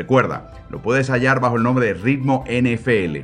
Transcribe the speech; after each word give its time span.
Recuerda, 0.00 0.50
lo 0.70 0.80
puedes 0.80 1.10
hallar 1.10 1.40
bajo 1.40 1.56
el 1.58 1.62
nombre 1.62 1.84
de 1.84 1.92
Ritmo 1.92 2.42
NFL. 2.46 3.18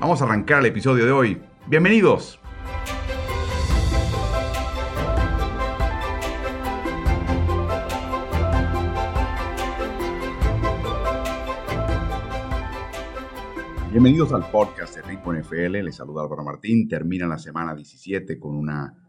Vamos 0.00 0.20
a 0.20 0.24
arrancar 0.24 0.58
el 0.58 0.66
episodio 0.66 1.06
de 1.06 1.12
hoy. 1.12 1.40
Bienvenidos. 1.68 2.40
Bienvenidos 13.92 14.32
al 14.32 14.50
podcast 14.50 14.96
de 14.96 15.02
Ritmo 15.02 15.32
NFL. 15.32 15.84
Les 15.84 15.94
saluda 15.94 16.24
Álvaro 16.24 16.42
Martín. 16.42 16.88
Termina 16.88 17.28
la 17.28 17.38
semana 17.38 17.76
17 17.76 18.40
con 18.40 18.56
una 18.56 19.01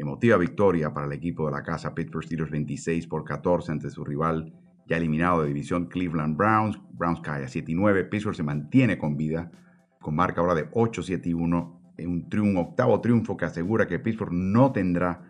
Emotiva 0.00 0.38
victoria 0.38 0.94
para 0.94 1.06
el 1.06 1.12
equipo 1.12 1.44
de 1.44 1.52
la 1.52 1.62
casa 1.62 1.94
Pittsburgh 1.94 2.24
Steelers 2.24 2.50
26 2.50 3.06
por 3.06 3.22
14 3.22 3.72
ante 3.72 3.90
su 3.90 4.02
rival 4.02 4.50
ya 4.88 4.96
eliminado 4.96 5.42
de 5.42 5.48
división 5.48 5.88
Cleveland 5.88 6.38
Browns. 6.38 6.80
Browns 6.92 7.20
cae 7.20 7.44
a 7.44 7.48
7 7.48 7.70
y 7.70 7.74
9. 7.74 8.04
Pittsburgh 8.04 8.34
se 8.34 8.42
mantiene 8.42 8.96
con 8.96 9.18
vida 9.18 9.50
con 10.00 10.14
marca 10.14 10.40
ahora 10.40 10.54
de 10.54 10.70
8, 10.72 11.02
7 11.02 11.28
y 11.28 11.34
1. 11.34 11.80
Un, 11.98 12.30
triunfo, 12.30 12.60
octavo 12.60 12.98
triunfo 13.02 13.36
que 13.36 13.44
asegura 13.44 13.86
que 13.86 13.98
Pittsburgh 13.98 14.32
no 14.32 14.72
tendrá 14.72 15.20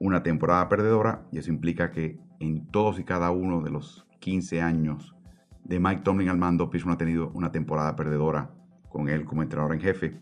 una 0.00 0.24
temporada 0.24 0.68
perdedora 0.68 1.22
y 1.30 1.38
eso 1.38 1.52
implica 1.52 1.92
que 1.92 2.18
en 2.40 2.66
todos 2.72 2.98
y 2.98 3.04
cada 3.04 3.30
uno 3.30 3.62
de 3.62 3.70
los 3.70 4.04
15 4.18 4.60
años 4.60 5.14
de 5.62 5.78
Mike 5.78 6.02
Tomlin 6.02 6.30
al 6.30 6.38
mando, 6.38 6.70
Pittsburgh 6.70 6.88
no 6.88 6.94
ha 6.94 6.98
tenido 6.98 7.30
una 7.34 7.52
temporada 7.52 7.94
perdedora 7.94 8.50
con 8.88 9.08
él 9.08 9.24
como 9.24 9.44
entrenador 9.44 9.74
en 9.74 9.80
jefe. 9.80 10.18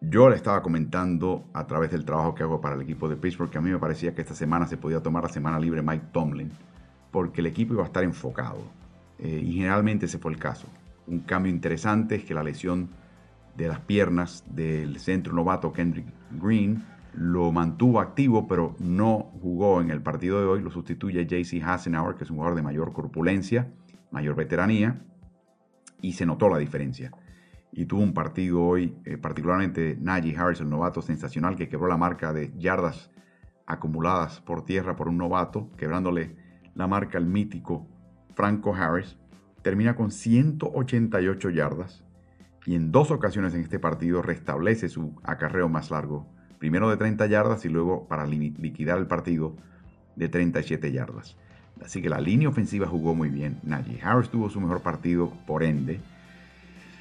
Yo 0.00 0.28
le 0.28 0.36
estaba 0.36 0.62
comentando 0.62 1.48
a 1.52 1.66
través 1.66 1.90
del 1.90 2.04
trabajo 2.04 2.32
que 2.32 2.44
hago 2.44 2.60
para 2.60 2.76
el 2.76 2.82
equipo 2.82 3.08
de 3.08 3.16
Pittsburgh 3.16 3.50
que 3.50 3.58
a 3.58 3.60
mí 3.60 3.70
me 3.70 3.78
parecía 3.78 4.14
que 4.14 4.20
esta 4.20 4.34
semana 4.34 4.64
se 4.68 4.76
podía 4.76 5.02
tomar 5.02 5.24
la 5.24 5.28
semana 5.28 5.58
libre 5.58 5.82
Mike 5.82 6.06
Tomlin 6.12 6.52
porque 7.10 7.40
el 7.40 7.48
equipo 7.48 7.74
iba 7.74 7.82
a 7.82 7.86
estar 7.86 8.04
enfocado. 8.04 8.60
Eh, 9.18 9.42
y 9.44 9.54
generalmente 9.54 10.06
ese 10.06 10.18
fue 10.18 10.30
el 10.30 10.38
caso. 10.38 10.68
Un 11.08 11.20
cambio 11.20 11.50
interesante 11.50 12.14
es 12.14 12.24
que 12.24 12.32
la 12.32 12.44
lesión 12.44 12.90
de 13.56 13.66
las 13.66 13.80
piernas 13.80 14.44
del 14.48 15.00
centro 15.00 15.32
novato 15.32 15.72
Kendrick 15.72 16.06
Green 16.30 16.84
lo 17.12 17.50
mantuvo 17.50 17.98
activo, 17.98 18.46
pero 18.46 18.76
no 18.78 19.32
jugó 19.42 19.80
en 19.80 19.90
el 19.90 20.00
partido 20.00 20.38
de 20.38 20.46
hoy. 20.46 20.62
Lo 20.62 20.70
sustituye 20.70 21.26
JC 21.26 21.60
Hassenauer, 21.64 22.14
que 22.14 22.22
es 22.22 22.30
un 22.30 22.36
jugador 22.36 22.56
de 22.56 22.62
mayor 22.62 22.92
corpulencia, 22.92 23.72
mayor 24.12 24.36
veteranía, 24.36 25.02
y 26.00 26.12
se 26.12 26.24
notó 26.24 26.48
la 26.48 26.58
diferencia 26.58 27.10
y 27.72 27.86
tuvo 27.86 28.02
un 28.02 28.14
partido 28.14 28.62
hoy, 28.62 28.96
eh, 29.04 29.16
particularmente 29.18 29.96
Najee 30.00 30.36
Harris, 30.36 30.60
el 30.60 30.70
novato 30.70 31.02
sensacional 31.02 31.56
que 31.56 31.68
quebró 31.68 31.88
la 31.88 31.96
marca 31.96 32.32
de 32.32 32.52
yardas 32.58 33.10
acumuladas 33.66 34.40
por 34.40 34.64
tierra 34.64 34.96
por 34.96 35.08
un 35.08 35.18
novato, 35.18 35.70
quebrándole 35.76 36.36
la 36.74 36.86
marca 36.86 37.18
al 37.18 37.26
mítico 37.26 37.86
Franco 38.34 38.74
Harris, 38.74 39.16
termina 39.62 39.94
con 39.96 40.10
188 40.10 41.50
yardas 41.50 42.04
y 42.64 42.74
en 42.74 42.92
dos 42.92 43.10
ocasiones 43.10 43.54
en 43.54 43.62
este 43.62 43.78
partido 43.78 44.22
restablece 44.22 44.88
su 44.88 45.14
acarreo 45.22 45.68
más 45.68 45.90
largo, 45.90 46.26
primero 46.58 46.90
de 46.90 46.96
30 46.96 47.26
yardas 47.26 47.64
y 47.64 47.68
luego 47.68 48.06
para 48.08 48.26
liquidar 48.26 48.98
el 48.98 49.06
partido 49.06 49.56
de 50.16 50.28
37 50.28 50.92
yardas. 50.92 51.36
Así 51.84 52.02
que 52.02 52.08
la 52.08 52.20
línea 52.20 52.48
ofensiva 52.48 52.86
jugó 52.86 53.14
muy 53.14 53.28
bien. 53.28 53.60
Najee 53.62 54.00
Harris 54.02 54.30
tuvo 54.30 54.50
su 54.50 54.60
mejor 54.60 54.82
partido, 54.82 55.32
por 55.46 55.62
ende. 55.62 56.00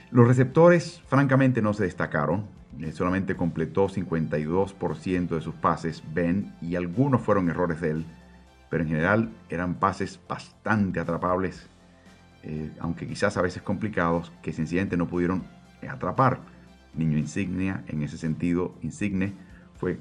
Los 0.09 0.25
receptores, 0.25 1.01
francamente, 1.07 1.61
no 1.61 1.73
se 1.73 1.83
destacaron. 1.83 2.45
Eh, 2.79 2.91
solamente 2.91 3.35
completó 3.35 3.87
52% 3.89 5.27
de 5.27 5.41
sus 5.41 5.55
pases 5.55 6.03
Ben 6.13 6.53
y 6.61 6.75
algunos 6.75 7.21
fueron 7.21 7.49
errores 7.49 7.81
de 7.81 7.89
él, 7.91 8.05
pero 8.69 8.83
en 8.83 8.89
general 8.89 9.31
eran 9.49 9.75
pases 9.75 10.19
bastante 10.29 10.99
atrapables, 10.99 11.67
eh, 12.43 12.71
aunque 12.79 13.07
quizás 13.07 13.35
a 13.35 13.41
veces 13.41 13.63
complicados, 13.63 14.31
que 14.41 14.53
sencillamente 14.53 14.95
no 14.95 15.07
pudieron 15.07 15.43
eh, 15.81 15.89
atrapar. 15.89 16.39
Niño 16.93 17.17
insignia, 17.17 17.83
en 17.87 18.01
ese 18.03 18.17
sentido, 18.17 18.75
insigne, 18.81 19.33
fue 19.75 19.99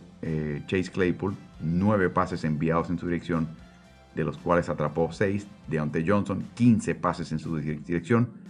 Chase 0.66 0.90
Claypool, 0.90 1.36
nueve 1.60 2.08
pases 2.08 2.44
enviados 2.44 2.88
en 2.90 2.98
su 2.98 3.06
dirección, 3.06 3.48
de 4.14 4.24
los 4.24 4.38
cuales 4.38 4.68
atrapó 4.70 5.12
seis. 5.12 5.46
Deontay 5.68 6.08
Johnson, 6.08 6.48
15 6.54 6.94
pases 6.94 7.32
en 7.32 7.38
su 7.38 7.56
dirección 7.58 8.45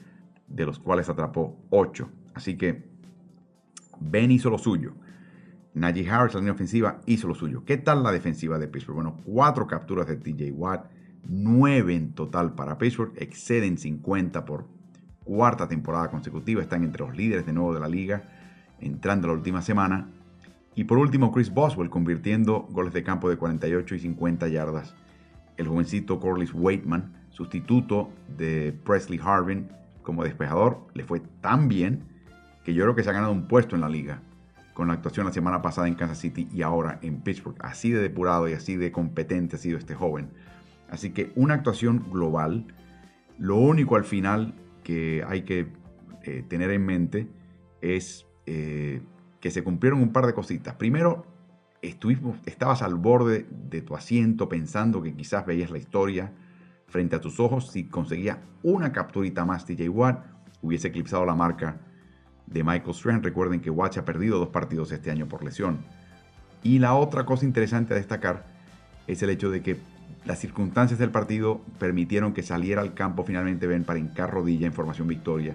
de 0.49 0.67
los 0.67 0.79
cuales 0.79 1.09
atrapó 1.09 1.57
8. 1.71 2.09
Así 2.34 2.57
que 2.57 2.84
Ben 4.01 4.31
hizo 4.31 4.51
lo 4.51 4.59
suyo. 4.59 4.95
Najee 5.75 6.09
Harris, 6.09 6.34
la 6.34 6.41
línea 6.41 6.55
ofensiva, 6.55 7.01
hizo 7.07 7.29
lo 7.29 7.34
suyo. 7.34 7.65
¿Qué 7.65 7.77
tal 7.77 8.03
la 8.03 8.12
defensiva 8.12 8.59
de 8.59 8.67
Pittsburgh? 8.67 8.97
Bueno, 8.97 9.17
cuatro 9.25 9.67
capturas 9.67 10.07
de 10.07 10.17
TJ 10.17 10.51
Watt, 10.53 10.87
nueve 11.29 11.95
en 11.95 12.12
total 12.12 12.55
para 12.55 12.79
Pittsburgh, 12.79 13.12
exceden 13.17 13.77
50 13.77 14.45
por 14.47 14.67
cuarta 15.25 15.69
temporada 15.69 16.09
consecutiva, 16.09 16.63
están 16.63 16.83
entre 16.83 17.05
los 17.05 17.15
líderes 17.15 17.45
de 17.45 17.53
nuevo 17.53 17.75
de 17.75 17.81
la 17.81 17.89
liga, 17.89 18.23
entrando 18.81 19.27
la 19.27 19.34
última 19.34 19.61
semana. 19.61 20.09
Y 20.75 20.84
por 20.84 20.99
último, 20.99 21.33
Chris 21.33 21.53
Boswell 21.53 21.91
convirtiendo 21.91 22.67
goles 22.71 22.93
de 22.95 23.03
campo 23.03 23.28
de 23.28 23.37
48 23.37 23.95
y 23.97 23.99
50 23.99 24.49
yardas. 24.49 24.95
El 25.57 25.69
jovencito 25.69 26.21
Corliss 26.21 26.55
Waitman, 26.55 27.13
sustituto 27.31 28.11
de 28.37 28.78
Presley 28.84 29.21
Harvin, 29.23 29.69
como 30.06 30.22
despejador 30.22 30.87
le 30.94 31.03
fue 31.03 31.21
tan 31.41 31.67
bien 31.67 32.05
que 32.65 32.72
yo 32.72 32.84
creo 32.84 32.94
que 32.94 33.03
se 33.03 33.11
ha 33.11 33.12
ganado 33.12 33.33
un 33.33 33.49
puesto 33.49 33.75
en 33.75 33.83
la 33.83 33.89
liga 33.89 34.22
con 34.72 34.87
la 34.87 34.94
actuación 34.94 35.27
la 35.27 35.33
semana 35.33 35.62
pasada 35.62 35.89
en 35.89 35.94
Kansas 35.94 36.19
City 36.19 36.49
y 36.53 36.62
ahora 36.62 37.00
en 37.03 37.22
Pittsburgh. 37.22 37.56
Así 37.59 37.91
de 37.91 38.00
depurado 38.00 38.49
y 38.49 38.53
así 38.53 38.77
de 38.77 38.93
competente 38.93 39.56
ha 39.56 39.59
sido 39.59 39.78
este 39.78 39.95
joven. 39.95 40.31
Así 40.89 41.11
que 41.11 41.33
una 41.34 41.55
actuación 41.55 42.06
global. 42.12 42.66
Lo 43.37 43.56
único 43.56 43.97
al 43.97 44.05
final 44.05 44.55
que 44.84 45.25
hay 45.27 45.43
que 45.43 45.72
eh, 46.22 46.45
tener 46.47 46.71
en 46.71 46.87
mente 46.87 47.28
es 47.81 48.27
eh, 48.47 49.00
que 49.41 49.50
se 49.50 49.65
cumplieron 49.65 50.00
un 50.00 50.12
par 50.12 50.27
de 50.27 50.34
cositas. 50.34 50.75
Primero, 50.75 51.27
estuvimos, 51.83 52.39
estabas 52.47 52.83
al 52.83 52.95
borde 52.95 53.47
de 53.50 53.83
tu 53.83 53.97
asiento 53.97 54.49
pensando 54.49 55.03
que 55.03 55.15
quizás 55.15 55.47
veías 55.47 55.71
la 55.71 55.78
historia 55.78 56.33
frente 56.88 57.16
a 57.16 57.20
tus 57.20 57.41
ojos, 57.41 57.70
si 57.70 57.84
conseguía 57.84 58.42
una 58.62 58.92
capturita 58.92 59.44
más 59.44 59.64
TJ 59.64 59.88
Watt, 59.88 60.24
hubiese 60.62 60.88
eclipsado 60.88 61.24
la 61.24 61.34
marca 61.34 61.78
de 62.47 62.62
Michael 62.62 62.94
Strahan. 62.94 63.22
Recuerden 63.22 63.60
que 63.60 63.70
Watt 63.70 63.98
ha 63.98 64.04
perdido 64.04 64.38
dos 64.38 64.48
partidos 64.48 64.92
este 64.92 65.10
año 65.10 65.26
por 65.26 65.44
lesión. 65.44 65.78
Y 66.62 66.78
la 66.78 66.94
otra 66.94 67.24
cosa 67.24 67.44
interesante 67.44 67.94
a 67.94 67.97
destacar 67.97 68.47
es 69.06 69.22
el 69.22 69.30
hecho 69.30 69.50
de 69.50 69.62
que 69.62 69.77
las 70.24 70.41
circunstancias 70.41 70.98
del 70.98 71.10
partido 71.10 71.60
permitieron 71.78 72.33
que 72.33 72.42
saliera 72.42 72.83
al 72.83 72.94
campo 72.94 73.24
finalmente 73.24 73.66
Ben 73.66 73.84
para 73.84 73.98
hincar 73.98 74.30
rodilla 74.30 74.66
en 74.66 74.72
formación 74.72 75.06
victoria 75.06 75.54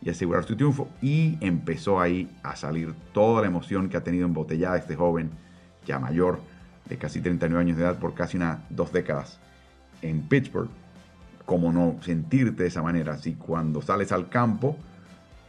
y 0.00 0.10
asegurar 0.10 0.44
su 0.44 0.56
triunfo. 0.56 0.88
Y 1.02 1.36
empezó 1.40 2.00
ahí 2.00 2.30
a 2.42 2.56
salir 2.56 2.94
toda 3.12 3.42
la 3.42 3.48
emoción 3.48 3.88
que 3.88 3.96
ha 3.96 4.04
tenido 4.04 4.26
embotellada 4.26 4.78
este 4.78 4.96
joven, 4.96 5.30
ya 5.84 5.98
mayor, 5.98 6.40
de 6.88 6.96
casi 6.96 7.20
39 7.20 7.60
años 7.60 7.76
de 7.76 7.84
edad, 7.84 7.98
por 7.98 8.14
casi 8.14 8.36
unas 8.38 8.60
dos 8.70 8.92
décadas 8.92 9.40
en 10.02 10.22
Pittsburgh, 10.22 10.68
¿cómo 11.44 11.72
no 11.72 11.96
sentirte 12.02 12.62
de 12.62 12.68
esa 12.68 12.82
manera? 12.82 13.18
Si 13.18 13.34
cuando 13.34 13.82
sales 13.82 14.12
al 14.12 14.28
campo 14.28 14.76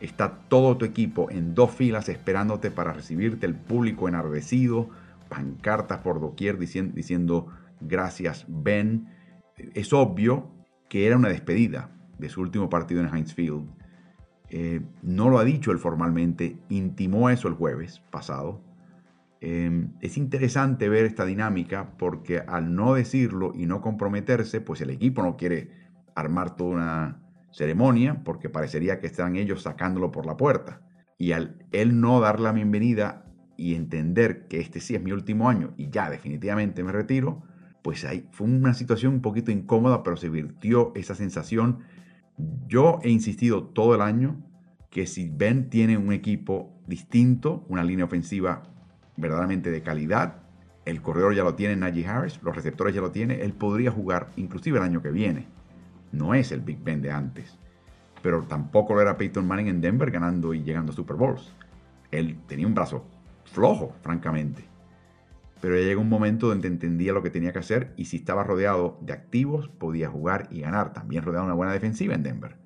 está 0.01 0.39
todo 0.47 0.77
tu 0.77 0.85
equipo 0.85 1.29
en 1.29 1.55
dos 1.55 1.71
filas 1.71 2.09
esperándote 2.09 2.71
para 2.71 2.93
recibirte, 2.93 3.45
el 3.45 3.55
público 3.55 4.07
enardecido, 4.07 4.89
pancartas 5.27 5.99
por 5.99 6.19
doquier 6.19 6.57
diciendo, 6.57 7.47
gracias 7.81 8.45
Ben. 8.47 9.07
Es 9.73 9.93
obvio 9.93 10.49
que 10.87 11.05
era 11.05 11.17
una 11.17 11.29
despedida 11.29 11.91
de 12.17 12.29
su 12.29 12.41
último 12.41 12.69
partido 12.69 13.01
en 13.01 13.13
Heinz 13.13 13.33
Field. 13.33 13.69
Eh, 14.49 14.81
no 15.03 15.29
lo 15.29 15.37
ha 15.37 15.43
dicho 15.43 15.71
él 15.71 15.79
formalmente, 15.79 16.57
intimó 16.69 17.29
eso 17.29 17.47
el 17.47 17.53
jueves 17.53 18.01
pasado. 18.09 18.61
Em, 19.41 19.93
es 20.01 20.17
interesante 20.17 20.89
ver 20.89 21.05
esta 21.05 21.25
dinámica 21.25 21.93
porque 21.97 22.39
al 22.39 22.75
no 22.75 22.93
decirlo 22.93 23.53
y 23.55 23.65
no 23.65 23.81
comprometerse, 23.81 24.59
pues 24.59 24.81
el 24.81 24.89
equipo 24.89 25.23
no 25.23 25.37
quiere 25.37 25.69
armar 26.13 26.55
toda 26.55 26.69
una 26.69 27.19
ceremonia 27.51 28.21
porque 28.23 28.49
parecería 28.49 28.99
que 28.99 29.07
están 29.07 29.37
ellos 29.37 29.61
sacándolo 29.61 30.11
por 30.11 30.25
la 30.25 30.35
puerta. 30.35 30.81
Y 31.17 31.31
al 31.31 31.65
él 31.71 31.99
no 31.99 32.19
dar 32.19 32.39
la 32.39 32.51
bienvenida 32.51 33.25
y 33.55 33.75
entender 33.75 34.47
que 34.47 34.59
este 34.59 34.79
sí 34.79 34.95
es 34.95 35.01
mi 35.01 35.11
último 35.11 35.49
año 35.49 35.73
y 35.77 35.89
ya 35.89 36.09
definitivamente 36.09 36.83
me 36.83 36.91
retiro, 36.91 37.43
pues 37.81 38.05
ahí 38.05 38.27
fue 38.31 38.47
una 38.47 38.73
situación 38.73 39.13
un 39.13 39.21
poquito 39.21 39.51
incómoda, 39.51 40.03
pero 40.03 40.17
se 40.17 40.29
virtió 40.29 40.91
esa 40.95 41.15
sensación. 41.15 41.79
Yo 42.67 42.99
he 43.03 43.09
insistido 43.09 43.63
todo 43.63 43.95
el 43.95 44.01
año 44.01 44.45
que 44.89 45.05
si 45.05 45.29
Ben 45.29 45.69
tiene 45.69 45.97
un 45.97 46.11
equipo 46.11 46.73
distinto, 46.87 47.65
una 47.69 47.83
línea 47.83 48.05
ofensiva 48.05 48.63
verdaderamente 49.19 49.71
de 49.71 49.81
calidad, 49.81 50.43
el 50.85 51.01
corredor 51.01 51.35
ya 51.35 51.43
lo 51.43 51.55
tiene 51.55 51.75
Najee 51.75 52.07
Harris, 52.07 52.39
los 52.41 52.55
receptores 52.55 52.95
ya 52.95 53.01
lo 53.01 53.11
tiene, 53.11 53.41
él 53.41 53.53
podría 53.53 53.91
jugar 53.91 54.29
inclusive 54.35 54.77
el 54.77 54.83
año 54.83 55.01
que 55.01 55.11
viene. 55.11 55.47
No 56.11 56.33
es 56.33 56.51
el 56.51 56.61
Big 56.61 56.83
Ben 56.83 57.01
de 57.01 57.11
antes, 57.11 57.59
pero 58.21 58.43
tampoco 58.43 58.95
lo 58.95 59.01
era 59.01 59.17
Peyton 59.17 59.47
Manning 59.47 59.67
en 59.67 59.81
Denver 59.81 60.09
ganando 60.09 60.53
y 60.53 60.63
llegando 60.63 60.91
a 60.91 60.95
Super 60.95 61.15
Bowls. 61.15 61.53
Él 62.11 62.39
tenía 62.47 62.65
un 62.65 62.73
brazo 62.73 63.05
flojo, 63.45 63.93
francamente. 64.01 64.63
Pero 65.61 65.75
ya 65.75 65.85
llegó 65.85 66.01
un 66.01 66.09
momento 66.09 66.47
donde 66.47 66.67
entendía 66.67 67.13
lo 67.13 67.21
que 67.21 67.29
tenía 67.29 67.51
que 67.51 67.59
hacer 67.59 67.93
y 67.97 68.05
si 68.05 68.17
estaba 68.17 68.43
rodeado 68.43 68.97
de 69.01 69.13
activos 69.13 69.67
podía 69.67 70.09
jugar 70.09 70.47
y 70.51 70.61
ganar. 70.61 70.93
También 70.93 71.23
rodeado 71.23 71.45
de 71.45 71.47
una 71.49 71.57
buena 71.57 71.73
defensiva 71.73 72.15
en 72.15 72.23
Denver. 72.23 72.57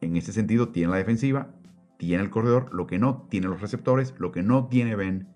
En 0.00 0.16
ese 0.16 0.32
sentido 0.32 0.68
tiene 0.68 0.90
la 0.90 0.98
defensiva, 0.98 1.54
tiene 1.96 2.22
el 2.22 2.30
corredor, 2.30 2.72
lo 2.74 2.86
que 2.86 2.98
no 2.98 3.26
tiene 3.30 3.48
los 3.48 3.62
receptores, 3.62 4.14
lo 4.18 4.30
que 4.30 4.42
no 4.42 4.66
tiene 4.66 4.94
Ben 4.94 5.33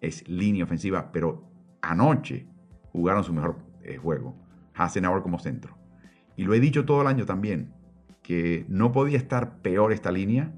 es 0.00 0.26
línea 0.28 0.64
ofensiva, 0.64 1.10
pero 1.12 1.44
anoche 1.82 2.46
jugaron 2.92 3.24
su 3.24 3.32
mejor 3.32 3.56
eh, 3.82 3.96
juego. 3.96 4.36
Hassenauer 4.74 5.22
como 5.22 5.38
centro. 5.38 5.76
Y 6.36 6.44
lo 6.44 6.54
he 6.54 6.60
dicho 6.60 6.84
todo 6.84 7.02
el 7.02 7.08
año 7.08 7.26
también, 7.26 7.72
que 8.22 8.64
no 8.68 8.92
podía 8.92 9.16
estar 9.16 9.58
peor 9.60 9.92
esta 9.92 10.12
línea 10.12 10.52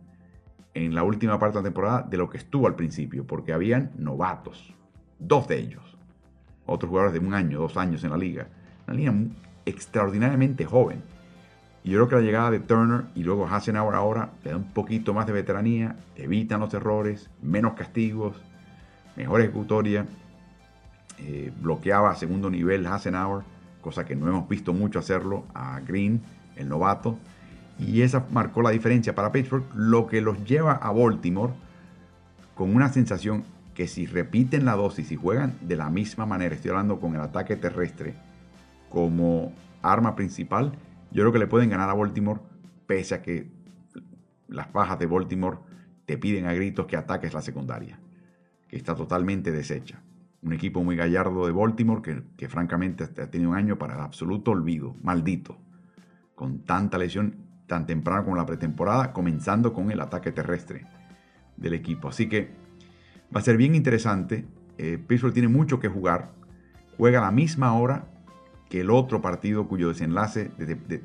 en 0.75 0.95
la 0.95 1.03
última 1.03 1.39
parte 1.39 1.59
de 1.59 1.63
la 1.63 1.69
temporada 1.69 2.03
de 2.03 2.19
lo 2.19 2.29
que 2.29 2.39
estuvo 2.39 2.67
al 2.67 2.77
principio, 2.77 3.27
porque 3.27 3.53
habían 3.53 3.93
novatos, 3.97 4.75
dos 5.19 5.49
de 5.49 5.59
ellos, 5.59 5.97
otros 6.67 6.91
jugadores 6.91 7.19
de 7.19 7.27
un 7.27 7.35
año, 7.35 7.61
dos 7.61 7.77
años 7.77 8.05
en 8.05 8.11
la 8.11 8.17
liga, 8.17 8.49
una 8.87 8.97
línea 8.97 9.15
extraordinariamente 9.65 10.65
joven. 10.65 11.03
Y 11.83 11.91
yo 11.91 11.99
creo 11.99 12.09
que 12.09 12.15
la 12.17 12.23
llegada 12.23 12.51
de 12.51 12.61
Turner 12.61 13.05
y 13.15 13.23
luego 13.23 13.47
Hassenauer 13.47 13.95
ahora 13.95 14.33
le 14.45 14.51
da 14.51 14.57
un 14.57 14.73
poquito 14.73 15.15
más 15.15 15.27
de 15.27 15.33
veteranía, 15.33 15.97
evitan 16.17 16.61
los 16.61 16.75
errores, 16.75 17.31
menos 17.41 17.73
castigos, 17.73 18.43
mejor 19.17 19.41
ejecutoria. 19.41 20.07
Eh, 21.19 21.53
bloqueaba 21.61 22.11
a 22.11 22.17
segundo 22.17 22.51
nivel 22.51 22.87
Hassenauer, 22.87 23.45
cosa 23.81 24.05
que 24.05 24.17
no 24.17 24.27
hemos 24.29 24.49
visto 24.49 24.73
mucho 24.73 24.99
hacerlo 24.99 25.45
a 25.55 25.81
Green, 25.81 26.23
el 26.57 26.69
novato. 26.69 27.19
Y 27.79 28.03
esa 28.03 28.27
marcó 28.31 28.63
la 28.63 28.71
diferencia 28.71 29.15
para 29.15 29.33
Pittsburgh, 29.33 29.65
lo 29.75 30.07
que 30.07 30.21
los 30.21 30.45
lleva 30.45 30.73
a 30.73 30.93
Baltimore 30.93 31.53
con 32.55 32.75
una 32.75 32.91
sensación 32.93 33.45
que 33.75 33.87
si 33.87 34.05
repiten 34.07 34.67
la 34.67 34.77
dosis 34.77 35.11
y 35.13 35.17
juegan 35.17 35.55
de 35.63 35.77
la 35.77 35.89
misma 35.89 36.27
manera, 36.27 36.55
estoy 36.55 36.71
hablando 36.71 37.01
con 37.01 37.15
el 37.15 37.21
ataque 37.21 37.57
terrestre 37.57 38.15
como 38.91 39.53
arma 39.83 40.15
principal, 40.17 40.73
yo 41.13 41.23
creo 41.23 41.33
que 41.33 41.39
le 41.39 41.47
pueden 41.47 41.71
ganar 41.71 41.89
a 41.89 41.95
Baltimore, 41.95 42.41
pese 42.87 43.15
a 43.15 43.23
que 43.23 43.49
las 44.49 44.73
bajas 44.73 44.99
de 44.99 45.07
Baltimore 45.07 45.59
te 46.07 46.19
piden 46.19 46.47
a 46.47 46.53
gritos 46.53 46.87
que 46.87 46.97
ataques 46.97 47.33
la 47.33 47.41
secundaria, 47.41 48.00
que 48.71 48.77
está 48.77 48.95
totalmente 48.95 49.51
deshecha. 49.51 50.01
Un 50.43 50.53
equipo 50.53 50.85
muy 50.85 50.95
gallardo 50.95 51.45
de 51.45 51.53
Baltimore 51.53 52.23
que, 52.37 52.49
francamente 52.49 53.03
ha 53.03 53.27
tenido 53.29 53.51
un 53.51 53.57
año 53.57 53.79
para 53.79 53.95
el 53.95 54.01
absoluto 54.01 54.53
olvido, 54.53 54.95
maldito, 55.03 55.59
con 56.37 56.61
tanta 56.61 56.97
lesión 56.97 57.35
tan 57.67 57.85
temprano 57.85 58.23
como 58.25 58.37
la 58.37 58.47
pretemporada, 58.47 59.13
comenzando 59.13 59.73
con 59.73 59.91
el 59.91 60.01
ataque 60.01 60.31
terrestre 60.31 60.87
del 61.57 61.75
equipo. 61.75 62.09
Así 62.09 62.29
que 62.29 62.51
va 63.35 63.41
a 63.41 63.43
ser 63.43 63.57
bien 63.57 63.75
interesante. 63.75 64.47
Eh, 64.79 65.05
tiene 65.35 65.49
mucho 65.49 65.81
que 65.81 65.89
jugar. 65.89 66.31
Juega 66.97 67.19
a 67.19 67.23
la 67.23 67.33
misma 67.33 67.75
hora 67.75 68.07
que 68.69 68.83
el 68.83 68.91
otro 68.91 69.21
partido 69.21 69.67
cuyo 69.67 69.89
desenlace 69.89 70.53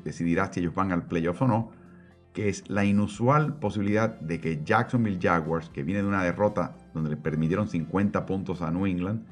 decidirá 0.04 0.52
si 0.52 0.60
ellos 0.60 0.74
van 0.74 0.92
al 0.92 1.06
playoff 1.06 1.42
o 1.42 1.48
no, 1.48 1.72
que 2.36 2.50
es 2.50 2.68
la 2.68 2.84
inusual 2.84 3.58
posibilidad 3.58 4.20
de 4.20 4.38
que 4.38 4.60
Jacksonville 4.62 5.18
Jaguars, 5.18 5.70
que 5.70 5.82
viene 5.82 6.02
de 6.02 6.08
una 6.08 6.22
derrota 6.22 6.76
donde 6.92 7.08
le 7.08 7.16
permitieron 7.16 7.66
50 7.66 8.26
puntos 8.26 8.60
a 8.60 8.70
New 8.70 8.84
England, 8.84 9.24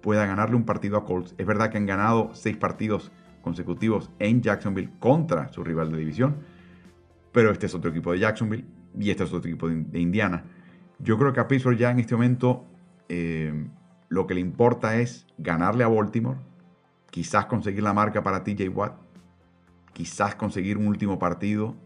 pueda 0.00 0.24
ganarle 0.24 0.56
un 0.56 0.64
partido 0.64 0.96
a 0.96 1.04
Colts. 1.04 1.34
Es 1.36 1.46
verdad 1.46 1.68
que 1.68 1.76
han 1.76 1.84
ganado 1.84 2.30
seis 2.32 2.56
partidos 2.56 3.12
consecutivos 3.42 4.10
en 4.18 4.40
Jacksonville 4.40 4.90
contra 4.98 5.52
su 5.52 5.62
rival 5.62 5.92
de 5.92 5.98
división, 5.98 6.36
pero 7.32 7.52
este 7.52 7.66
es 7.66 7.74
otro 7.74 7.90
equipo 7.90 8.12
de 8.12 8.20
Jacksonville 8.20 8.64
y 8.98 9.10
este 9.10 9.24
es 9.24 9.32
otro 9.34 9.50
equipo 9.50 9.68
de, 9.68 10.00
Indiana. 10.00 10.44
Yo 11.00 11.18
creo 11.18 11.34
que 11.34 11.40
a 11.40 11.48
Pittsburgh 11.48 11.76
ya 11.76 11.90
en 11.90 11.98
este 11.98 12.14
momento 12.14 12.64
eh, 13.10 13.68
lo 14.08 14.26
que 14.26 14.32
le 14.32 14.40
importa 14.40 14.96
es 14.96 15.26
ganarle 15.36 15.84
a 15.84 15.88
Baltimore, 15.88 16.38
quizás 17.10 17.44
conseguir 17.44 17.82
la 17.82 17.92
marca 17.92 18.22
para 18.22 18.42
TJ 18.42 18.70
Watt, 18.70 18.94
quizás 19.92 20.34
conseguir 20.34 20.78
un 20.78 20.86
último 20.86 21.18
partido 21.18 21.76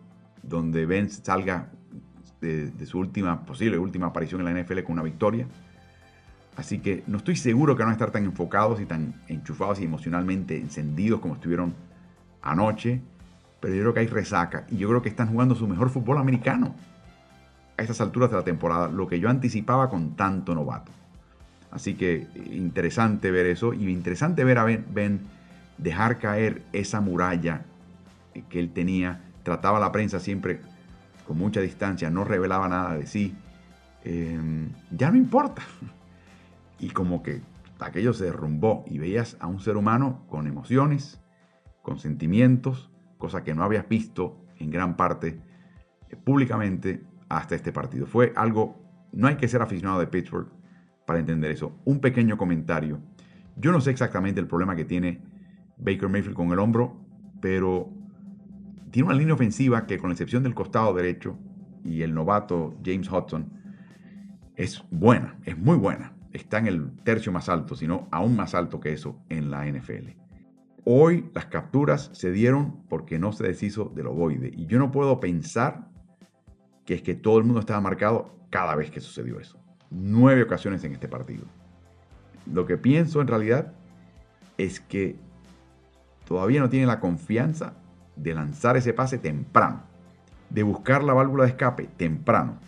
donde 0.43 0.87
Ben 0.87 1.11
salga 1.11 1.71
de, 2.41 2.87
su 2.87 2.99
última, 2.99 3.45
posible 3.45 3.79
última 3.79 4.07
aparición 4.07 4.47
en 4.47 4.55
la 4.55 4.63
NFL 4.63 4.83
con 4.83 4.95
una 4.95 5.03
victoria. 5.03 5.47
Así 6.57 6.81
que 6.81 7.03
no 7.07 7.19
estoy 7.19 7.37
seguro 7.37 7.77
que 7.77 7.83
van 7.83 7.91
a 7.91 7.93
estar 7.93 8.11
tan 8.11 8.25
enfocados 8.25 8.81
y 8.81 8.87
tan 8.87 9.15
enchufados 9.29 9.81
y 9.81 9.85
emocionalmente 9.85 10.57
encendidos 10.59 11.21
como 11.21 11.35
estuvieron 11.35 11.75
anoche, 12.43 13.01
pero 13.61 13.75
yo 13.75 13.83
creo 13.83 13.95
que 13.95 14.01
hay 14.01 14.07
resaca 14.09 14.67
y 14.69 14.77
yo 14.77 14.89
creo 14.89 15.03
que 15.03 15.09
están 15.09 15.29
jugando 15.29 15.55
su 15.55 15.67
mejor 15.67 15.89
fútbol 15.89 16.19
americano 16.19 16.75
a 17.79 17.83
estas 17.83 18.01
alturas 18.01 18.31
de 18.31 18.37
la 18.37 18.45
temporada, 18.45 18.89
lo 18.89 19.07
que 19.07 19.19
yo 19.19 19.31
anticipaba 19.31 19.89
con 19.89 20.15
tanto 20.15 20.55
novato. 20.55 20.93
Así 21.71 21.95
que 21.95 22.27
interesante 22.51 23.31
ver 23.31 23.47
eso 23.47 23.73
y 23.73 23.89
interesante 23.89 24.45
ver 24.45 24.59
a 24.59 24.65
Ben, 24.65 25.21
dejar 25.79 26.19
caer 26.19 26.63
esa 26.73 27.01
muralla 27.01 27.65
que 28.51 28.61
él 28.61 28.73
tenía. 28.73 29.23
Trataba 29.43 29.81
la 29.81 29.93
prensa 29.93 30.21
siempre 30.21 30.61
con 31.27 31.39
mucha 31.39 31.61
distancia, 31.61 32.11
no 32.11 32.25
revelaba 32.25 32.69
nada 32.69 32.95
de 32.95 33.07
sí. 33.07 33.35
Em, 34.05 34.71
ya 34.91 35.11
no 35.11 35.17
importa. 35.17 35.63
Y 36.79 36.91
como 36.91 37.23
que 37.23 37.43
aquello 37.79 38.13
se 38.13 38.25
derrumbó 38.25 38.85
y 38.87 38.99
veías 38.99 39.37
a 39.41 39.47
un 39.47 39.61
ser 39.61 39.77
humano 39.77 40.25
con 40.29 40.47
emociones, 40.47 41.21
con 41.83 41.99
sentimientos, 41.99 42.91
cosa 43.19 43.45
que 43.45 43.55
no 43.55 43.63
habías 43.63 43.89
visto 43.89 44.45
en 44.59 44.71
gran 44.71 44.97
parte 44.97 45.41
eh, 46.09 46.17
públicamente 46.17 47.05
hasta 47.29 47.55
este 47.55 47.73
partido. 47.73 48.07
Fue 48.07 48.33
algo, 48.37 48.77
no 49.13 49.29
hay 49.29 49.37
que 49.37 49.49
ser 49.49 49.63
aficionado 49.63 50.01
de 50.01 50.07
Pittsburgh 50.07 50.49
para 51.07 51.19
entender 51.19 51.51
eso. 51.51 51.79
Un 51.85 52.01
pequeño 52.01 52.37
comentario. 52.37 53.01
Yo 53.57 53.73
no 53.73 53.81
sé 53.81 53.91
exactamente 53.91 54.41
el 54.41 54.47
problema 54.47 54.77
que 54.77 54.85
tiene 54.85 55.23
Baker 55.77 56.09
Mayfield 56.09 56.37
con 56.37 56.53
el 56.53 56.59
hombro, 56.59 56.97
pero 57.41 57.91
tiene 58.93 59.09
una 59.09 59.19
línea 59.19 59.35
ofensiva 59.35 59.87
que 59.87 59.99
con 59.99 60.11
la 60.11 60.15
excepción 60.15 60.45
del 60.45 60.55
costado 60.55 60.95
derecho 60.95 61.37
y 61.85 62.03
el 62.03 62.15
novato 62.15 62.77
James 62.85 63.11
Hudson, 63.11 63.51
es 64.55 64.85
buena, 64.91 65.37
es 65.45 65.59
muy 65.59 65.77
buena. 65.77 66.15
Está 66.33 66.59
en 66.59 66.69
el 66.69 66.93
tercio 67.03 67.33
más 67.33 67.49
alto, 67.49 67.75
sino 67.75 68.07
aún 68.13 68.37
más 68.37 68.55
alto 68.55 68.79
que 68.79 68.93
eso 68.93 69.19
en 69.29 69.51
la 69.51 69.67
NFL. 69.67 70.11
Hoy 70.85 71.29
las 71.35 71.47
capturas 71.47 72.11
se 72.13 72.31
dieron 72.31 72.85
porque 72.89 73.19
no 73.19 73.33
se 73.33 73.45
deshizo 73.45 73.91
del 73.95 74.07
ovoide. 74.07 74.53
Y 74.55 74.67
yo 74.67 74.79
no 74.79 74.93
puedo 74.93 75.19
pensar 75.19 75.89
que 76.85 76.95
es 76.95 77.03
que 77.03 77.15
todo 77.15 77.39
el 77.39 77.45
mundo 77.45 77.59
estaba 77.59 77.81
marcado 77.81 78.37
cada 78.51 78.77
vez 78.77 78.91
que 78.91 79.01
sucedió 79.01 79.41
eso 79.41 79.63
nueve 79.93 80.43
ocasiones 80.43 80.83
en 80.85 80.93
este 80.93 81.09
partido. 81.09 81.45
Lo 82.53 82.67
que 82.67 82.77
pienso 82.77 83.21
en 83.21 83.29
realidad 83.29 83.73
es 84.59 84.81
que 84.81 85.17
todavía 86.27 86.61
no 86.61 86.69
tiene 86.69 86.87
la 86.87 87.01
confianza 87.01 87.75
de 88.17 88.35
lanzar 88.35 88.77
ese 88.77 88.93
pase 88.93 89.19
temprano, 89.19 89.83
de 90.51 90.63
buscar 90.63 91.03
la 91.03 91.15
válvula 91.15 91.45
de 91.45 91.51
escape 91.51 91.89
temprano, 91.97 92.59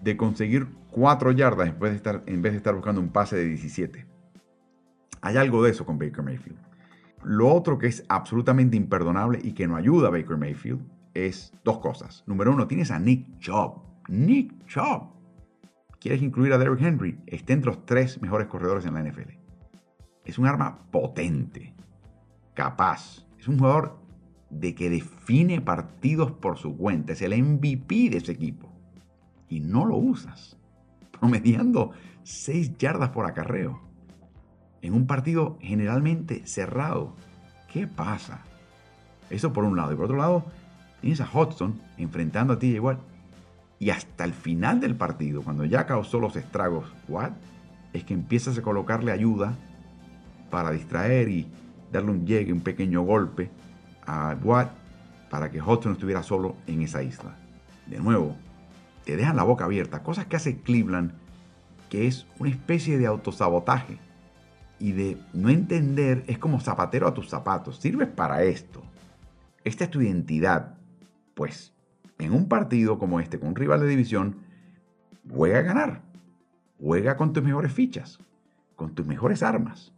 de 0.00 0.16
conseguir 0.16 0.68
cuatro 0.90 1.32
yardas 1.32 1.68
en 1.68 1.78
vez 1.78 1.92
de 1.92 1.96
estar, 1.96 2.22
en 2.26 2.42
vez 2.42 2.52
de 2.52 2.58
estar 2.58 2.74
buscando 2.74 3.00
un 3.00 3.08
pase 3.08 3.36
de 3.36 3.44
17. 3.44 4.06
Hay 5.20 5.36
algo 5.36 5.62
de 5.62 5.70
eso 5.70 5.86
con 5.86 5.98
Baker 5.98 6.22
Mayfield. 6.22 6.58
Lo 7.22 7.48
otro 7.52 7.78
que 7.78 7.86
es 7.86 8.04
absolutamente 8.08 8.76
imperdonable 8.76 9.38
y 9.42 9.52
que 9.52 9.68
no 9.68 9.76
ayuda 9.76 10.08
a 10.08 10.10
Baker 10.10 10.36
Mayfield 10.36 10.80
es 11.14 11.52
dos 11.64 11.78
cosas. 11.78 12.24
Número 12.26 12.52
uno, 12.52 12.66
tienes 12.66 12.90
a 12.90 12.98
Nick 12.98 13.38
Chubb. 13.38 13.82
Nick 14.08 14.66
Chubb 14.66 15.12
quieres 16.02 16.20
incluir 16.20 16.52
a 16.52 16.58
Derrick 16.58 16.82
Henry, 16.82 17.20
está 17.26 17.52
entre 17.52 17.70
los 17.70 17.86
tres 17.86 18.20
mejores 18.20 18.48
corredores 18.48 18.84
en 18.86 18.94
la 18.94 19.04
NFL. 19.04 19.38
Es 20.24 20.36
un 20.36 20.46
arma 20.46 20.90
potente, 20.90 21.74
capaz. 22.54 23.24
Es 23.38 23.46
un 23.46 23.56
jugador 23.58 24.01
de 24.52 24.74
que 24.74 24.90
define 24.90 25.60
partidos 25.60 26.30
por 26.30 26.58
su 26.58 26.76
cuenta. 26.76 27.14
Es 27.14 27.22
el 27.22 27.42
MVP 27.42 28.10
de 28.10 28.18
ese 28.18 28.32
equipo. 28.32 28.68
Y 29.48 29.60
no 29.60 29.84
lo 29.84 29.96
usas. 29.96 30.56
Promediando 31.18 31.90
6 32.22 32.76
yardas 32.78 33.10
por 33.10 33.26
acarreo. 33.26 33.80
En 34.82 34.94
un 34.94 35.06
partido 35.06 35.58
generalmente 35.60 36.46
cerrado. 36.46 37.16
¿Qué 37.72 37.86
pasa? 37.86 38.42
Eso 39.30 39.52
por 39.52 39.64
un 39.64 39.76
lado. 39.76 39.92
Y 39.92 39.96
por 39.96 40.04
otro 40.04 40.18
lado, 40.18 40.44
tienes 41.00 41.20
a 41.20 41.28
Hudson 41.32 41.80
enfrentando 41.96 42.52
a 42.54 42.58
ti 42.58 42.68
igual 42.68 42.98
y 43.82 43.90
hasta 43.90 44.22
el 44.22 44.32
final 44.32 44.78
del 44.78 44.94
partido, 44.94 45.42
cuando 45.42 45.64
ya 45.64 45.86
causó 45.86 46.20
los 46.20 46.36
estragos, 46.36 46.84
¿what? 47.08 47.32
Es 47.92 48.04
que 48.04 48.14
empiezas 48.14 48.56
a 48.56 48.62
colocarle 48.62 49.10
ayuda 49.10 49.58
para 50.50 50.70
distraer 50.70 51.28
y 51.28 51.48
darle 51.90 52.12
un 52.12 52.24
llegue, 52.24 52.52
un 52.52 52.60
pequeño 52.60 53.02
golpe 53.02 53.50
a 54.06 54.36
Watt 54.42 54.70
para 55.30 55.50
que 55.50 55.60
Hudson 55.60 55.92
estuviera 55.92 56.22
solo 56.22 56.56
en 56.66 56.82
esa 56.82 57.02
isla. 57.02 57.36
De 57.86 57.98
nuevo, 57.98 58.36
te 59.04 59.16
dejan 59.16 59.36
la 59.36 59.42
boca 59.42 59.64
abierta, 59.64 60.02
cosas 60.02 60.26
que 60.26 60.36
hace 60.36 60.60
Cleveland 60.60 61.12
que 61.92 62.06
es 62.06 62.26
una 62.38 62.48
especie 62.48 62.96
de 62.96 63.06
autosabotaje 63.06 63.98
y 64.78 64.92
de 64.92 65.18
no 65.34 65.50
entender, 65.50 66.24
es 66.26 66.38
como 66.38 66.58
zapatero 66.58 67.06
a 67.06 67.12
tus 67.12 67.28
zapatos, 67.28 67.80
sirves 67.80 68.08
para 68.08 68.44
esto. 68.44 68.82
Esta 69.62 69.84
es 69.84 69.90
tu 69.90 70.00
identidad. 70.00 70.78
Pues 71.34 71.74
en 72.18 72.32
un 72.32 72.48
partido 72.48 72.98
como 72.98 73.20
este, 73.20 73.38
con 73.38 73.50
un 73.50 73.56
rival 73.56 73.80
de 73.80 73.88
división, 73.88 74.38
juega 75.30 75.58
a 75.58 75.62
ganar. 75.62 76.00
Juega 76.80 77.18
con 77.18 77.34
tus 77.34 77.42
mejores 77.42 77.74
fichas, 77.74 78.18
con 78.74 78.94
tus 78.94 79.04
mejores 79.04 79.42
armas. 79.42 79.92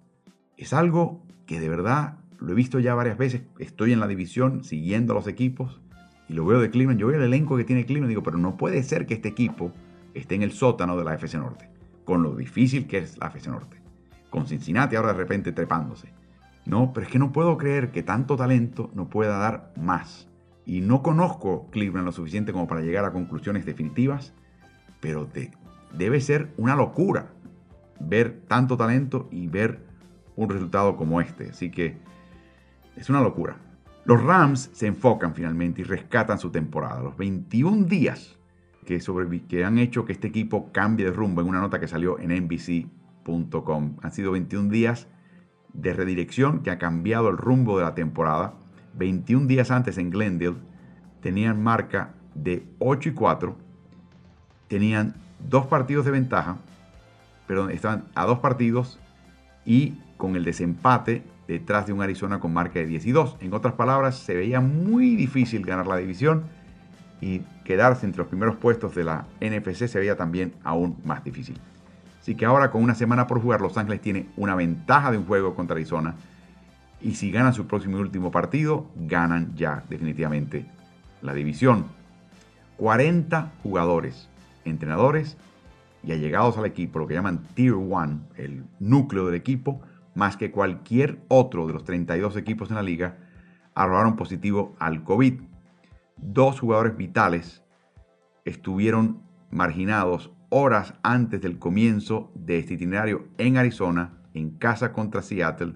Es 0.56 0.72
algo 0.72 1.22
que 1.46 1.60
de 1.60 1.68
verdad 1.68 2.18
lo 2.38 2.52
he 2.52 2.54
visto 2.54 2.78
ya 2.78 2.94
varias 2.94 3.18
veces. 3.18 3.42
Estoy 3.58 3.92
en 3.92 4.00
la 4.00 4.06
división 4.06 4.64
siguiendo 4.64 5.12
a 5.12 5.16
los 5.16 5.26
equipos 5.26 5.80
y 6.28 6.34
lo 6.34 6.46
veo 6.46 6.60
de 6.60 6.70
Cleveland. 6.70 7.00
Yo 7.00 7.08
veo 7.08 7.18
el 7.18 7.24
elenco 7.24 7.56
que 7.56 7.64
tiene 7.64 7.86
Cleveland 7.86 8.10
y 8.10 8.14
digo, 8.14 8.22
pero 8.22 8.38
no 8.38 8.56
puede 8.56 8.82
ser 8.82 9.06
que 9.06 9.14
este 9.14 9.28
equipo 9.28 9.72
esté 10.14 10.34
en 10.34 10.42
el 10.42 10.52
sótano 10.52 10.96
de 10.96 11.04
la 11.04 11.14
FC 11.14 11.38
Norte, 11.38 11.68
con 12.04 12.22
lo 12.22 12.34
difícil 12.34 12.86
que 12.86 12.98
es 12.98 13.18
la 13.18 13.28
FC 13.28 13.50
Norte. 13.50 13.80
Con 14.30 14.46
Cincinnati 14.46 14.96
ahora 14.96 15.12
de 15.12 15.18
repente 15.18 15.52
trepándose. 15.52 16.12
No, 16.66 16.92
pero 16.92 17.06
es 17.06 17.12
que 17.12 17.18
no 17.18 17.32
puedo 17.32 17.56
creer 17.58 17.90
que 17.90 18.02
tanto 18.02 18.36
talento 18.36 18.90
no 18.94 19.08
pueda 19.08 19.38
dar 19.38 19.72
más. 19.76 20.28
Y 20.66 20.80
no 20.80 21.02
conozco 21.02 21.68
Cleveland 21.70 22.06
lo 22.06 22.12
suficiente 22.12 22.52
como 22.52 22.66
para 22.66 22.80
llegar 22.80 23.04
a 23.04 23.12
conclusiones 23.12 23.66
definitivas, 23.66 24.32
pero 25.00 25.28
debe 25.92 26.20
ser 26.20 26.54
una 26.56 26.74
locura 26.74 27.32
ver 28.00 28.40
tanto 28.48 28.76
talento 28.76 29.28
y 29.30 29.46
ver 29.46 29.84
un 30.36 30.48
resultado 30.48 30.96
como 30.96 31.20
este. 31.20 31.50
Así 31.50 31.70
que 31.70 31.98
es 32.96 33.08
una 33.08 33.20
locura. 33.20 33.56
Los 34.04 34.22
Rams 34.22 34.70
se 34.72 34.86
enfocan 34.86 35.34
finalmente 35.34 35.80
y 35.80 35.84
rescatan 35.84 36.38
su 36.38 36.50
temporada. 36.50 37.02
Los 37.02 37.16
21 37.16 37.86
días 37.86 38.38
que, 38.84 39.64
han 39.64 39.78
hecho 39.78 40.04
que 40.04 40.12
este 40.12 40.28
equipo 40.28 40.70
cambie 40.72 41.06
de 41.06 41.12
rumbo 41.12 41.40
en 41.40 41.48
una 41.48 41.60
nota 41.60 41.80
que 41.80 41.88
salió 41.88 42.18
en 42.18 42.30
NBC.com. 42.44 43.96
Han 44.02 44.12
sido 44.12 44.32
21 44.32 44.68
días 44.70 45.08
de 45.72 45.94
redirección 45.94 46.62
que 46.62 46.70
ha 46.70 46.78
cambiado 46.78 47.30
el 47.30 47.38
rumbo 47.38 47.78
de 47.78 47.84
la 47.84 47.94
temporada. 47.94 48.54
21 48.94 49.46
días 49.46 49.70
antes 49.70 49.98
en 49.98 50.10
Glendale 50.10 50.56
tenían 51.20 51.62
marca 51.62 52.14
de 52.34 52.66
8 52.78 53.08
y 53.08 53.12
4. 53.12 53.56
Tenían 54.68 55.14
dos 55.48 55.66
partidos 55.66 56.04
de 56.04 56.10
ventaja, 56.10 56.58
pero 57.46 57.70
estaban 57.70 58.04
a 58.14 58.24
dos 58.26 58.40
partidos 58.40 58.98
y 59.64 59.94
con 60.16 60.36
el 60.36 60.44
desempate 60.44 61.22
detrás 61.48 61.86
de 61.86 61.92
un 61.92 62.02
Arizona 62.02 62.40
con 62.40 62.52
marca 62.52 62.78
de 62.78 62.86
10 62.86 63.06
y 63.06 63.12
2. 63.12 63.36
En 63.40 63.54
otras 63.54 63.74
palabras, 63.74 64.16
se 64.16 64.34
veía 64.34 64.60
muy 64.60 65.16
difícil 65.16 65.64
ganar 65.64 65.86
la 65.86 65.96
división 65.96 66.44
y 67.20 67.40
quedarse 67.64 68.06
entre 68.06 68.18
los 68.18 68.28
primeros 68.28 68.56
puestos 68.56 68.94
de 68.94 69.04
la 69.04 69.26
NFC 69.40 69.86
se 69.86 69.98
veía 69.98 70.16
también 70.16 70.54
aún 70.64 70.96
más 71.04 71.24
difícil. 71.24 71.58
Así 72.20 72.34
que 72.34 72.46
ahora 72.46 72.70
con 72.70 72.82
una 72.82 72.94
semana 72.94 73.26
por 73.26 73.40
jugar, 73.40 73.60
Los 73.60 73.76
Ángeles 73.76 74.00
tiene 74.00 74.28
una 74.36 74.54
ventaja 74.54 75.10
de 75.10 75.18
un 75.18 75.26
juego 75.26 75.54
contra 75.54 75.74
Arizona. 75.74 76.14
Y 77.00 77.16
si 77.16 77.30
ganan 77.30 77.52
su 77.52 77.66
próximo 77.66 77.98
y 77.98 78.00
último 78.00 78.30
partido, 78.30 78.86
ganan 78.96 79.54
ya 79.54 79.84
definitivamente 79.90 80.64
la 81.20 81.34
división. 81.34 81.86
40 82.78 83.52
jugadores, 83.62 84.28
entrenadores 84.64 85.36
y 86.06 86.12
allegados 86.12 86.58
al 86.58 86.66
equipo, 86.66 86.98
lo 86.98 87.06
que 87.06 87.14
llaman 87.14 87.42
Tier 87.54 87.74
1, 87.74 88.20
el 88.36 88.64
núcleo 88.78 89.26
del 89.26 89.34
equipo, 89.34 89.80
más 90.14 90.36
que 90.36 90.50
cualquier 90.50 91.20
otro 91.28 91.66
de 91.66 91.72
los 91.72 91.84
32 91.84 92.36
equipos 92.36 92.70
en 92.70 92.76
la 92.76 92.82
liga, 92.82 93.18
arrojaron 93.74 94.16
positivo 94.16 94.76
al 94.78 95.02
COVID. 95.02 95.40
Dos 96.16 96.60
jugadores 96.60 96.96
vitales 96.96 97.62
estuvieron 98.44 99.22
marginados 99.50 100.30
horas 100.50 100.94
antes 101.02 101.40
del 101.40 101.58
comienzo 101.58 102.30
de 102.34 102.58
este 102.58 102.74
itinerario 102.74 103.28
en 103.38 103.56
Arizona, 103.56 104.12
en 104.34 104.50
casa 104.50 104.92
contra 104.92 105.22
Seattle, 105.22 105.74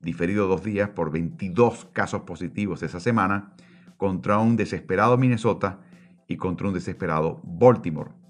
diferido 0.00 0.46
dos 0.46 0.62
días 0.62 0.90
por 0.90 1.10
22 1.10 1.86
casos 1.92 2.22
positivos 2.22 2.82
esa 2.82 3.00
semana, 3.00 3.52
contra 3.96 4.38
un 4.38 4.56
desesperado 4.56 5.16
Minnesota 5.16 5.80
y 6.28 6.36
contra 6.36 6.68
un 6.68 6.74
desesperado 6.74 7.40
Baltimore. 7.44 8.21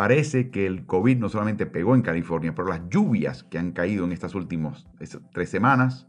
Parece 0.00 0.48
que 0.48 0.66
el 0.66 0.86
COVID 0.86 1.18
no 1.18 1.28
solamente 1.28 1.66
pegó 1.66 1.94
en 1.94 2.00
California, 2.00 2.54
pero 2.54 2.68
las 2.68 2.88
lluvias 2.88 3.44
que 3.44 3.58
han 3.58 3.72
caído 3.72 4.06
en 4.06 4.12
estas 4.12 4.34
últimas 4.34 4.86
tres 5.34 5.50
semanas 5.50 6.06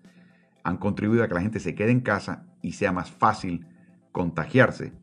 han 0.63 0.77
contribuido 0.77 1.25
a 1.25 1.27
que 1.27 1.33
la 1.33 1.41
gente 1.41 1.59
se 1.59 1.75
quede 1.75 1.91
en 1.91 1.99
casa 1.99 2.45
y 2.61 2.71
sea 2.71 2.93
más 2.93 3.11
fácil 3.11 3.67
contagiarse. 4.13 4.93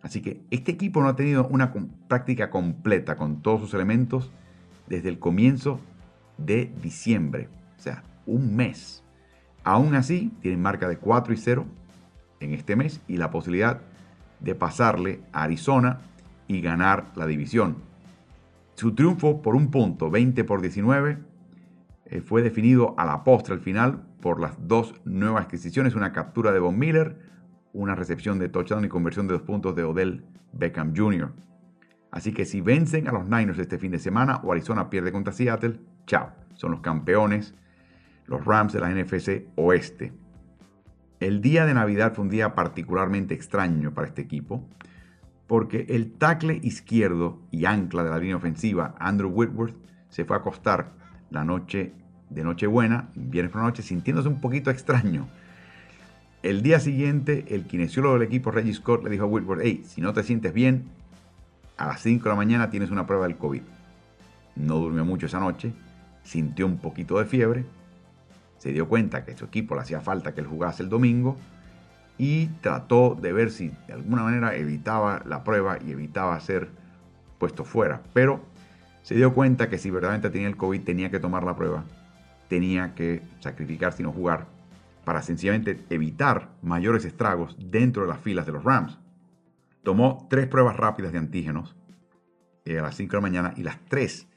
Así 0.00 0.22
que 0.22 0.40
este 0.50 0.72
equipo 0.72 1.02
no 1.02 1.08
ha 1.08 1.14
tenido 1.14 1.46
una 1.48 1.74
práctica 2.08 2.48
completa 2.48 3.16
con 3.16 3.42
todos 3.42 3.60
sus 3.60 3.74
elementos 3.74 4.32
desde 4.86 5.10
el 5.10 5.18
comienzo 5.18 5.78
de 6.38 6.72
diciembre, 6.82 7.50
o 7.78 7.82
sea, 7.82 8.02
un 8.24 8.56
mes. 8.56 9.04
Aún 9.62 9.94
así, 9.94 10.32
tienen 10.40 10.62
marca 10.62 10.88
de 10.88 10.96
4 10.96 11.34
y 11.34 11.36
0 11.36 11.66
en 12.40 12.54
este 12.54 12.76
mes 12.76 13.02
y 13.06 13.18
la 13.18 13.30
posibilidad 13.30 13.82
de 14.40 14.54
pasarle 14.54 15.20
a 15.34 15.42
Arizona 15.42 16.00
y 16.48 16.62
ganar 16.62 17.12
la 17.14 17.26
división. 17.26 17.91
Su 18.74 18.94
triunfo 18.94 19.42
por 19.42 19.54
un 19.54 19.70
punto, 19.70 20.10
20 20.10 20.44
por 20.44 20.60
19, 20.60 21.18
eh, 22.06 22.20
fue 22.20 22.42
definido 22.42 22.94
a 22.98 23.04
la 23.04 23.24
postre 23.24 23.54
al 23.54 23.60
final 23.60 24.02
por 24.20 24.40
las 24.40 24.56
dos 24.66 24.94
nuevas 25.04 25.44
adquisiciones, 25.44 25.94
una 25.94 26.12
captura 26.12 26.52
de 26.52 26.58
Von 26.58 26.78
Miller, 26.78 27.18
una 27.72 27.94
recepción 27.94 28.38
de 28.38 28.48
touchdown 28.48 28.84
y 28.84 28.88
conversión 28.88 29.26
de 29.26 29.34
dos 29.34 29.42
puntos 29.42 29.74
de 29.74 29.84
Odell 29.84 30.24
Beckham 30.52 30.94
Jr. 30.96 31.32
Así 32.10 32.32
que 32.32 32.44
si 32.44 32.60
vencen 32.60 33.08
a 33.08 33.12
los 33.12 33.24
Niners 33.24 33.58
este 33.58 33.78
fin 33.78 33.92
de 33.92 33.98
semana 33.98 34.40
o 34.42 34.52
Arizona 34.52 34.90
pierde 34.90 35.12
contra 35.12 35.32
Seattle, 35.32 35.80
chao, 36.06 36.32
son 36.54 36.72
los 36.72 36.80
campeones, 36.80 37.54
los 38.26 38.44
Rams 38.44 38.72
de 38.72 38.80
la 38.80 38.90
NFC 38.90 39.46
Oeste. 39.56 40.12
El 41.20 41.40
día 41.40 41.64
de 41.66 41.74
Navidad 41.74 42.14
fue 42.14 42.24
un 42.24 42.30
día 42.30 42.54
particularmente 42.54 43.34
extraño 43.34 43.94
para 43.94 44.08
este 44.08 44.22
equipo 44.22 44.68
porque 45.52 45.84
el 45.90 46.12
tackle 46.14 46.60
izquierdo 46.62 47.42
y 47.50 47.66
ancla 47.66 48.02
de 48.02 48.08
la 48.08 48.16
línea 48.16 48.36
ofensiva, 48.36 48.94
Andrew 48.98 49.28
Whitworth, 49.28 49.76
se 50.08 50.24
fue 50.24 50.34
a 50.34 50.38
acostar 50.38 50.94
la 51.28 51.44
noche 51.44 51.92
de 52.30 52.42
Nochebuena, 52.42 53.10
viernes 53.14 53.52
por 53.52 53.60
la 53.60 53.66
noche, 53.66 53.82
sintiéndose 53.82 54.30
un 54.30 54.40
poquito 54.40 54.70
extraño. 54.70 55.28
El 56.42 56.62
día 56.62 56.80
siguiente, 56.80 57.44
el 57.48 57.66
kinesiólogo 57.66 58.14
del 58.14 58.22
equipo, 58.22 58.50
Reggie 58.50 58.72
Scott, 58.72 59.04
le 59.04 59.10
dijo 59.10 59.24
a 59.24 59.26
Whitworth, 59.26 59.60
hey, 59.62 59.82
si 59.84 60.00
no 60.00 60.14
te 60.14 60.22
sientes 60.22 60.54
bien, 60.54 60.84
a 61.76 61.86
las 61.86 62.00
5 62.00 62.24
de 62.24 62.30
la 62.30 62.36
mañana 62.36 62.70
tienes 62.70 62.90
una 62.90 63.06
prueba 63.06 63.26
del 63.26 63.36
COVID. 63.36 63.60
No 64.56 64.76
durmió 64.76 65.04
mucho 65.04 65.26
esa 65.26 65.38
noche, 65.38 65.74
sintió 66.22 66.64
un 66.64 66.78
poquito 66.78 67.18
de 67.18 67.26
fiebre, 67.26 67.66
se 68.56 68.72
dio 68.72 68.88
cuenta 68.88 69.26
que 69.26 69.36
su 69.36 69.44
equipo 69.44 69.74
le 69.74 69.82
hacía 69.82 70.00
falta 70.00 70.32
que 70.32 70.40
él 70.40 70.46
jugase 70.46 70.82
el 70.82 70.88
domingo, 70.88 71.36
y 72.18 72.46
trató 72.60 73.16
de 73.20 73.32
ver 73.32 73.50
si 73.50 73.72
de 73.86 73.94
alguna 73.94 74.22
manera 74.22 74.54
evitaba 74.54 75.22
la 75.26 75.44
prueba 75.44 75.78
y 75.84 75.92
evitaba 75.92 76.38
ser 76.40 76.70
puesto 77.38 77.64
fuera. 77.64 78.02
Pero 78.12 78.44
se 79.02 79.14
dio 79.14 79.34
cuenta 79.34 79.68
que 79.68 79.78
si 79.78 79.90
verdaderamente 79.90 80.30
tenía 80.30 80.48
el 80.48 80.56
COVID 80.56 80.82
tenía 80.82 81.10
que 81.10 81.18
tomar 81.18 81.42
la 81.44 81.56
prueba, 81.56 81.84
tenía 82.48 82.94
que 82.94 83.22
sacrificarse 83.40 84.02
y 84.02 84.04
no 84.04 84.12
jugar 84.12 84.46
para 85.04 85.22
sencillamente 85.22 85.80
evitar 85.90 86.50
mayores 86.62 87.04
estragos 87.04 87.56
dentro 87.58 88.02
de 88.02 88.08
las 88.08 88.20
filas 88.20 88.46
de 88.46 88.52
los 88.52 88.62
Rams. 88.62 88.98
Tomó 89.82 90.26
tres 90.30 90.46
pruebas 90.46 90.76
rápidas 90.76 91.12
de 91.12 91.18
antígenos 91.18 91.74
eh, 92.64 92.78
a 92.78 92.82
las 92.82 92.94
5 92.94 93.10
de 93.10 93.16
la 93.16 93.22
mañana 93.22 93.54
y 93.56 93.64
las 93.64 93.78
tres 93.88 94.28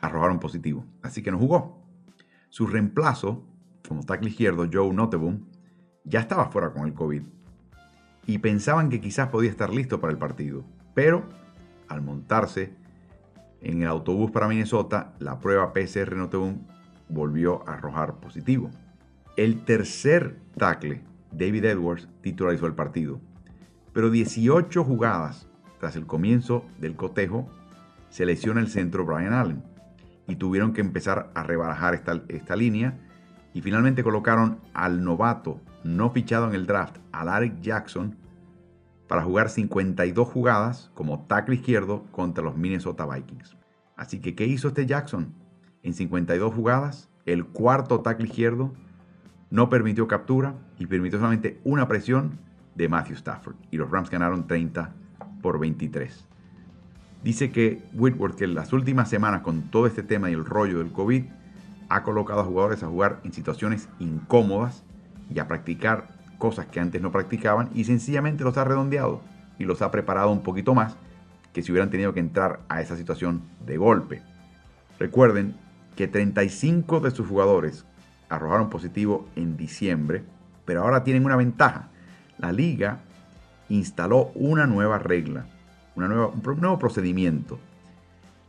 arrojaron 0.00 0.38
positivo, 0.38 0.86
así 1.02 1.22
que 1.22 1.30
no 1.30 1.38
jugó. 1.38 1.84
Su 2.48 2.66
reemplazo, 2.66 3.44
como 3.86 4.04
tackle 4.04 4.30
izquierdo, 4.30 4.66
Joe 4.72 4.94
Noteboom, 4.94 5.44
ya 6.08 6.20
estaba 6.20 6.46
fuera 6.46 6.70
con 6.70 6.86
el 6.86 6.94
COVID 6.94 7.22
y 8.26 8.38
pensaban 8.38 8.90
que 8.90 9.00
quizás 9.00 9.28
podía 9.28 9.50
estar 9.50 9.72
listo 9.72 10.00
para 10.00 10.12
el 10.12 10.18
partido. 10.18 10.64
Pero 10.94 11.28
al 11.88 12.02
montarse 12.02 12.74
en 13.62 13.82
el 13.82 13.88
autobús 13.88 14.30
para 14.30 14.48
Minnesota, 14.48 15.14
la 15.18 15.40
prueba 15.40 15.72
PCR 15.72 16.14
Noteboom 16.14 16.58
volvió 17.08 17.66
a 17.68 17.74
arrojar 17.74 18.16
positivo. 18.16 18.70
El 19.36 19.64
tercer 19.64 20.36
tackle, 20.56 21.02
David 21.32 21.64
Edwards, 21.64 22.08
titularizó 22.20 22.66
el 22.66 22.74
partido. 22.74 23.20
Pero 23.92 24.10
18 24.10 24.84
jugadas 24.84 25.48
tras 25.78 25.96
el 25.96 26.06
comienzo 26.06 26.64
del 26.78 26.96
cotejo, 26.96 27.48
se 28.10 28.26
lesiona 28.26 28.60
el 28.60 28.68
centro 28.68 29.04
Brian 29.04 29.32
Allen 29.32 29.62
y 30.26 30.36
tuvieron 30.36 30.72
que 30.72 30.80
empezar 30.80 31.30
a 31.34 31.42
rebarajar 31.42 31.94
esta, 31.94 32.22
esta 32.28 32.56
línea 32.56 32.98
y 33.58 33.60
finalmente 33.60 34.04
colocaron 34.04 34.60
al 34.72 35.02
novato 35.02 35.60
no 35.82 36.10
fichado 36.10 36.46
en 36.46 36.54
el 36.54 36.64
draft, 36.64 36.98
Alaric 37.10 37.60
Jackson, 37.60 38.16
para 39.08 39.24
jugar 39.24 39.48
52 39.48 40.28
jugadas 40.28 40.92
como 40.94 41.26
tackle 41.26 41.56
izquierdo 41.56 42.04
contra 42.12 42.44
los 42.44 42.56
Minnesota 42.56 43.04
Vikings. 43.04 43.56
Así 43.96 44.20
que, 44.20 44.36
¿qué 44.36 44.46
hizo 44.46 44.68
este 44.68 44.86
Jackson? 44.86 45.34
En 45.82 45.92
52 45.92 46.54
jugadas, 46.54 47.10
el 47.26 47.46
cuarto 47.46 48.00
tackle 48.00 48.28
izquierdo 48.28 48.74
no 49.50 49.68
permitió 49.68 50.06
captura 50.06 50.54
y 50.78 50.86
permitió 50.86 51.18
solamente 51.18 51.60
una 51.64 51.88
presión 51.88 52.38
de 52.76 52.88
Matthew 52.88 53.16
Stafford. 53.16 53.56
Y 53.72 53.76
los 53.76 53.90
Rams 53.90 54.08
ganaron 54.08 54.46
30 54.46 54.94
por 55.42 55.58
23. 55.58 56.28
Dice 57.24 57.50
que 57.50 57.82
Whitworth, 57.92 58.36
que 58.36 58.44
en 58.44 58.54
las 58.54 58.72
últimas 58.72 59.10
semanas 59.10 59.42
con 59.42 59.62
todo 59.62 59.88
este 59.88 60.04
tema 60.04 60.30
y 60.30 60.34
el 60.34 60.44
rollo 60.44 60.78
del 60.78 60.92
COVID, 60.92 61.24
ha 61.88 62.02
colocado 62.02 62.40
a 62.40 62.44
jugadores 62.44 62.82
a 62.82 62.88
jugar 62.88 63.20
en 63.24 63.32
situaciones 63.32 63.88
incómodas 63.98 64.82
y 65.32 65.38
a 65.38 65.48
practicar 65.48 66.08
cosas 66.38 66.66
que 66.66 66.80
antes 66.80 67.02
no 67.02 67.12
practicaban 67.12 67.70
y 67.74 67.84
sencillamente 67.84 68.44
los 68.44 68.56
ha 68.56 68.64
redondeado 68.64 69.20
y 69.58 69.64
los 69.64 69.82
ha 69.82 69.90
preparado 69.90 70.30
un 70.30 70.42
poquito 70.42 70.74
más 70.74 70.96
que 71.52 71.62
si 71.62 71.72
hubieran 71.72 71.90
tenido 71.90 72.14
que 72.14 72.20
entrar 72.20 72.60
a 72.68 72.80
esa 72.80 72.96
situación 72.96 73.42
de 73.66 73.76
golpe. 73.76 74.22
Recuerden 74.98 75.56
que 75.96 76.06
35 76.06 77.00
de 77.00 77.10
sus 77.10 77.26
jugadores 77.26 77.84
arrojaron 78.28 78.70
positivo 78.70 79.26
en 79.36 79.56
diciembre, 79.56 80.22
pero 80.64 80.82
ahora 80.82 81.02
tienen 81.02 81.24
una 81.24 81.36
ventaja. 81.36 81.88
La 82.38 82.52
liga 82.52 82.98
instaló 83.68 84.30
una 84.34 84.66
nueva 84.66 84.98
regla, 84.98 85.46
una 85.96 86.08
nueva, 86.08 86.28
un 86.28 86.60
nuevo 86.60 86.78
procedimiento. 86.78 87.58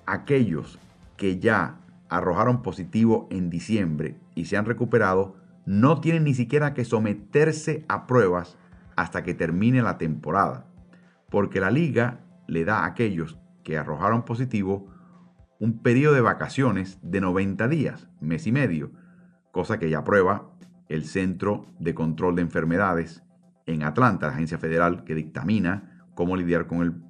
Aquellos 0.06 0.78
que 1.18 1.40
ya 1.40 1.76
arrojaron 2.10 2.62
positivo 2.62 3.28
en 3.32 3.50
diciembre 3.50 4.20
y 4.36 4.46
se 4.46 4.58
han 4.58 4.66
recuperado, 4.66 5.36
no 5.66 6.02
tienen 6.02 6.24
ni 6.24 6.34
siquiera 6.34 6.74
que 6.74 6.86
someterse 6.86 7.86
a 7.88 8.08
pruebas 8.08 8.58
hasta 8.96 9.24
que 9.24 9.34
termine 9.34 9.82
la 9.82 9.98
temporada, 9.98 10.66
porque 11.30 11.60
la 11.60 11.72
liga 11.72 12.22
le 12.48 12.66
da 12.66 12.80
a 12.80 12.88
aquellos 12.88 13.38
que 13.64 13.78
arrojaron 13.78 14.26
positivo 14.26 14.88
un 15.60 15.80
periodo 15.80 16.16
de 16.16 16.22
vacaciones 16.22 17.00
de 17.02 17.22
90 17.22 17.68
días, 17.68 18.08
mes 18.20 18.48
y 18.48 18.52
medio, 18.52 18.92
cosa 19.52 19.78
que 19.78 19.90
ya 19.90 20.00
aprueba 20.00 20.50
el 20.88 21.06
Centro 21.06 21.68
de 21.80 21.94
Control 21.94 22.36
de 22.36 22.42
Enfermedades 22.42 23.24
en 23.68 23.84
Atlanta, 23.84 24.28
la 24.28 24.34
agencia 24.34 24.58
federal 24.58 25.04
que 25.04 25.16
dictamina 25.16 26.08
cómo 26.16 26.36
lidiar 26.36 26.66
con 26.66 26.82
el, 26.82 27.04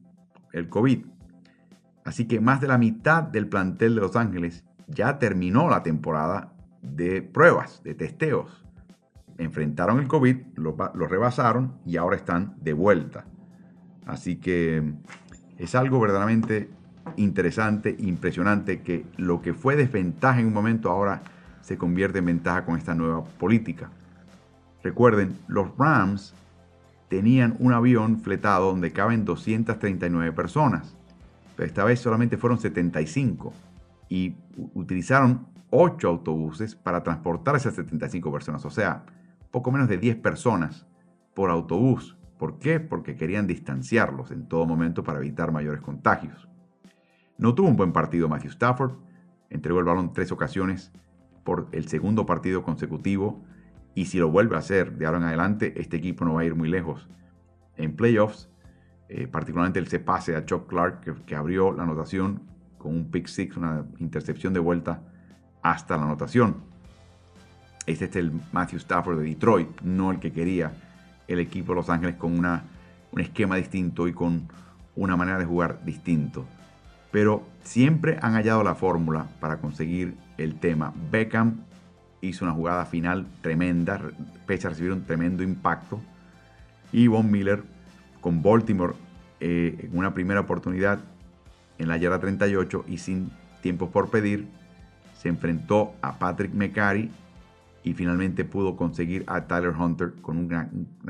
el 0.51 0.67
COVID. 0.67 1.05
Así 2.03 2.27
que 2.27 2.41
más 2.41 2.59
de 2.59 2.67
la 2.67 2.77
mitad 2.77 3.23
del 3.23 3.47
plantel 3.47 3.95
de 3.95 4.01
Los 4.01 4.15
Ángeles 4.15 4.65
ya 4.89 5.19
terminó 5.19 5.69
la 5.69 5.83
temporada 5.83 6.53
de 6.81 7.21
pruebas, 7.21 7.81
de 7.83 7.93
testeos. 7.93 8.65
Enfrentaron 9.37 9.99
el 9.99 10.07
COVID, 10.07 10.37
lo, 10.55 10.75
rebasaron 11.07 11.79
y 11.85 11.97
ahora 11.97 12.17
están 12.17 12.55
de 12.61 12.73
vuelta. 12.73 13.25
Así 14.05 14.37
que 14.37 14.93
es 15.57 15.75
algo 15.75 15.99
verdaderamente 15.99 16.69
interesante, 17.15 17.95
impresionante, 17.99 18.81
que 18.81 19.05
lo 19.17 19.41
que 19.41 19.53
fue 19.53 19.75
desventaja 19.75 20.39
en 20.39 20.47
un 20.47 20.53
momento 20.53 20.89
ahora 20.89 21.21
se 21.61 21.77
convierte 21.77 22.19
en 22.19 22.25
ventaja 22.25 22.65
con 22.65 22.77
esta 22.77 22.95
nueva 22.95 23.23
política. 23.23 23.91
Recuerden, 24.83 25.37
los 25.47 25.77
Rams 25.77 26.33
tenían 27.09 27.55
un 27.59 27.73
avión 27.73 28.19
fletado 28.19 28.67
donde 28.67 28.91
caben 28.91 29.25
239 29.25 30.31
personas, 30.33 30.95
pero 31.55 31.67
esta 31.67 31.83
vez 31.83 31.99
solamente 31.99 32.37
fueron 32.37 32.59
75 32.59 33.53
y 34.09 34.35
utilizaron 34.73 35.47
8 35.69 36.07
autobuses 36.07 36.75
para 36.75 37.03
transportar 37.03 37.55
a 37.55 37.57
esas 37.59 37.75
75 37.75 38.31
personas, 38.31 38.65
o 38.65 38.69
sea, 38.69 39.05
poco 39.51 39.71
menos 39.71 39.87
de 39.87 39.97
10 39.97 40.17
personas 40.17 40.87
por 41.33 41.49
autobús. 41.51 42.17
¿Por 42.37 42.57
qué? 42.57 42.79
Porque 42.79 43.15
querían 43.15 43.47
distanciarlos 43.47 44.31
en 44.31 44.47
todo 44.47 44.65
momento 44.65 45.03
para 45.03 45.19
evitar 45.19 45.51
mayores 45.51 45.81
contagios. 45.81 46.49
No 47.37 47.53
tuvo 47.53 47.67
un 47.67 47.75
buen 47.75 47.93
partido 47.93 48.27
Matthew 48.27 48.51
Stafford, 48.51 48.93
entregó 49.49 49.79
el 49.79 49.85
balón 49.85 50.13
tres 50.13 50.31
ocasiones 50.31 50.91
por 51.43 51.67
el 51.71 51.87
segundo 51.87 52.25
partido 52.25 52.63
consecutivo 52.63 53.43
y 53.95 54.05
si 54.05 54.17
lo 54.17 54.29
vuelve 54.29 54.55
a 54.55 54.59
hacer 54.59 54.97
de 54.97 55.05
ahora 55.05 55.17
en 55.17 55.25
adelante, 55.25 55.73
este 55.79 55.97
equipo 55.97 56.25
no 56.25 56.35
va 56.35 56.41
a 56.41 56.45
ir 56.45 56.55
muy 56.55 56.69
lejos. 56.69 57.07
En 57.75 57.95
playoffs, 57.95 58.49
eh, 59.07 59.27
particularmente 59.27 59.79
el 59.79 59.87
se 59.87 59.99
pase 59.99 60.35
a 60.35 60.45
Chuck 60.45 60.67
Clark, 60.67 61.01
que, 61.01 61.13
que, 61.25 61.35
abrió 61.35 61.71
la 61.73 61.83
anotación 61.83 62.43
con 62.79 62.95
un 62.95 63.11
pick 63.11 63.27
six, 63.27 63.55
una 63.55 63.85
intercepción 63.99 64.53
de 64.53 64.59
vuelta 64.59 65.03
hasta 65.61 65.97
la 65.97 66.03
anotación. 66.03 66.57
Este 67.85 68.05
es 68.05 68.15
el 68.15 68.31
Matthew 68.51 68.77
Stafford 68.79 69.19
de 69.19 69.25
Detroit, 69.25 69.81
no 69.81 70.11
el 70.11 70.19
que 70.19 70.31
quería 70.31 70.71
el 71.27 71.39
equipo 71.39 71.73
de 71.73 71.75
Los 71.75 71.89
Ángeles 71.89 72.15
con 72.15 72.37
una, 72.37 72.63
un 73.11 73.21
esquema 73.21 73.57
distinto 73.57 74.07
y 74.07 74.13
con 74.13 74.47
una 74.95 75.15
manera 75.15 75.37
de 75.37 75.45
jugar 75.45 75.83
distinto. 75.85 76.45
Pero 77.11 77.43
siempre 77.63 78.17
han 78.21 78.33
hallado 78.33 78.63
la 78.63 78.75
fórmula 78.75 79.27
para 79.39 79.57
conseguir 79.57 80.15
el 80.37 80.59
tema. 80.59 80.93
Beckham 81.11 81.61
hizo 82.21 82.45
una 82.45 82.53
jugada 82.53 82.85
final 82.85 83.27
tremenda, 83.41 84.01
pese 84.45 84.67
a 84.67 84.69
recibir 84.71 84.91
un 84.91 85.03
tremendo 85.03 85.43
impacto. 85.43 85.99
Y 86.91 87.07
Von 87.07 87.29
Miller 87.29 87.63
con 88.21 88.41
Baltimore 88.41 88.93
eh, 89.39 89.89
en 89.91 89.97
una 89.97 90.13
primera 90.13 90.41
oportunidad 90.41 90.99
en 91.79 91.87
la 91.87 91.97
yarda 91.97 92.19
38 92.19 92.85
y 92.87 92.97
sin 92.99 93.31
tiempos 93.61 93.89
por 93.89 94.09
pedir, 94.09 94.47
se 95.17 95.29
enfrentó 95.29 95.93
a 96.01 96.19
Patrick 96.19 96.53
McCarry 96.53 97.11
y 97.83 97.93
finalmente 97.93 98.45
pudo 98.45 98.75
conseguir 98.75 99.23
a 99.27 99.47
Tyler 99.47 99.73
Hunter 99.77 100.13
con 100.21 100.37
una, 100.37 100.69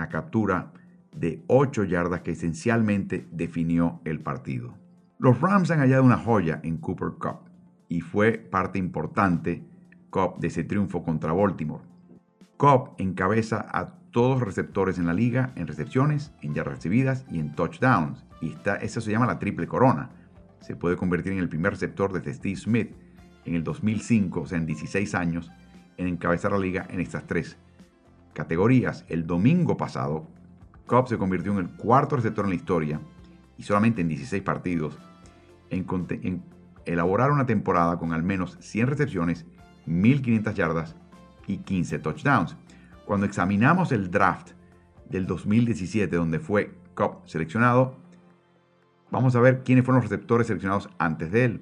captura 0.10 0.72
de 1.16 1.44
8 1.48 1.84
yardas 1.84 2.22
que 2.22 2.32
esencialmente 2.32 3.28
definió 3.32 4.00
el 4.06 4.20
partido. 4.20 4.76
Los 5.18 5.42
Rams 5.42 5.70
han 5.72 5.80
hallado 5.80 6.04
una 6.04 6.18
joya 6.18 6.60
en 6.64 6.78
Cooper 6.78 7.10
Cup 7.20 7.50
y 7.90 8.02
fue 8.02 8.38
parte 8.38 8.80
importante 8.80 9.64
de 10.40 10.48
ese 10.48 10.64
triunfo 10.64 11.04
contra 11.04 11.34
Baltimore. 11.34 11.84
Cup 12.58 12.96
encabeza 12.98 13.66
a 13.72 14.00
todos 14.12 14.40
los 14.40 14.48
receptores 14.48 14.98
en 14.98 15.06
la 15.06 15.14
liga 15.14 15.52
en 15.56 15.68
recepciones, 15.68 16.32
en 16.42 16.54
yardas 16.54 16.76
recibidas 16.76 17.26
y 17.30 17.40
en 17.40 17.54
touchdowns. 17.54 18.26
Y 18.42 18.50
está, 18.50 18.76
eso 18.76 19.02
se 19.02 19.12
llama 19.12 19.28
la 19.28 19.40
triple 19.40 19.68
corona. 19.68 20.10
Se 20.62 20.76
puede 20.76 20.98
convertir 20.98 21.34
en 21.34 21.40
el 21.40 21.50
primer 21.50 21.74
receptor 21.74 22.14
desde 22.14 22.34
Steve 22.34 22.56
Smith 22.56 22.92
en 23.46 23.56
el 23.56 23.64
2005, 23.64 24.42
o 24.42 24.46
sea, 24.46 24.58
en 24.58 24.66
16 24.66 25.16
años, 25.16 25.52
en 25.98 26.08
encabezar 26.08 26.52
la 26.52 26.60
liga 26.60 26.86
en 26.90 27.00
estas 27.00 27.26
tres 27.26 27.58
categorías. 28.34 29.06
El 29.10 29.26
domingo 29.26 29.78
pasado, 29.78 30.28
Cobb 30.86 31.08
se 31.08 31.18
convirtió 31.18 31.52
en 31.54 31.60
el 31.60 31.70
cuarto 31.70 32.16
receptor 32.16 32.46
en 32.46 32.52
la 32.52 32.56
historia 32.56 33.02
y 33.58 33.64
solamente 33.64 34.02
en 34.02 34.08
16 34.08 34.42
partidos 34.44 34.98
en, 35.70 35.86
en 36.24 36.44
elaborar 36.86 37.32
una 37.32 37.46
temporada 37.46 37.98
con 37.98 38.14
al 38.14 38.24
menos 38.24 38.58
100 38.62 38.88
recepciones, 38.88 39.46
1500 39.86 40.56
yardas 40.56 40.96
y 41.48 41.58
15 41.58 42.00
touchdowns. 42.00 42.56
Cuando 43.06 43.26
examinamos 43.26 43.92
el 43.92 44.12
draft 44.12 44.52
del 45.10 45.26
2017, 45.26 46.16
donde 46.16 46.40
fue 46.40 46.76
Cobb 46.94 47.28
seleccionado, 47.28 47.98
vamos 49.12 49.36
a 49.36 49.40
ver 49.40 49.64
quiénes 49.64 49.86
fueron 49.86 50.02
los 50.02 50.10
receptores 50.10 50.48
seleccionados 50.48 50.90
antes 50.98 51.32
de 51.32 51.46
él. 51.46 51.62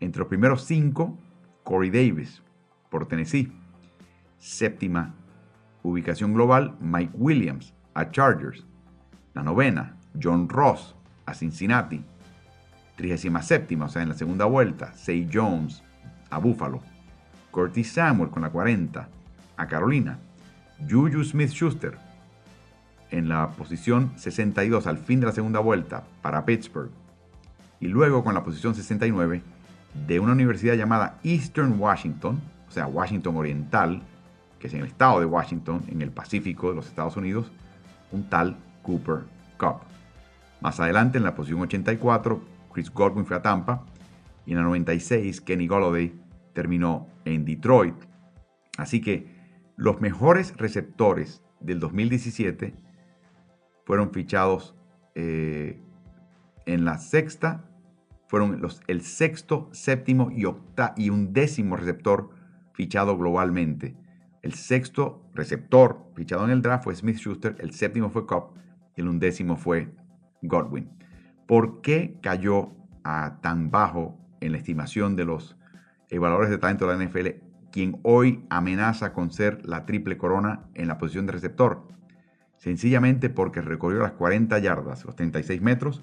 Entre 0.00 0.18
los 0.18 0.28
primeros 0.28 0.64
cinco, 0.64 1.18
Corey 1.64 1.90
Davis, 1.90 2.42
por 2.90 3.06
Tennessee. 3.06 3.52
Séptima 4.38 5.14
ubicación 5.82 6.32
global, 6.32 6.76
Mike 6.80 7.12
Williams 7.14 7.74
a 7.94 8.10
Chargers. 8.10 8.64
La 9.34 9.42
novena, 9.42 9.96
John 10.20 10.48
Ross 10.48 10.94
a 11.26 11.34
Cincinnati. 11.34 12.04
Trigésima 12.96 13.42
séptima, 13.42 13.86
o 13.86 13.88
sea, 13.88 14.02
en 14.02 14.08
la 14.08 14.14
segunda 14.14 14.44
vuelta, 14.44 14.92
Say 14.94 15.28
Jones 15.32 15.82
a 16.30 16.38
Buffalo. 16.38 16.80
Curtis 17.50 17.92
Samuel 17.92 18.30
con 18.30 18.42
la 18.42 18.50
40 18.50 19.08
a 19.56 19.66
Carolina. 19.66 20.18
Juju 20.88 21.24
Smith 21.24 21.50
Schuster 21.50 22.07
en 23.10 23.28
la 23.28 23.50
posición 23.50 24.12
62 24.16 24.86
al 24.86 24.98
fin 24.98 25.20
de 25.20 25.26
la 25.26 25.32
segunda 25.32 25.60
vuelta 25.60 26.04
para 26.22 26.44
Pittsburgh. 26.44 26.90
Y 27.80 27.88
luego 27.88 28.24
con 28.24 28.34
la 28.34 28.44
posición 28.44 28.74
69 28.74 29.42
de 30.06 30.20
una 30.20 30.32
universidad 30.32 30.74
llamada 30.74 31.18
Eastern 31.22 31.78
Washington, 31.78 32.40
o 32.68 32.70
sea, 32.70 32.86
Washington 32.86 33.36
Oriental, 33.36 34.02
que 34.58 34.66
es 34.66 34.74
en 34.74 34.80
el 34.80 34.86
estado 34.86 35.20
de 35.20 35.26
Washington, 35.26 35.82
en 35.88 36.02
el 36.02 36.10
Pacífico 36.10 36.70
de 36.70 36.76
los 36.76 36.86
Estados 36.86 37.16
Unidos, 37.16 37.50
un 38.12 38.28
tal 38.28 38.56
Cooper 38.82 39.20
Cup. 39.58 39.80
Más 40.60 40.80
adelante, 40.80 41.18
en 41.18 41.24
la 41.24 41.34
posición 41.34 41.60
84, 41.60 42.40
Chris 42.72 42.90
Godwin 42.90 43.24
fue 43.24 43.36
a 43.36 43.42
Tampa, 43.42 43.84
y 44.44 44.52
en 44.52 44.58
la 44.58 44.64
96, 44.64 45.40
Kenny 45.42 45.66
Golladay 45.66 46.12
terminó 46.52 47.06
en 47.24 47.44
Detroit. 47.44 47.94
Así 48.76 49.00
que 49.00 49.36
los 49.76 50.00
mejores 50.00 50.56
receptores 50.56 51.42
del 51.60 51.80
2017 51.80 52.74
fueron 53.88 54.12
fichados 54.12 54.76
eh, 55.14 55.80
en 56.66 56.84
la 56.84 56.98
sexta, 56.98 57.64
fueron 58.28 58.60
los, 58.60 58.82
el 58.86 59.00
sexto, 59.00 59.70
séptimo 59.72 60.30
y, 60.30 60.44
octa, 60.44 60.92
y 60.94 61.08
un 61.08 61.32
décimo 61.32 61.74
receptor 61.74 62.28
fichado 62.74 63.16
globalmente. 63.16 63.96
El 64.42 64.52
sexto 64.52 65.26
receptor 65.32 66.04
fichado 66.14 66.44
en 66.44 66.50
el 66.50 66.60
draft 66.60 66.84
fue 66.84 66.94
Smith 66.96 67.16
Schuster, 67.16 67.56
el 67.60 67.72
séptimo 67.72 68.10
fue 68.10 68.26
Cobb 68.26 68.52
y 68.94 69.00
el 69.00 69.08
undécimo 69.08 69.56
fue 69.56 69.90
Godwin. 70.42 70.90
¿Por 71.46 71.80
qué 71.80 72.18
cayó 72.20 72.74
a 73.04 73.38
tan 73.40 73.70
bajo 73.70 74.18
en 74.42 74.52
la 74.52 74.58
estimación 74.58 75.16
de 75.16 75.24
los 75.24 75.56
evaluadores 76.10 76.50
de 76.50 76.58
talento 76.58 76.86
de 76.86 76.94
la 76.94 77.04
NFL 77.06 77.28
quien 77.72 78.00
hoy 78.02 78.44
amenaza 78.50 79.14
con 79.14 79.30
ser 79.30 79.66
la 79.66 79.86
triple 79.86 80.18
corona 80.18 80.68
en 80.74 80.88
la 80.88 80.98
posición 80.98 81.24
de 81.24 81.32
receptor, 81.32 81.88
sencillamente 82.58 83.30
porque 83.30 83.60
recorrió 83.62 84.00
las 84.00 84.12
40 84.12 84.58
yardas, 84.58 85.04
los 85.04 85.16
36 85.16 85.62
metros, 85.62 86.02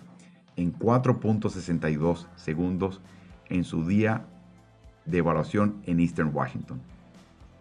en 0.56 0.74
4.62 0.74 2.28
segundos 2.36 3.02
en 3.50 3.64
su 3.64 3.86
día 3.86 4.26
de 5.06 5.20
evaluación 5.20 5.82
en 5.86 6.00
Eastern 6.00 6.32
Washington. 6.34 6.82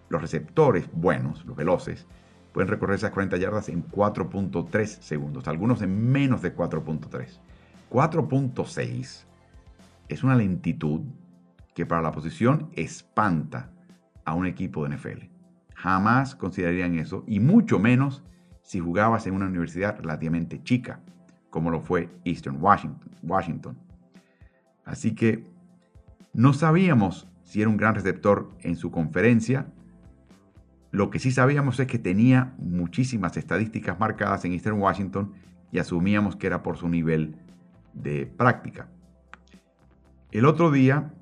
Los 0.09 0.23
receptores 0.23 0.89
buenos, 0.93 1.45
los 1.45 1.57
veloces, 1.57 2.07
pueden 2.53 2.69
recorrer 2.69 2.97
esas 2.97 3.11
40 3.11 3.37
yardas 3.37 3.69
en 3.69 3.85
4.3 3.89 4.87
segundos, 4.87 5.49
algunos 5.49 5.83
en 5.83 6.11
menos 6.11 6.41
de 6.41 6.55
4.3. 6.55 7.41
4.6 7.91 9.25
es 10.09 10.25
una 10.25 10.37
lentitud 10.37 11.01
que 11.75 11.87
para 11.87 12.03
la 12.03 12.13
posición 12.13 12.71
espanta 12.75 13.71
a 14.25 14.35
un 14.35 14.47
equipo 14.47 14.87
de 14.87 14.97
NFL. 14.97 15.25
Jamás 15.75 16.37
considerarían 16.37 16.99
eso, 16.99 17.25
y 17.27 17.41
mucho 17.41 17.79
menos 17.79 18.23
si 18.65 18.81
jugabas 18.81 19.27
en 19.27 19.35
una 19.35 19.47
universidad 19.47 19.97
relativamente 20.01 20.63
chica, 20.63 21.01
como 21.51 21.71
lo 21.71 21.81
fue 21.81 22.09
Eastern 22.25 22.59
Washington. 22.61 23.79
Así 24.85 25.15
que 25.15 25.47
no 26.33 26.53
sabíamos 26.53 27.29
si 27.45 27.61
era 27.61 27.71
un 27.71 27.77
gran 27.77 27.95
receptor 27.95 28.51
en 28.61 28.75
su 28.77 28.91
conferencia. 28.91 29.67
Lo 30.91 31.11
que 31.11 31.19
sí 31.19 31.31
sabíamos 31.31 31.79
es 31.79 31.87
que 31.87 31.99
tenía 31.99 32.55
muchísimas 32.59 33.37
estadísticas 33.37 34.01
marcadas 34.01 34.45
en 34.45 34.53
Eastern 34.53 34.81
Washington 34.81 35.33
y 35.71 35.79
asumíamos 35.79 36.35
que 36.35 36.47
era 36.47 36.63
por 36.63 36.79
su 36.79 36.89
nivel 36.89 37.37
de 37.93 38.27
práctica. 38.27 38.89
El 40.33 40.47
otro 40.47 40.71
día, 40.71 41.13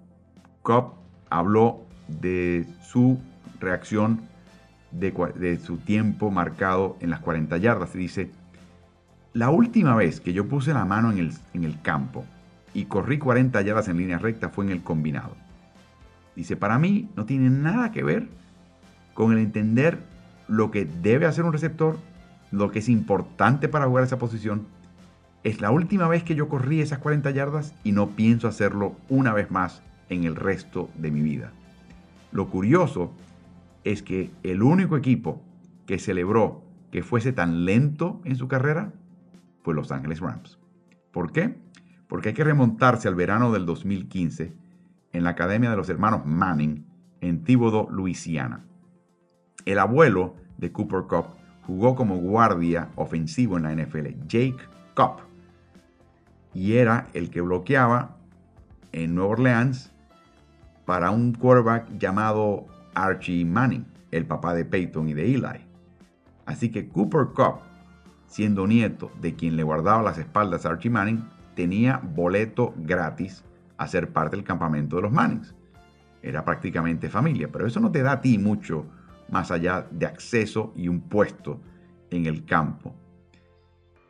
Cobb 0.62 0.94
habló 1.28 1.86
de 2.08 2.66
su 2.82 3.18
reacción 3.60 4.31
de, 4.92 5.58
su 5.58 5.78
tiempo 5.78 6.30
marcado 6.30 6.96
en 7.00 7.10
las 7.10 7.20
40 7.20 7.56
yardas 7.58 7.94
y 7.94 7.98
dice, 7.98 8.30
la 9.32 9.50
última 9.50 9.94
vez 9.96 10.20
que 10.20 10.32
yo 10.32 10.46
puse 10.46 10.74
la 10.74 10.84
mano 10.84 11.10
en 11.10 11.18
el, 11.18 11.32
en 11.54 11.64
el 11.64 11.80
campo 11.80 12.24
y 12.74 12.84
corrí 12.84 13.18
40 13.18 13.60
yardas 13.62 13.88
en 13.88 13.98
línea 13.98 14.18
recta 14.18 14.50
fue 14.50 14.64
en 14.64 14.70
el 14.70 14.82
combinado. 14.82 15.36
Dice, 16.36 16.56
para 16.56 16.78
mí 16.78 17.08
no 17.16 17.24
tiene 17.24 17.50
nada 17.50 17.92
que 17.92 18.02
ver 18.02 18.28
con 19.14 19.32
el 19.32 19.38
entender 19.38 19.98
lo 20.48 20.70
que 20.70 20.84
debe 20.84 21.26
hacer 21.26 21.44
un 21.44 21.52
receptor, 21.52 21.98
lo 22.50 22.70
que 22.70 22.80
es 22.80 22.88
importante 22.88 23.68
para 23.68 23.86
jugar 23.86 24.04
esa 24.04 24.18
posición. 24.18 24.66
Es 25.44 25.60
la 25.60 25.70
última 25.70 26.08
vez 26.08 26.22
que 26.22 26.34
yo 26.34 26.48
corrí 26.48 26.80
esas 26.80 26.98
40 26.98 27.30
yardas 27.30 27.74
y 27.84 27.92
no 27.92 28.10
pienso 28.10 28.48
hacerlo 28.48 28.94
una 29.08 29.32
vez 29.32 29.50
más 29.50 29.82
en 30.08 30.24
el 30.24 30.36
resto 30.36 30.88
de 30.94 31.10
mi 31.10 31.20
vida. 31.20 31.52
Lo 32.30 32.48
curioso 32.48 33.12
es 33.84 34.02
que 34.02 34.30
el 34.42 34.62
único 34.62 34.96
equipo 34.96 35.42
que 35.86 35.98
celebró 35.98 36.62
que 36.90 37.02
fuese 37.02 37.32
tan 37.32 37.64
lento 37.64 38.20
en 38.24 38.36
su 38.36 38.48
carrera 38.48 38.92
fue 39.62 39.74
Los 39.74 39.90
Ángeles 39.92 40.20
Rams. 40.20 40.58
¿Por 41.10 41.32
qué? 41.32 41.56
Porque 42.08 42.30
hay 42.30 42.34
que 42.34 42.44
remontarse 42.44 43.08
al 43.08 43.14
verano 43.14 43.52
del 43.52 43.66
2015 43.66 44.52
en 45.12 45.24
la 45.24 45.30
Academia 45.30 45.70
de 45.70 45.76
los 45.76 45.88
Hermanos 45.88 46.26
Manning 46.26 46.84
en 47.20 47.44
Thibodaux, 47.44 47.90
Luisiana. 47.90 48.64
El 49.64 49.78
abuelo 49.78 50.34
de 50.58 50.72
Cooper 50.72 51.02
Cup 51.02 51.26
jugó 51.66 51.94
como 51.94 52.16
guardia 52.16 52.90
ofensivo 52.96 53.56
en 53.56 53.62
la 53.62 53.74
NFL, 53.74 54.26
Jake 54.26 54.56
Cup, 54.94 55.22
y 56.54 56.74
era 56.74 57.08
el 57.14 57.30
que 57.30 57.40
bloqueaba 57.40 58.16
en 58.92 59.14
Nueva 59.14 59.32
Orleans 59.32 59.92
para 60.84 61.10
un 61.10 61.32
quarterback 61.32 61.98
llamado 61.98 62.66
Archie 62.94 63.44
Manning, 63.44 63.86
el 64.10 64.26
papá 64.26 64.54
de 64.54 64.64
Peyton 64.64 65.08
y 65.08 65.14
de 65.14 65.34
Eli. 65.34 65.66
Así 66.46 66.70
que 66.70 66.88
Cooper 66.88 67.28
Cup, 67.34 67.60
siendo 68.26 68.66
nieto 68.66 69.10
de 69.20 69.34
quien 69.34 69.56
le 69.56 69.62
guardaba 69.62 70.02
las 70.02 70.18
espaldas 70.18 70.66
a 70.66 70.70
Archie 70.70 70.90
Manning, 70.90 71.24
tenía 71.54 71.98
boleto 71.98 72.74
gratis 72.76 73.44
a 73.76 73.86
ser 73.86 74.12
parte 74.12 74.36
del 74.36 74.44
campamento 74.44 74.96
de 74.96 75.02
los 75.02 75.12
Mannings. 75.12 75.54
Era 76.22 76.44
prácticamente 76.44 77.08
familia, 77.08 77.48
pero 77.50 77.66
eso 77.66 77.80
no 77.80 77.90
te 77.90 78.02
da 78.02 78.12
a 78.12 78.20
ti 78.20 78.38
mucho 78.38 78.86
más 79.30 79.50
allá 79.50 79.86
de 79.90 80.06
acceso 80.06 80.72
y 80.76 80.88
un 80.88 81.00
puesto 81.00 81.60
en 82.10 82.26
el 82.26 82.44
campo. 82.44 82.94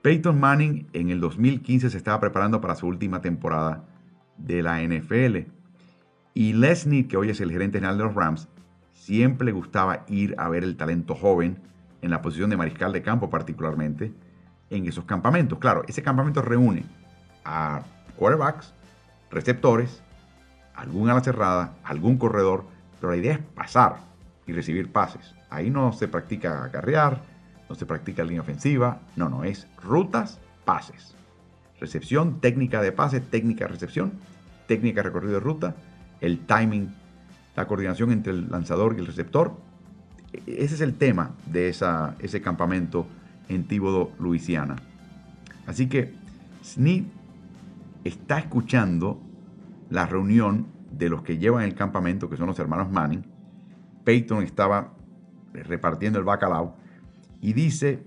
Peyton 0.02 0.38
Manning 0.38 0.88
en 0.92 1.10
el 1.10 1.20
2015 1.20 1.90
se 1.90 1.96
estaba 1.96 2.20
preparando 2.20 2.60
para 2.60 2.74
su 2.74 2.86
última 2.86 3.20
temporada 3.22 3.84
de 4.36 4.62
la 4.62 4.82
NFL. 4.82 5.48
Y 6.34 6.54
Les 6.54 6.88
que 7.08 7.16
hoy 7.16 7.30
es 7.30 7.40
el 7.40 7.52
gerente 7.52 7.78
general 7.78 7.98
de 7.98 8.04
los 8.04 8.14
Rams, 8.14 8.48
siempre 9.02 9.50
gustaba 9.50 10.04
ir 10.06 10.36
a 10.38 10.48
ver 10.48 10.62
el 10.62 10.76
talento 10.76 11.16
joven 11.16 11.58
en 12.02 12.10
la 12.10 12.22
posición 12.22 12.50
de 12.50 12.56
mariscal 12.56 12.92
de 12.92 13.02
campo 13.02 13.30
particularmente 13.30 14.12
en 14.70 14.86
esos 14.86 15.04
campamentos. 15.06 15.58
Claro, 15.58 15.82
ese 15.88 16.04
campamento 16.04 16.40
reúne 16.40 16.84
a 17.44 17.82
quarterbacks, 18.16 18.72
receptores, 19.28 20.04
algún 20.76 21.10
ala 21.10 21.20
cerrada, 21.20 21.74
algún 21.82 22.16
corredor, 22.16 22.64
pero 23.00 23.10
la 23.10 23.18
idea 23.18 23.32
es 23.32 23.38
pasar 23.40 23.96
y 24.46 24.52
recibir 24.52 24.92
pases. 24.92 25.34
Ahí 25.50 25.68
no 25.68 25.92
se 25.92 26.06
practica 26.06 26.64
acarrear, 26.64 27.22
no 27.68 27.74
se 27.74 27.86
practica 27.86 28.22
línea 28.22 28.42
ofensiva, 28.42 29.00
no, 29.16 29.28
no, 29.28 29.42
es 29.42 29.66
rutas, 29.82 30.38
pases. 30.64 31.16
Recepción, 31.80 32.40
técnica 32.40 32.80
de 32.80 32.92
pase, 32.92 33.20
técnica 33.20 33.64
de 33.64 33.72
recepción, 33.72 34.12
técnica 34.68 35.00
de 35.02 35.08
recorrido 35.08 35.34
de 35.34 35.40
ruta, 35.40 35.74
el 36.20 36.38
timing, 36.46 36.94
la 37.56 37.66
coordinación 37.66 38.12
entre 38.12 38.32
el 38.32 38.50
lanzador 38.50 38.94
y 38.96 39.00
el 39.00 39.06
receptor. 39.06 39.56
Ese 40.46 40.74
es 40.74 40.80
el 40.80 40.94
tema 40.94 41.32
de 41.46 41.68
esa, 41.68 42.16
ese 42.18 42.40
campamento 42.40 43.06
en 43.48 43.64
Tíbodo, 43.64 44.12
Luisiana. 44.18 44.76
Así 45.66 45.88
que 45.88 46.14
Snead 46.64 47.04
está 48.04 48.38
escuchando 48.38 49.20
la 49.90 50.06
reunión 50.06 50.66
de 50.90 51.08
los 51.08 51.22
que 51.22 51.38
llevan 51.38 51.64
el 51.64 51.74
campamento, 51.74 52.28
que 52.28 52.36
son 52.36 52.46
los 52.46 52.58
hermanos 52.58 52.90
Manning. 52.90 53.24
Peyton 54.04 54.42
estaba 54.42 54.94
repartiendo 55.52 56.18
el 56.18 56.24
bacalao 56.24 56.76
y 57.40 57.52
dice, 57.52 58.02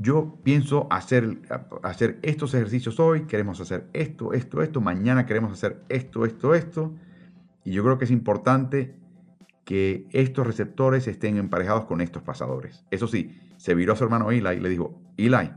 yo 0.00 0.38
pienso 0.42 0.86
hacer, 0.90 1.40
hacer 1.82 2.18
estos 2.22 2.54
ejercicios 2.54 2.98
hoy, 3.00 3.22
queremos 3.22 3.60
hacer 3.60 3.88
esto, 3.92 4.32
esto, 4.32 4.62
esto, 4.62 4.80
mañana 4.80 5.26
queremos 5.26 5.52
hacer 5.52 5.82
esto, 5.88 6.24
esto, 6.24 6.54
esto. 6.54 6.92
Y 7.66 7.72
yo 7.72 7.82
creo 7.82 7.98
que 7.98 8.06
es 8.06 8.10
importante 8.10 8.98
que 9.66 10.08
estos 10.12 10.46
receptores 10.46 11.06
estén 11.06 11.36
emparejados 11.36 11.84
con 11.84 12.00
estos 12.00 12.22
pasadores. 12.22 12.86
Eso 12.90 13.06
sí, 13.06 13.38
se 13.58 13.74
viró 13.74 13.92
a 13.92 13.96
su 13.96 14.04
hermano 14.04 14.30
Eli 14.30 14.48
y 14.56 14.60
le 14.60 14.70
dijo, 14.70 14.98
Eli, 15.18 15.50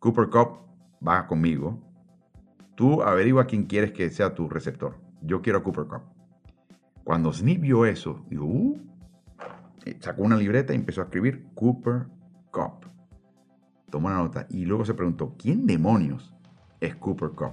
Cooper 0.00 0.28
Cup 0.28 0.58
va 1.06 1.26
conmigo, 1.26 1.80
Tú 2.74 3.02
averigua 3.02 3.46
quién 3.46 3.66
quieres 3.66 3.92
que 3.92 4.10
sea 4.10 4.34
tu 4.34 4.48
receptor. 4.48 4.98
Yo 5.20 5.42
quiero 5.42 5.58
a 5.58 5.62
Cooper 5.62 5.84
Cup. 5.84 6.02
Cuando 7.04 7.32
Snip 7.32 7.60
vio 7.60 7.84
eso, 7.84 8.24
dijo, 8.28 8.44
uh, 8.44 8.80
sacó 10.00 10.22
una 10.22 10.36
libreta 10.36 10.72
y 10.72 10.76
empezó 10.76 11.00
a 11.00 11.04
escribir 11.04 11.46
Cooper 11.54 12.06
Cup. 12.50 12.86
Tomó 13.90 14.08
una 14.08 14.16
nota 14.16 14.46
y 14.48 14.64
luego 14.64 14.84
se 14.84 14.94
preguntó, 14.94 15.34
¿quién 15.38 15.66
demonios 15.66 16.34
es 16.80 16.96
Cooper 16.96 17.30
Cup? 17.30 17.52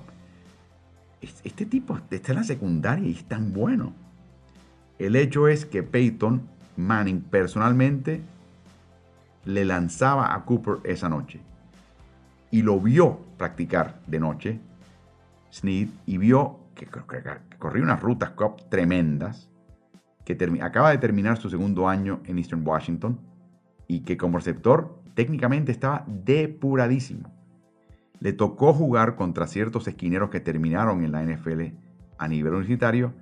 Este 1.22 1.66
tipo 1.66 2.00
está 2.10 2.32
en 2.32 2.38
la 2.38 2.44
secundaria 2.44 3.08
y 3.08 3.12
es 3.12 3.26
tan 3.26 3.54
bueno. 3.54 3.94
El 4.98 5.16
hecho 5.16 5.48
es 5.48 5.66
que 5.66 5.84
Peyton 5.84 6.42
Manning 6.78 7.22
personalmente 7.22 8.22
le 9.46 9.66
lanzaba 9.66 10.34
a 10.34 10.46
Cooper 10.46 10.76
esa 10.84 11.10
noche 11.10 11.42
y 12.52 12.62
lo 12.62 12.80
vio 12.80 13.20
practicar 13.38 14.00
de 14.08 14.20
noche 14.20 14.60
Snead 15.52 15.90
y 16.06 16.18
vio 16.18 16.60
que, 16.76 16.88
corría 17.58 17.84
unas 17.84 18.02
rutas 18.02 18.32
tremendas, 18.70 19.50
que 20.24 20.38
acaba 20.62 20.92
de 20.92 20.98
terminar 21.00 21.38
su 21.38 21.50
segundo 21.50 21.88
año 21.88 22.22
en 22.26 22.38
Eastern 22.38 22.66
Washington 22.66 23.20
y 23.88 24.02
que 24.02 24.18
como 24.18 24.38
receptor 24.38 25.02
técnicamente 25.16 25.72
estaba 25.72 26.06
depuradísimo. 26.08 27.39
Le 28.20 28.34
tocó 28.34 28.74
jugar 28.74 29.16
contra 29.16 29.48
ciertos 29.48 29.88
esquineros 29.88 30.30
que 30.30 30.40
terminaron 30.40 31.04
en 31.04 31.12
la 31.12 31.24
NFL 31.24 31.74
a 32.18 32.28
nivel 32.28 32.54
universitario. 32.54 33.14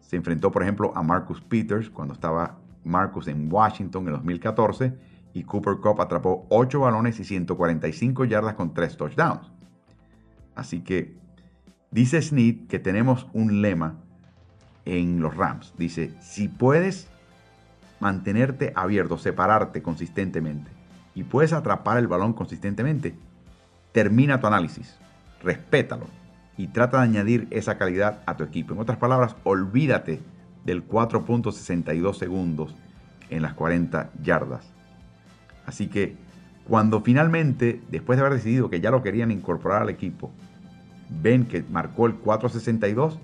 Se 0.00 0.16
enfrentó, 0.16 0.50
por 0.50 0.62
ejemplo, 0.62 0.92
a 0.94 1.02
Marcus 1.02 1.40
Peters 1.40 1.90
cuando 1.90 2.14
estaba 2.14 2.58
Marcus 2.84 3.28
en 3.28 3.52
Washington 3.52 4.06
en 4.06 4.12
2014 4.12 4.94
y 5.34 5.44
Cooper 5.44 5.76
Cup 5.76 6.00
atrapó 6.00 6.46
8 6.50 6.80
balones 6.80 7.20
y 7.20 7.24
145 7.24 8.24
yardas 8.24 8.54
con 8.54 8.74
3 8.74 8.96
touchdowns. 8.96 9.50
Así 10.54 10.80
que 10.80 11.18
Dice 11.90 12.20
Snead 12.20 12.66
que 12.68 12.78
tenemos 12.78 13.26
un 13.32 13.62
lema 13.62 13.96
en 14.84 15.20
los 15.20 15.36
Rams. 15.36 15.72
Dice, 15.78 16.14
si 16.20 16.48
puedes 16.48 17.08
mantenerte 18.00 18.72
abierto, 18.76 19.16
separarte 19.18 19.82
consistentemente 19.82 20.70
y 21.14 21.24
puedes 21.24 21.52
atrapar 21.52 21.98
el 21.98 22.06
balón 22.06 22.34
consistentemente, 22.34 23.14
termina 23.92 24.40
tu 24.40 24.46
análisis, 24.46 24.98
respétalo 25.42 26.06
y 26.56 26.68
trata 26.68 26.98
de 26.98 27.04
añadir 27.04 27.46
esa 27.50 27.78
calidad 27.78 28.20
a 28.26 28.36
tu 28.36 28.44
equipo. 28.44 28.74
En 28.74 28.80
otras 28.80 28.98
palabras, 28.98 29.36
olvídate 29.44 30.20
del 30.64 30.86
4.62 30.86 32.14
segundos 32.14 32.74
en 33.30 33.42
las 33.42 33.54
40 33.54 34.10
yardas. 34.22 34.72
Así 35.66 35.88
que 35.88 36.16
cuando 36.66 37.00
finalmente, 37.00 37.80
después 37.90 38.18
de 38.18 38.24
haber 38.24 38.38
decidido 38.38 38.68
que 38.68 38.80
ya 38.80 38.90
lo 38.90 39.02
querían 39.02 39.30
incorporar 39.30 39.82
al 39.82 39.88
equipo, 39.88 40.30
ven 41.22 41.46
que 41.46 41.64
marcó 41.70 42.06
el 42.06 42.20
4.62, 42.20 43.18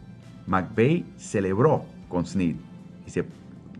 McVeigh 0.46 1.04
celebró 1.16 1.84
con 2.08 2.24
Snead. 2.24 2.56
Dice, 3.04 3.26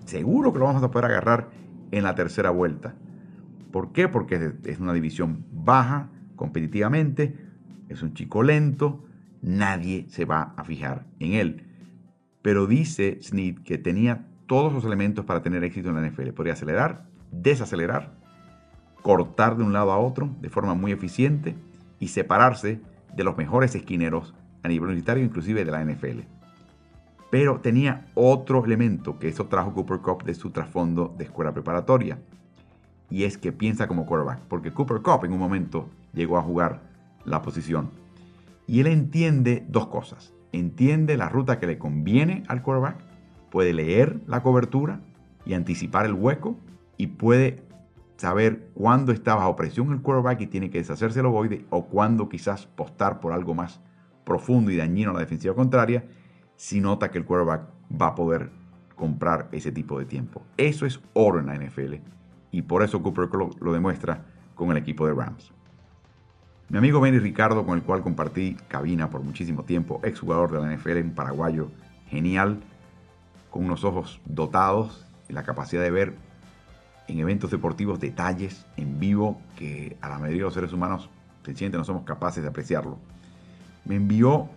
seguro 0.04 0.52
que 0.52 0.58
lo 0.58 0.66
vamos 0.66 0.82
a 0.82 0.90
poder 0.90 1.06
agarrar 1.10 1.48
en 1.92 2.04
la 2.04 2.14
tercera 2.14 2.50
vuelta. 2.50 2.94
¿Por 3.70 3.92
qué? 3.92 4.08
Porque 4.08 4.52
es 4.64 4.78
una 4.80 4.92
división 4.92 5.44
baja 5.50 6.08
competitivamente, 6.36 7.34
es 7.88 8.02
un 8.02 8.14
chico 8.14 8.42
lento, 8.42 9.04
nadie 9.42 10.06
se 10.08 10.24
va 10.24 10.54
a 10.56 10.64
fijar 10.64 11.06
en 11.20 11.34
él. 11.34 11.66
Pero 12.42 12.66
dice 12.66 13.18
Snead 13.22 13.56
que 13.64 13.78
tenía 13.78 14.26
todos 14.46 14.72
los 14.72 14.84
elementos 14.84 15.24
para 15.24 15.42
tener 15.42 15.64
éxito 15.64 15.90
en 15.90 15.96
la 15.96 16.08
NFL. 16.08 16.30
Podría 16.30 16.54
acelerar, 16.54 17.06
desacelerar, 17.30 18.12
cortar 19.02 19.56
de 19.56 19.64
un 19.64 19.72
lado 19.72 19.92
a 19.92 19.98
otro 19.98 20.30
de 20.40 20.50
forma 20.50 20.74
muy 20.74 20.92
eficiente 20.92 21.54
y 21.98 22.08
separarse 22.08 22.80
de 23.14 23.24
los 23.24 23.36
mejores 23.36 23.74
esquineros 23.74 24.34
a 24.62 24.68
nivel 24.68 24.88
universitario, 24.88 25.24
inclusive 25.24 25.64
de 25.64 25.70
la 25.70 25.84
NFL. 25.84 26.20
Pero 27.30 27.60
tenía 27.60 28.06
otro 28.14 28.64
elemento 28.64 29.18
que 29.18 29.28
eso 29.28 29.46
trajo 29.46 29.74
Cooper 29.74 29.98
Cup 29.98 30.24
de 30.24 30.34
su 30.34 30.50
trasfondo 30.50 31.14
de 31.18 31.24
escuela 31.24 31.52
preparatoria. 31.52 32.18
Y 33.10 33.24
es 33.24 33.38
que 33.38 33.52
piensa 33.52 33.88
como 33.88 34.06
quarterback. 34.06 34.40
Porque 34.48 34.72
Cooper 34.72 35.02
Cup 35.02 35.24
en 35.24 35.32
un 35.32 35.38
momento 35.38 35.88
llegó 36.14 36.38
a 36.38 36.42
jugar 36.42 36.82
la 37.24 37.42
posición. 37.42 37.90
Y 38.66 38.80
él 38.80 38.86
entiende 38.86 39.64
dos 39.68 39.88
cosas. 39.88 40.32
Entiende 40.52 41.16
la 41.16 41.28
ruta 41.28 41.58
que 41.58 41.66
le 41.66 41.78
conviene 41.78 42.44
al 42.48 42.62
quarterback. 42.62 42.98
Puede 43.50 43.72
leer 43.72 44.20
la 44.26 44.42
cobertura 44.42 45.00
y 45.44 45.54
anticipar 45.54 46.06
el 46.06 46.14
hueco. 46.14 46.56
Y 46.96 47.08
puede 47.08 47.62
saber 48.16 48.70
cuándo 48.74 49.12
está 49.12 49.34
bajo 49.34 49.56
presión 49.56 49.92
el 49.92 50.00
quarterback 50.00 50.40
y 50.42 50.46
tiene 50.46 50.70
que 50.70 50.78
deshacerse 50.78 51.20
el 51.20 51.26
ovoide. 51.26 51.64
O 51.70 51.86
cuándo 51.86 52.28
quizás 52.28 52.66
postar 52.66 53.20
por 53.20 53.32
algo 53.32 53.54
más 53.54 53.80
profundo 54.24 54.70
y 54.70 54.76
dañino 54.76 55.10
a 55.10 55.14
la 55.14 55.20
defensiva 55.20 55.54
contraria 55.54 56.04
si 56.56 56.80
nota 56.80 57.10
que 57.10 57.18
el 57.18 57.24
quarterback 57.24 57.68
va 58.00 58.08
a 58.08 58.14
poder 58.14 58.50
comprar 58.94 59.48
ese 59.52 59.72
tipo 59.72 59.98
de 59.98 60.06
tiempo. 60.06 60.42
Eso 60.56 60.86
es 60.86 61.00
oro 61.12 61.40
en 61.40 61.46
la 61.46 61.56
NFL 61.56 61.94
y 62.50 62.62
por 62.62 62.82
eso 62.82 63.02
Cooper 63.02 63.28
lo, 63.32 63.50
lo 63.60 63.72
demuestra 63.72 64.26
con 64.54 64.70
el 64.70 64.76
equipo 64.76 65.06
de 65.06 65.14
Rams. 65.14 65.53
Mi 66.74 66.78
amigo 66.78 67.00
Benny 67.00 67.20
Ricardo, 67.20 67.64
con 67.64 67.78
el 67.78 67.84
cual 67.84 68.02
compartí 68.02 68.56
cabina 68.66 69.08
por 69.08 69.22
muchísimo 69.22 69.62
tiempo, 69.62 70.00
exjugador 70.02 70.50
de 70.50 70.60
la 70.60 70.74
NFL 70.74 70.96
en 70.96 71.14
paraguayo, 71.14 71.68
genial, 72.08 72.58
con 73.52 73.64
unos 73.64 73.84
ojos 73.84 74.20
dotados 74.24 75.06
y 75.28 75.34
la 75.34 75.44
capacidad 75.44 75.82
de 75.82 75.92
ver 75.92 76.14
en 77.06 77.20
eventos 77.20 77.52
deportivos 77.52 78.00
detalles 78.00 78.66
en 78.76 78.98
vivo 78.98 79.40
que 79.56 79.96
a 80.00 80.08
la 80.08 80.18
mayoría 80.18 80.38
de 80.38 80.46
los 80.46 80.54
seres 80.54 80.72
humanos 80.72 81.08
sencillamente 81.44 81.78
no 81.78 81.84
somos 81.84 82.02
capaces 82.02 82.42
de 82.42 82.48
apreciarlo. 82.48 82.98
Me 83.84 83.94
envió 83.94 84.48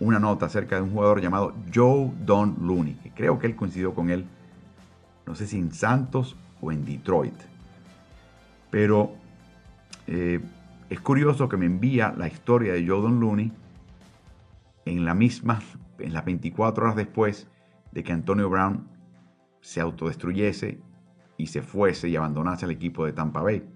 una 0.00 0.18
nota 0.18 0.46
acerca 0.46 0.76
de 0.76 0.80
un 0.80 0.92
jugador 0.92 1.20
llamado 1.20 1.52
Joe 1.74 2.10
Don 2.24 2.56
Looney, 2.58 2.94
que 3.02 3.10
creo 3.10 3.38
que 3.38 3.48
él 3.48 3.54
coincidió 3.54 3.94
con 3.94 4.08
él, 4.08 4.24
no 5.26 5.34
sé 5.34 5.46
si 5.46 5.58
en 5.58 5.70
Santos 5.74 6.36
o 6.62 6.72
en 6.72 6.86
Detroit. 6.86 7.38
Pero 8.70 9.12
eh, 10.06 10.40
es 10.90 11.00
curioso 11.00 11.48
que 11.48 11.56
me 11.56 11.66
envía 11.66 12.14
la 12.16 12.28
historia 12.28 12.72
de 12.72 12.86
Joe 12.86 13.00
Don 13.00 13.20
Looney 13.20 13.52
en 14.84 15.04
la 15.04 15.14
misma, 15.14 15.60
en 15.98 16.12
las 16.12 16.24
24 16.24 16.84
horas 16.84 16.96
después 16.96 17.48
de 17.92 18.02
que 18.02 18.12
Antonio 18.12 18.48
Brown 18.48 18.88
se 19.60 19.80
autodestruyese 19.80 20.80
y 21.38 21.48
se 21.48 21.62
fuese 21.62 22.08
y 22.08 22.16
abandonase 22.16 22.66
el 22.66 22.72
equipo 22.72 23.04
de 23.04 23.12
Tampa 23.12 23.42
Bay. 23.42 23.68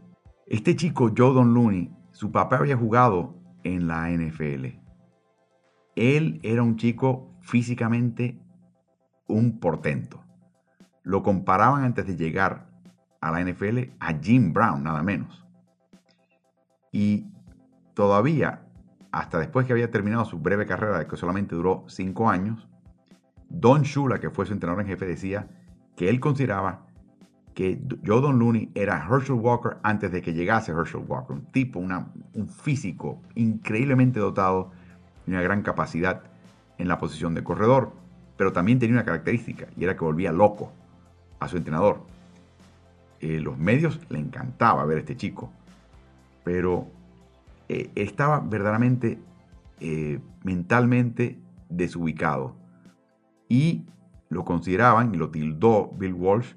Este 0.46 0.76
chico, 0.76 1.12
Joe 1.16 1.34
Don 1.34 1.54
Looney, 1.54 1.90
su 2.12 2.30
papá 2.30 2.58
había 2.58 2.76
jugado 2.76 3.34
en 3.64 3.86
la 3.86 4.08
NFL 4.10 4.80
él 6.00 6.40
era 6.42 6.62
un 6.62 6.76
chico 6.76 7.30
físicamente 7.40 8.40
un 9.26 9.60
portento. 9.60 10.24
Lo 11.02 11.22
comparaban 11.22 11.84
antes 11.84 12.06
de 12.06 12.16
llegar 12.16 12.68
a 13.20 13.30
la 13.30 13.44
NFL 13.44 13.90
a 14.00 14.14
Jim 14.14 14.52
Brown, 14.52 14.82
nada 14.82 15.02
menos. 15.02 15.44
Y 16.92 17.26
todavía, 17.94 18.62
hasta 19.12 19.38
después 19.38 19.66
que 19.66 19.72
había 19.72 19.90
terminado 19.90 20.24
su 20.24 20.38
breve 20.38 20.66
carrera, 20.66 21.06
que 21.06 21.16
solamente 21.16 21.54
duró 21.54 21.84
cinco 21.88 22.28
años, 22.28 22.68
Don 23.48 23.82
Shula, 23.82 24.20
que 24.20 24.30
fue 24.30 24.46
su 24.46 24.52
entrenador 24.52 24.82
en 24.82 24.88
jefe, 24.88 25.06
decía 25.06 25.48
que 25.96 26.08
él 26.08 26.20
consideraba 26.20 26.86
que 27.54 27.80
Joe 28.06 28.20
Don 28.20 28.38
Looney 28.38 28.70
era 28.74 29.06
Herschel 29.08 29.36
Walker 29.36 29.78
antes 29.82 30.12
de 30.12 30.22
que 30.22 30.32
llegase 30.32 30.72
Herschel 30.72 31.04
Walker, 31.06 31.36
un 31.36 31.46
tipo, 31.46 31.80
un 31.80 32.48
físico 32.48 33.20
increíblemente 33.34 34.20
dotado 34.20 34.70
una 35.26 35.42
gran 35.42 35.62
capacidad 35.62 36.22
en 36.78 36.88
la 36.88 36.98
posición 36.98 37.34
de 37.34 37.44
corredor, 37.44 37.92
pero 38.36 38.52
también 38.52 38.78
tenía 38.78 38.94
una 38.94 39.04
característica 39.04 39.66
y 39.76 39.84
era 39.84 39.96
que 39.96 40.04
volvía 40.04 40.32
loco 40.32 40.72
a 41.38 41.48
su 41.48 41.56
entrenador. 41.56 42.06
Eh, 43.20 43.38
los 43.40 43.58
medios 43.58 44.00
le 44.08 44.18
encantaba 44.18 44.84
ver 44.86 44.96
a 44.98 45.00
este 45.00 45.16
chico, 45.16 45.52
pero 46.44 46.86
eh, 47.68 47.90
estaba 47.94 48.40
verdaderamente 48.40 49.18
eh, 49.80 50.20
mentalmente 50.42 51.38
desubicado 51.68 52.56
y 53.48 53.86
lo 54.28 54.44
consideraban 54.44 55.14
y 55.14 55.18
lo 55.18 55.30
tildó 55.30 55.90
Bill 55.96 56.14
Walsh 56.14 56.54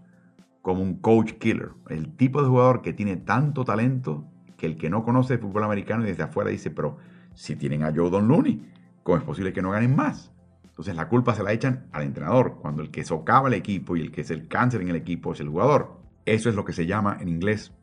como 0.61 0.81
un 0.81 0.95
coach 0.95 1.33
killer, 1.33 1.71
el 1.89 2.15
tipo 2.15 2.41
de 2.41 2.47
jugador 2.47 2.81
que 2.81 2.93
tiene 2.93 3.17
tanto 3.17 3.65
talento 3.65 4.25
que 4.57 4.65
el 4.65 4.77
que 4.77 4.89
no 4.89 5.03
conoce 5.03 5.37
fútbol 5.37 5.65
americano 5.65 6.03
y 6.03 6.07
desde 6.07 6.23
afuera 6.23 6.49
dice, 6.49 6.71
pero 6.71 6.97
si 7.33 7.55
tienen 7.55 7.83
a 7.83 7.93
Joe 7.93 8.09
Don 8.09 8.27
Looney, 8.27 8.65
¿cómo 9.03 9.17
es 9.17 9.23
posible 9.23 9.51
que 9.51 9.61
no 9.61 9.71
ganen 9.71 9.95
más? 9.95 10.31
Entonces 10.63 10.95
la 10.95 11.09
culpa 11.09 11.35
se 11.35 11.43
la 11.43 11.51
echan 11.51 11.87
al 11.91 12.03
entrenador, 12.03 12.59
cuando 12.61 12.81
el 12.81 12.89
que 12.89 13.03
socava 13.03 13.49
el 13.49 13.53
equipo 13.55 13.95
y 13.95 14.01
el 14.01 14.11
que 14.11 14.21
es 14.21 14.31
el 14.31 14.47
cáncer 14.47 14.81
en 14.81 14.89
el 14.89 14.95
equipo 14.95 15.33
es 15.33 15.39
el 15.39 15.49
jugador. 15.49 15.99
Eso 16.25 16.49
es 16.49 16.55
lo 16.55 16.63
que 16.63 16.73
se 16.73 16.85
llama 16.85 17.17
en 17.19 17.27
inglés 17.27 17.73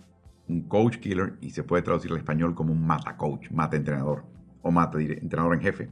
un 0.51 0.63
coach 0.63 0.99
killer 0.99 1.35
y 1.41 1.51
se 1.51 1.63
puede 1.63 1.83
traducir 1.83 2.11
al 2.11 2.19
español 2.19 2.55
como 2.55 2.73
un 2.73 2.87
mata 2.87 3.17
coach, 3.17 3.51
mata 3.51 3.77
entrenador 3.77 4.25
o 4.63 4.71
mata 4.71 5.01
entrenador 5.01 5.55
en 5.55 5.61
jefe. 5.61 5.89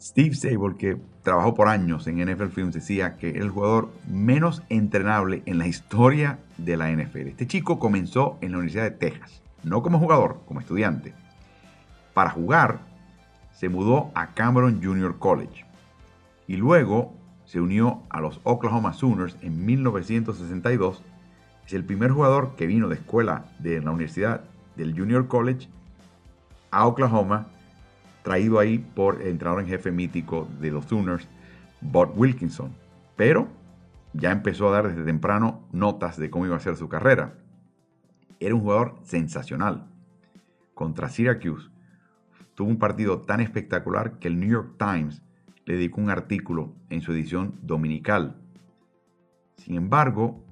Steve 0.00 0.34
Sable, 0.34 0.76
que 0.76 0.96
trabajó 1.22 1.54
por 1.54 1.68
años 1.68 2.06
en 2.06 2.24
NFL 2.24 2.48
Films, 2.48 2.74
decía 2.74 3.16
que 3.16 3.30
era 3.30 3.40
el 3.40 3.50
jugador 3.50 3.90
menos 4.08 4.62
entrenable 4.68 5.42
en 5.44 5.58
la 5.58 5.66
historia 5.66 6.38
de 6.56 6.76
la 6.76 6.90
NFL. 6.90 7.28
Este 7.28 7.46
chico 7.46 7.78
comenzó 7.78 8.38
en 8.40 8.52
la 8.52 8.58
Universidad 8.58 8.84
de 8.84 8.92
Texas, 8.92 9.42
no 9.64 9.82
como 9.82 9.98
jugador, 9.98 10.40
como 10.46 10.60
estudiante. 10.60 11.14
Para 12.14 12.30
jugar, 12.30 12.80
se 13.52 13.68
mudó 13.68 14.12
a 14.14 14.34
Cameron 14.34 14.80
Junior 14.82 15.18
College 15.18 15.64
y 16.46 16.56
luego 16.56 17.12
se 17.44 17.60
unió 17.60 18.02
a 18.08 18.20
los 18.20 18.40
Oklahoma 18.44 18.92
Sooners 18.92 19.36
en 19.40 19.64
1962. 19.66 21.02
Es 21.68 21.74
el 21.74 21.84
primer 21.84 22.12
jugador 22.12 22.56
que 22.56 22.66
vino 22.66 22.88
de 22.88 22.94
escuela 22.94 23.44
de 23.58 23.82
la 23.82 23.90
Universidad 23.90 24.42
del 24.74 24.98
Junior 24.98 25.28
College 25.28 25.68
a 26.70 26.86
Oklahoma, 26.86 27.48
traído 28.22 28.58
ahí 28.58 28.78
por 28.78 29.20
el 29.20 29.28
entrenador 29.28 29.60
en 29.60 29.68
jefe 29.68 29.92
mítico 29.92 30.48
de 30.62 30.70
los 30.70 30.86
Sooners, 30.86 31.28
Bob 31.82 32.18
Wilkinson. 32.18 32.72
Pero 33.16 33.48
ya 34.14 34.32
empezó 34.32 34.66
a 34.68 34.70
dar 34.70 34.88
desde 34.88 35.04
temprano 35.04 35.68
notas 35.70 36.16
de 36.16 36.30
cómo 36.30 36.46
iba 36.46 36.56
a 36.56 36.60
ser 36.60 36.74
su 36.74 36.88
carrera. 36.88 37.34
Era 38.40 38.54
un 38.54 38.62
jugador 38.62 38.94
sensacional. 39.02 39.90
Contra 40.72 41.10
Syracuse 41.10 41.68
tuvo 42.54 42.70
un 42.70 42.78
partido 42.78 43.20
tan 43.20 43.40
espectacular 43.40 44.18
que 44.18 44.28
el 44.28 44.40
New 44.40 44.48
York 44.48 44.76
Times 44.78 45.20
le 45.66 45.74
dedicó 45.74 46.00
un 46.00 46.08
artículo 46.08 46.72
en 46.88 47.02
su 47.02 47.12
edición 47.12 47.56
dominical. 47.60 48.40
Sin 49.58 49.74
embargo, 49.74 50.47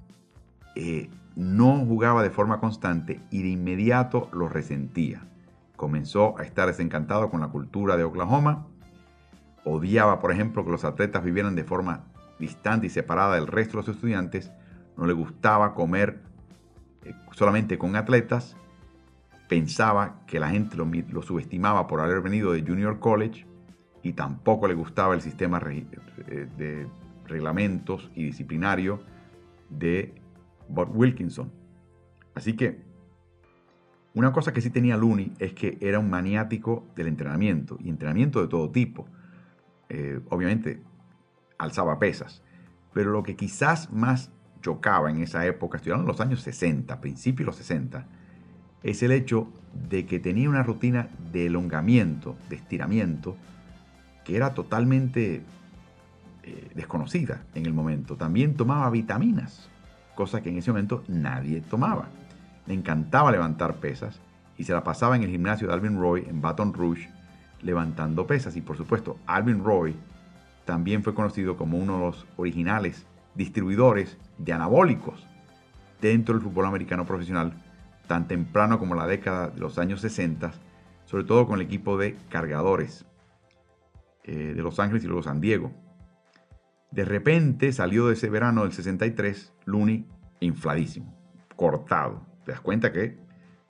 eh, 0.77 1.09
no 1.35 1.85
jugaba 1.85 2.23
de 2.23 2.29
forma 2.29 2.59
constante 2.59 3.21
y 3.29 3.43
de 3.43 3.49
inmediato 3.49 4.29
lo 4.31 4.49
resentía. 4.49 5.27
Comenzó 5.75 6.37
a 6.39 6.43
estar 6.43 6.67
desencantado 6.67 7.29
con 7.29 7.41
la 7.41 7.49
cultura 7.49 7.97
de 7.97 8.03
Oklahoma. 8.03 8.67
Odiaba, 9.63 10.19
por 10.19 10.31
ejemplo, 10.31 10.65
que 10.65 10.71
los 10.71 10.85
atletas 10.85 11.23
vivieran 11.23 11.55
de 11.55 11.63
forma 11.63 12.05
distante 12.39 12.87
y 12.87 12.89
separada 12.89 13.35
del 13.35 13.47
resto 13.47 13.73
de 13.73 13.85
los 13.85 13.95
estudiantes. 13.95 14.51
No 14.97 15.05
le 15.05 15.13
gustaba 15.13 15.75
comer 15.75 16.23
eh, 17.03 17.13
solamente 17.31 17.77
con 17.77 17.95
atletas 17.95 18.55
pensaba 19.47 20.21
que 20.27 20.39
la 20.39 20.49
gente 20.49 20.75
lo, 20.75 21.21
subestimaba 21.21 21.87
por 21.87 22.01
haber 22.01 22.21
venido 22.21 22.51
de 22.51 22.61
Junior 22.61 22.99
College 22.99 23.45
y 24.03 24.13
tampoco 24.13 24.67
le 24.67 24.73
gustaba 24.73 25.13
el 25.13 25.21
sistema 25.21 25.61
eh, 25.69 26.47
de 26.57 26.87
reglamentos 27.25 28.09
y 28.15 28.23
disciplinario 28.23 29.01
de 29.69 30.21
Bob 30.69 30.95
Wilkinson. 30.95 31.51
Así 32.35 32.53
que 32.53 32.85
una 34.13 34.31
cosa 34.33 34.51
que 34.51 34.61
sí 34.61 34.69
tenía 34.69 34.97
Looney 34.97 35.33
es 35.39 35.53
que 35.53 35.77
era 35.79 35.99
un 35.99 36.09
maniático 36.09 36.87
del 36.95 37.07
entrenamiento 37.07 37.77
y 37.79 37.89
entrenamiento 37.89 38.41
de 38.41 38.47
todo 38.47 38.71
tipo. 38.71 39.05
Eh, 39.89 40.19
obviamente 40.29 40.81
alzaba 41.57 41.99
pesas, 41.99 42.43
Pero 42.93 43.11
lo 43.11 43.23
que 43.23 43.35
quizás 43.35 43.91
más 43.91 44.31
chocaba 44.61 45.11
en 45.11 45.21
esa 45.21 45.45
época, 45.45 45.77
estoy 45.77 45.91
hablando 45.91 46.11
de 46.11 46.17
los 46.17 46.25
años 46.25 46.41
60, 46.41 46.99
principios 46.99 47.45
de 47.45 47.47
los 47.47 47.55
60, 47.57 48.07
es 48.83 49.03
el 49.03 49.11
hecho 49.11 49.51
de 49.89 50.05
que 50.05 50.19
tenía 50.19 50.49
una 50.49 50.63
rutina 50.63 51.09
de 51.31 51.45
elongamiento, 51.45 52.35
de 52.49 52.55
estiramiento, 52.55 53.35
que 54.25 54.35
era 54.35 54.53
totalmente 54.53 55.43
eh, 56.43 56.71
desconocida 56.75 57.43
en 57.53 57.65
el 57.65 57.73
momento. 57.73 58.17
También 58.17 58.55
tomaba 58.55 58.89
vitaminas, 58.89 59.69
cosa 60.17 60.41
que 60.41 60.49
en 60.49 60.57
ese 60.57 60.71
momento 60.71 61.03
nadie 61.07 61.61
tomaba. 61.61 62.09
Le 62.65 62.73
encantaba 62.73 63.31
levantar 63.31 63.75
pesas 63.75 64.19
y 64.57 64.65
se 64.65 64.73
la 64.73 64.83
pasaba 64.83 65.15
en 65.15 65.23
el 65.23 65.29
gimnasio 65.29 65.67
de 65.67 65.73
Alvin 65.73 65.97
Roy 65.97 66.25
en 66.27 66.41
Baton 66.41 66.73
Rouge 66.73 67.09
levantando 67.61 68.27
pesas. 68.27 68.57
Y 68.57 68.61
por 68.61 68.75
supuesto, 68.75 69.17
Alvin 69.27 69.63
Roy 69.63 69.95
también 70.65 71.03
fue 71.03 71.13
conocido 71.13 71.55
como 71.55 71.77
uno 71.77 71.93
de 71.93 72.05
los 72.05 72.25
originales 72.35 73.05
distribuidores 73.35 74.17
de 74.39 74.53
anabólicos 74.53 75.25
dentro 76.01 76.33
del 76.33 76.43
fútbol 76.43 76.65
americano 76.65 77.05
profesional, 77.05 77.53
tan 78.07 78.27
temprano 78.27 78.79
como 78.79 78.95
la 78.95 79.07
década 79.07 79.49
de 79.49 79.59
los 79.59 79.77
años 79.77 80.01
60, 80.01 80.51
sobre 81.05 81.23
todo 81.23 81.47
con 81.47 81.59
el 81.59 81.65
equipo 81.65 81.97
de 81.97 82.17
cargadores 82.29 83.05
eh, 84.23 84.53
de 84.55 84.61
Los 84.63 84.79
Ángeles 84.79 85.03
y 85.03 85.07
luego 85.07 85.23
San 85.23 85.39
Diego. 85.39 85.71
De 86.91 87.05
repente 87.05 87.71
salió 87.71 88.07
de 88.07 88.13
ese 88.13 88.29
verano 88.29 88.63
del 88.63 88.71
63 88.71 89.53
Looney 89.65 90.07
infladísimo, 90.39 91.15
cortado. 91.55 92.25
Te 92.45 92.51
das 92.51 92.61
cuenta 92.61 92.91
que 92.91 93.17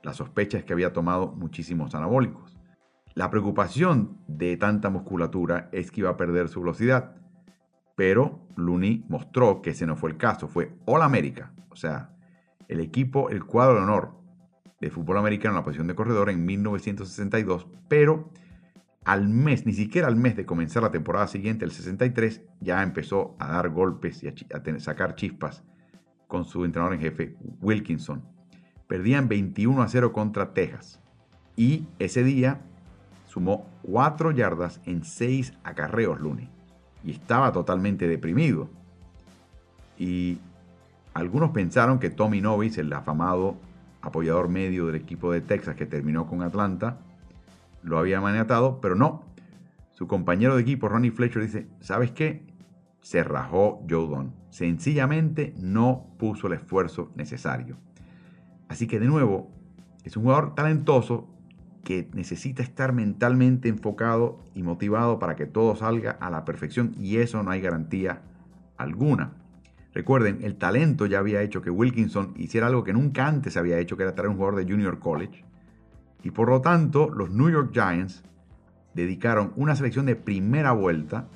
la 0.03 0.13
sospecha 0.13 0.57
es 0.57 0.63
que 0.63 0.73
había 0.73 0.93
tomado 0.93 1.33
muchísimos 1.33 1.95
anabólicos. 1.95 2.57
La 3.15 3.31
preocupación 3.31 4.19
de 4.27 4.55
tanta 4.57 4.89
musculatura 4.89 5.69
es 5.71 5.89
que 5.89 6.01
iba 6.01 6.11
a 6.11 6.17
perder 6.17 6.49
su 6.49 6.61
velocidad, 6.61 7.15
pero 7.95 8.47
Looney 8.55 9.05
mostró 9.09 9.63
que 9.63 9.71
ese 9.71 9.87
no 9.87 9.95
fue 9.95 10.11
el 10.11 10.17
caso, 10.17 10.47
fue 10.47 10.77
All 10.85 11.01
America, 11.01 11.51
o 11.71 11.75
sea, 11.75 12.11
el 12.67 12.79
equipo, 12.79 13.29
el 13.29 13.43
cuadro 13.43 13.75
de 13.75 13.81
honor 13.81 14.11
de 14.79 14.91
fútbol 14.91 15.17
americano 15.17 15.53
en 15.53 15.61
la 15.61 15.63
posición 15.63 15.87
de 15.87 15.95
corredor 15.95 16.29
en 16.29 16.45
1962, 16.45 17.67
pero 17.87 18.29
al 19.07 19.29
mes, 19.29 19.65
ni 19.65 19.71
siquiera 19.71 20.09
al 20.09 20.17
mes 20.17 20.35
de 20.35 20.45
comenzar 20.45 20.83
la 20.83 20.91
temporada 20.91 21.27
siguiente, 21.27 21.63
el 21.63 21.71
63, 21.71 22.41
ya 22.59 22.83
empezó 22.83 23.37
a 23.39 23.47
dar 23.47 23.69
golpes 23.69 24.21
y 24.21 24.27
a, 24.27 24.79
sacar 24.81 25.15
chispas 25.15 25.63
con 26.27 26.43
su 26.43 26.65
entrenador 26.65 26.93
en 26.93 26.99
jefe, 26.99 27.37
Wilkinson. 27.61 28.25
Perdían 28.85 29.29
21 29.29 29.81
a 29.81 29.87
0 29.87 30.11
contra 30.11 30.53
Texas. 30.53 30.99
Y 31.55 31.87
ese 31.99 32.21
día 32.25 32.59
sumó 33.27 33.69
4 33.83 34.31
yardas 34.31 34.81
en 34.85 35.05
6 35.05 35.53
acarreos 35.63 36.19
lunes. 36.19 36.49
Y 37.01 37.11
estaba 37.11 37.53
totalmente 37.53 38.09
deprimido. 38.09 38.69
Y 39.97 40.39
algunos 41.13 41.51
pensaron 41.51 41.99
que 41.99 42.09
Tommy 42.09 42.41
Novis, 42.41 42.77
el 42.77 42.91
afamado 42.91 43.55
apoyador 44.01 44.49
medio 44.49 44.87
del 44.87 44.95
equipo 44.95 45.31
de 45.31 45.39
Texas 45.39 45.77
que 45.77 45.85
terminó 45.85 46.27
con 46.27 46.41
Atlanta, 46.41 46.99
lo 47.87 47.97
había 47.97 48.21
maniatado, 48.21 48.79
pero 48.81 48.95
no. 48.95 49.23
Su 49.91 50.07
compañero 50.07 50.55
de 50.55 50.61
equipo, 50.61 50.89
Ronnie 50.89 51.11
Fletcher, 51.11 51.41
dice, 51.41 51.67
¿sabes 51.79 52.11
qué? 52.11 52.45
Se 53.01 53.23
rajó 53.23 53.83
Joe 53.89 54.07
Don. 54.07 54.35
Sencillamente 54.49 55.53
no 55.57 56.07
puso 56.19 56.47
el 56.47 56.53
esfuerzo 56.53 57.11
necesario. 57.15 57.77
Así 58.67 58.85
que 58.85 58.99
de 58.99 59.07
nuevo, 59.07 59.51
es 60.03 60.17
un 60.17 60.23
jugador 60.23 60.53
talentoso 60.55 61.27
que 61.83 62.09
necesita 62.13 62.61
estar 62.61 62.91
mentalmente 62.91 63.69
enfocado 63.69 64.43
y 64.53 64.61
motivado 64.61 65.19
para 65.19 65.35
que 65.35 65.45
todo 65.45 65.75
salga 65.75 66.11
a 66.11 66.29
la 66.29 66.43
perfección 66.43 66.93
y 66.99 67.17
eso 67.17 67.41
no 67.43 67.51
hay 67.51 67.61
garantía 67.61 68.21
alguna. 68.77 69.33
Recuerden, 69.93 70.39
el 70.43 70.57
talento 70.57 71.05
ya 71.05 71.19
había 71.19 71.41
hecho 71.41 71.61
que 71.61 71.69
Wilkinson 71.69 72.33
hiciera 72.35 72.67
algo 72.67 72.83
que 72.83 72.93
nunca 72.93 73.25
antes 73.25 73.57
había 73.57 73.79
hecho, 73.79 73.95
que 73.95 74.03
era 74.03 74.13
traer 74.13 74.29
un 74.29 74.35
jugador 74.35 74.57
de 74.57 74.69
Junior 74.69 74.99
College. 74.99 75.43
Y 76.23 76.31
por 76.31 76.49
lo 76.49 76.61
tanto, 76.61 77.09
los 77.09 77.29
New 77.29 77.49
York 77.49 77.71
Giants 77.73 78.23
dedicaron 78.93 79.53
una 79.55 79.75
selección 79.75 80.05
de 80.05 80.15
primera 80.15 80.71
vuelta 80.71 81.27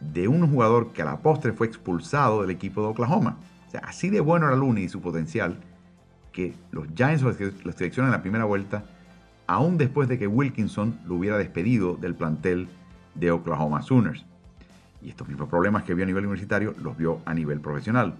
de 0.00 0.28
un 0.28 0.50
jugador 0.50 0.92
que 0.92 1.02
a 1.02 1.04
la 1.04 1.20
postre 1.20 1.52
fue 1.52 1.66
expulsado 1.66 2.42
del 2.42 2.50
equipo 2.50 2.82
de 2.82 2.88
Oklahoma. 2.88 3.38
O 3.66 3.70
sea, 3.70 3.80
así 3.80 4.10
de 4.10 4.20
bueno 4.20 4.46
era 4.46 4.56
Looney 4.56 4.84
y 4.84 4.88
su 4.88 5.00
potencial 5.00 5.58
que 6.32 6.54
los 6.70 6.88
Giants 6.94 7.22
lo 7.22 7.72
seleccionan 7.72 8.10
en 8.10 8.16
la 8.16 8.22
primera 8.22 8.44
vuelta, 8.44 8.84
aún 9.46 9.78
después 9.78 10.08
de 10.08 10.18
que 10.18 10.26
Wilkinson 10.26 10.98
lo 11.06 11.14
hubiera 11.14 11.38
despedido 11.38 11.96
del 11.96 12.14
plantel 12.14 12.68
de 13.14 13.30
Oklahoma 13.30 13.82
Sooners. 13.82 14.26
Y 15.00 15.10
estos 15.10 15.28
mismos 15.28 15.48
problemas 15.48 15.84
que 15.84 15.94
vio 15.94 16.04
a 16.04 16.06
nivel 16.06 16.24
universitario 16.24 16.74
los 16.82 16.96
vio 16.96 17.20
a 17.24 17.32
nivel 17.32 17.60
profesional. 17.60 18.14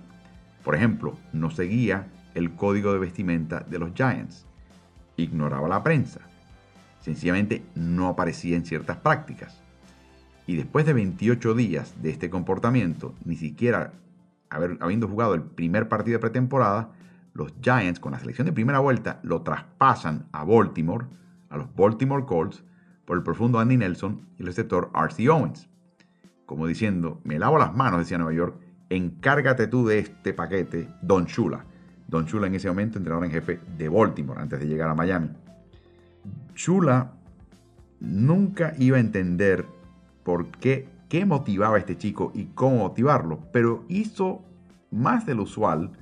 Por 0.65 0.75
ejemplo, 0.75 1.17
no 1.33 1.51
seguía 1.51 2.07
el 2.35 2.55
código 2.55 2.93
de 2.93 2.99
vestimenta 2.99 3.61
de 3.61 3.79
los 3.79 3.93
Giants 3.95 4.46
ignoraba 5.17 5.69
la 5.69 5.83
prensa. 5.83 6.21
Sencillamente 7.01 7.65
no 7.75 8.09
aparecía 8.09 8.57
en 8.57 8.65
ciertas 8.65 8.97
prácticas. 8.97 9.61
Y 10.47 10.57
después 10.57 10.87
de 10.87 10.93
28 10.93 11.55
días 11.55 11.95
de 12.03 12.11
este 12.11 12.31
comportamiento, 12.31 13.15
ni 13.25 13.37
siquiera 13.37 13.93
haber, 14.49 14.79
habiendo 14.81 15.09
jugado 15.09 15.35
el 15.35 15.43
primer 15.43 15.89
partido 15.89 16.17
de 16.17 16.21
pretemporada, 16.21 16.91
los 17.35 17.53
Giants 17.61 18.01
con 18.01 18.13
la 18.13 18.19
selección 18.19 18.47
de 18.47 18.53
primera 18.53 18.79
vuelta 18.79 19.21
lo 19.23 19.43
traspasan 19.43 20.27
a 20.33 20.45
Baltimore, 20.45 21.07
a 21.51 21.57
los 21.57 21.75
Baltimore 21.75 22.25
Colts, 22.25 22.65
por 23.05 23.17
el 23.17 23.23
profundo 23.23 23.59
Andy 23.59 23.77
Nelson 23.77 24.27
y 24.37 24.43
el 24.43 24.49
receptor 24.49 24.91
R.C. 24.95 25.29
Owens. 25.29 25.69
Como 26.45 26.67
diciendo, 26.67 27.21
me 27.25 27.39
lavo 27.39 27.59
las 27.59 27.75
manos, 27.75 28.01
decía 28.01 28.19
Nueva 28.19 28.33
York, 28.33 28.57
encárgate 28.89 29.67
tú 29.67 29.87
de 29.87 29.99
este 29.99 30.33
paquete, 30.33 30.89
Don 31.03 31.27
Shula. 31.27 31.65
Don 32.09 32.27
Chula 32.27 32.47
en 32.47 32.55
ese 32.55 32.69
momento 32.69 32.99
entrenador 32.99 33.25
en 33.25 33.33
jefe 33.33 33.61
de 33.77 33.89
Baltimore 33.89 34.41
antes 34.41 34.61
de 34.61 34.67
llegar 34.67 34.89
a 34.89 34.95
Miami. 34.95 35.31
Chula 36.55 37.13
nunca 38.01 38.75
iba 38.79 38.97
a 38.97 39.01
entender 39.01 39.67
por 40.23 40.49
qué, 40.49 40.89
qué 41.09 41.25
motivaba 41.25 41.77
a 41.77 41.79
este 41.79 41.97
chico 41.97 42.33
y 42.35 42.47
cómo 42.47 42.79
motivarlo, 42.79 43.41
pero 43.53 43.85
hizo 43.89 44.43
más 44.91 45.27
de 45.27 45.35
lo 45.35 45.43
usual 45.43 45.93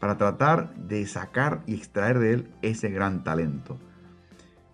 para 0.00 0.16
tratar 0.16 0.74
de 0.74 1.06
sacar 1.06 1.62
y 1.66 1.74
extraer 1.74 2.18
de 2.18 2.32
él 2.32 2.48
ese 2.62 2.90
gran 2.90 3.22
talento. 3.22 3.78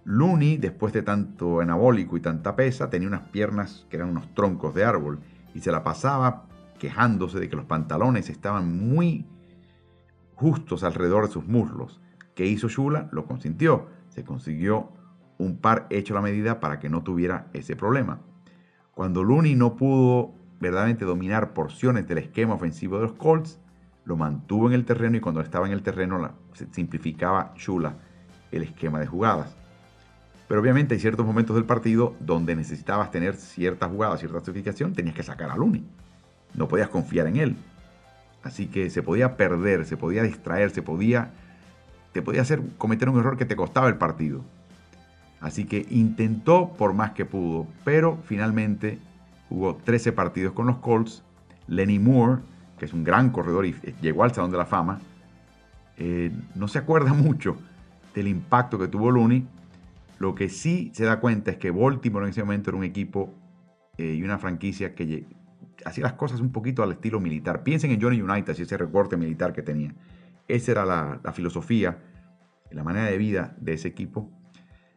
Looney, 0.04 0.56
después 0.56 0.94
de 0.94 1.02
tanto 1.02 1.60
anabólico 1.60 2.16
y 2.16 2.20
tanta 2.20 2.56
pesa, 2.56 2.88
tenía 2.88 3.08
unas 3.08 3.28
piernas 3.28 3.86
que 3.90 3.96
eran 3.96 4.08
unos 4.08 4.32
troncos 4.34 4.74
de 4.74 4.84
árbol 4.84 5.20
y 5.54 5.60
se 5.60 5.70
la 5.70 5.84
pasaba 5.84 6.44
quejándose 6.78 7.38
de 7.38 7.48
que 7.50 7.56
los 7.56 7.66
pantalones 7.66 8.30
estaban 8.30 8.88
muy 8.88 9.26
justos 10.38 10.84
alrededor 10.84 11.26
de 11.26 11.32
sus 11.32 11.48
muslos. 11.48 12.00
¿Qué 12.36 12.46
hizo 12.46 12.68
Shula? 12.68 13.08
Lo 13.10 13.26
consintió. 13.26 13.88
Se 14.08 14.22
consiguió 14.22 14.92
un 15.36 15.56
par 15.56 15.88
hecho 15.90 16.14
a 16.14 16.16
la 16.16 16.22
medida 16.22 16.60
para 16.60 16.78
que 16.78 16.88
no 16.88 17.02
tuviera 17.02 17.48
ese 17.52 17.74
problema. 17.74 18.20
Cuando 18.94 19.24
Looney 19.24 19.56
no 19.56 19.74
pudo 19.74 20.32
verdaderamente 20.60 21.04
dominar 21.04 21.54
porciones 21.54 22.06
del 22.06 22.18
esquema 22.18 22.54
ofensivo 22.54 22.96
de 22.96 23.02
los 23.02 23.12
Colts, 23.14 23.58
lo 24.04 24.16
mantuvo 24.16 24.68
en 24.68 24.74
el 24.74 24.84
terreno 24.84 25.16
y 25.16 25.20
cuando 25.20 25.40
estaba 25.40 25.66
en 25.66 25.72
el 25.72 25.82
terreno 25.82 26.32
simplificaba 26.70 27.52
Shula 27.56 27.96
el 28.52 28.62
esquema 28.62 29.00
de 29.00 29.06
jugadas. 29.08 29.56
Pero 30.46 30.60
obviamente 30.60 30.94
hay 30.94 31.00
ciertos 31.00 31.26
momentos 31.26 31.56
del 31.56 31.64
partido 31.64 32.14
donde 32.20 32.54
necesitabas 32.54 33.10
tener 33.10 33.34
cierta 33.34 33.88
jugada, 33.88 34.16
cierta 34.16 34.40
certificación, 34.40 34.94
tenías 34.94 35.16
que 35.16 35.24
sacar 35.24 35.50
a 35.50 35.56
Looney. 35.56 35.84
No 36.54 36.68
podías 36.68 36.88
confiar 36.88 37.26
en 37.26 37.36
él. 37.36 37.56
Así 38.42 38.66
que 38.66 38.90
se 38.90 39.02
podía 39.02 39.36
perder, 39.36 39.84
se 39.84 39.96
podía 39.96 40.22
distraer, 40.22 40.70
se 40.70 40.82
podía, 40.82 41.32
te 42.12 42.22
podía 42.22 42.42
hacer 42.42 42.62
cometer 42.78 43.08
un 43.08 43.18
error 43.18 43.36
que 43.36 43.44
te 43.44 43.56
costaba 43.56 43.88
el 43.88 43.96
partido. 43.96 44.44
Así 45.40 45.64
que 45.64 45.86
intentó 45.90 46.72
por 46.76 46.94
más 46.94 47.12
que 47.12 47.24
pudo, 47.24 47.66
pero 47.84 48.18
finalmente 48.24 48.98
jugó 49.48 49.76
13 49.76 50.12
partidos 50.12 50.52
con 50.52 50.66
los 50.66 50.78
Colts. 50.78 51.22
Lenny 51.68 51.98
Moore, 51.98 52.40
que 52.78 52.86
es 52.86 52.94
un 52.94 53.04
gran 53.04 53.30
corredor 53.30 53.66
y 53.66 53.74
llegó 54.00 54.24
al 54.24 54.32
Salón 54.32 54.50
de 54.50 54.56
la 54.56 54.64
Fama, 54.64 55.00
eh, 55.98 56.32
no 56.54 56.66
se 56.66 56.78
acuerda 56.78 57.12
mucho 57.14 57.56
del 58.14 58.28
impacto 58.28 58.78
que 58.78 58.88
tuvo 58.88 59.10
Looney. 59.10 59.46
Lo 60.18 60.34
que 60.34 60.48
sí 60.48 60.90
se 60.94 61.04
da 61.04 61.20
cuenta 61.20 61.52
es 61.52 61.58
que 61.58 61.70
Baltimore 61.70 62.24
en 62.24 62.30
ese 62.30 62.42
momento 62.42 62.70
era 62.70 62.78
un 62.78 62.84
equipo 62.84 63.34
eh, 63.98 64.14
y 64.14 64.22
una 64.22 64.38
franquicia 64.38 64.94
que 64.94 65.26
hacía 65.84 66.04
las 66.04 66.14
cosas 66.14 66.40
un 66.40 66.52
poquito 66.52 66.82
al 66.82 66.92
estilo 66.92 67.20
militar. 67.20 67.62
Piensen 67.62 67.90
en 67.90 68.00
Johnny 68.00 68.20
United 68.20 68.54
y 68.58 68.62
ese 68.62 68.76
recorte 68.76 69.16
militar 69.16 69.52
que 69.52 69.62
tenía. 69.62 69.94
Esa 70.46 70.72
era 70.72 70.84
la, 70.84 71.20
la 71.22 71.32
filosofía, 71.32 71.98
la 72.70 72.84
manera 72.84 73.06
de 73.06 73.18
vida 73.18 73.56
de 73.60 73.74
ese 73.74 73.88
equipo. 73.88 74.30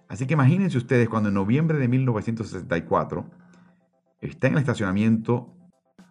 Así 0.07 0.27
que 0.27 0.34
imagínense 0.34 0.77
ustedes 0.77 1.07
cuando 1.07 1.29
en 1.29 1.36
noviembre 1.36 1.77
de 1.77 1.88
1964 1.88 3.25
está 4.19 4.47
en 4.47 4.53
el 4.53 4.59
estacionamiento 4.59 5.55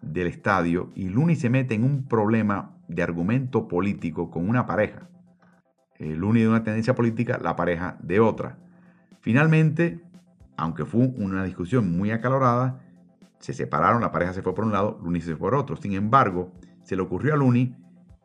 del 0.01 0.27
estadio 0.27 0.91
y 0.95 1.09
Looney 1.09 1.35
se 1.35 1.49
mete 1.49 1.75
en 1.75 1.83
un 1.83 2.07
problema 2.07 2.77
de 2.87 3.03
argumento 3.03 3.67
político 3.67 4.31
con 4.31 4.49
una 4.49 4.65
pareja. 4.65 5.07
El 5.97 6.17
Looney 6.17 6.43
de 6.43 6.49
una 6.49 6.63
tendencia 6.63 6.95
política, 6.95 7.39
la 7.41 7.55
pareja 7.55 7.97
de 8.01 8.19
otra. 8.19 8.57
Finalmente, 9.21 10.01
aunque 10.57 10.85
fue 10.85 11.07
una 11.15 11.43
discusión 11.43 11.95
muy 11.95 12.11
acalorada, 12.11 12.81
Se 13.41 13.53
separaron, 13.53 14.01
la 14.01 14.11
pareja 14.11 14.33
se 14.33 14.41
fue 14.41 14.55
por 14.55 14.63
un 14.63 14.71
lado, 14.71 14.99
Looney 15.03 15.21
se 15.21 15.35
fue 15.35 15.49
por 15.49 15.55
otro. 15.55 15.75
Sin 15.75 15.93
embargo, 15.93 16.51
se 16.83 16.95
le 16.95 17.01
ocurrió 17.01 17.33
a 17.33 17.37
Looney 17.37 17.75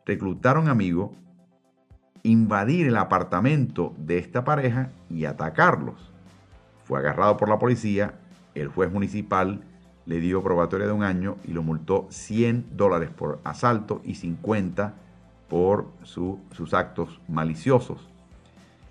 reclutar 0.05 0.57
a 0.57 0.59
un 0.59 0.69
amigo, 0.69 1.11
invadir 2.23 2.87
el 2.87 2.97
apartamento 2.97 3.93
de 3.97 4.19
esta 4.19 4.43
pareja 4.43 4.91
y 5.09 5.25
atacarlos. 5.25 6.13
Fue 6.85 6.99
agarrado 6.99 7.35
por 7.35 7.49
la 7.49 7.59
policía, 7.59 8.19
el 8.55 8.69
juez 8.69 8.91
municipal 8.91 9.63
le 10.05 10.19
dio 10.19 10.41
probatoria 10.41 10.87
de 10.87 10.93
un 10.93 11.03
año 11.03 11.37
y 11.43 11.51
lo 11.51 11.63
multó 11.63 12.07
100 12.09 12.77
dólares 12.77 13.09
por 13.09 13.41
asalto 13.43 14.01
y 14.05 14.15
50 14.15 14.93
por 15.49 15.87
sus 16.03 16.73
actos 16.73 17.19
maliciosos. 17.27 18.07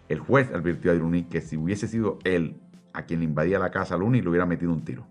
El 0.08 0.18
juez 0.18 0.52
advirtió 0.52 0.90
a 0.90 0.94
Looney 0.94 1.24
que 1.24 1.40
si 1.40 1.56
hubiese 1.56 1.88
sido 1.88 2.18
él 2.24 2.60
a 2.92 3.02
quien 3.02 3.22
invadía 3.22 3.58
la 3.58 3.70
casa 3.70 3.94
a 3.94 3.98
Looney, 3.98 4.22
le 4.22 4.28
hubiera 4.28 4.46
metido 4.46 4.72
un 4.72 4.84
tiro. 4.84 5.06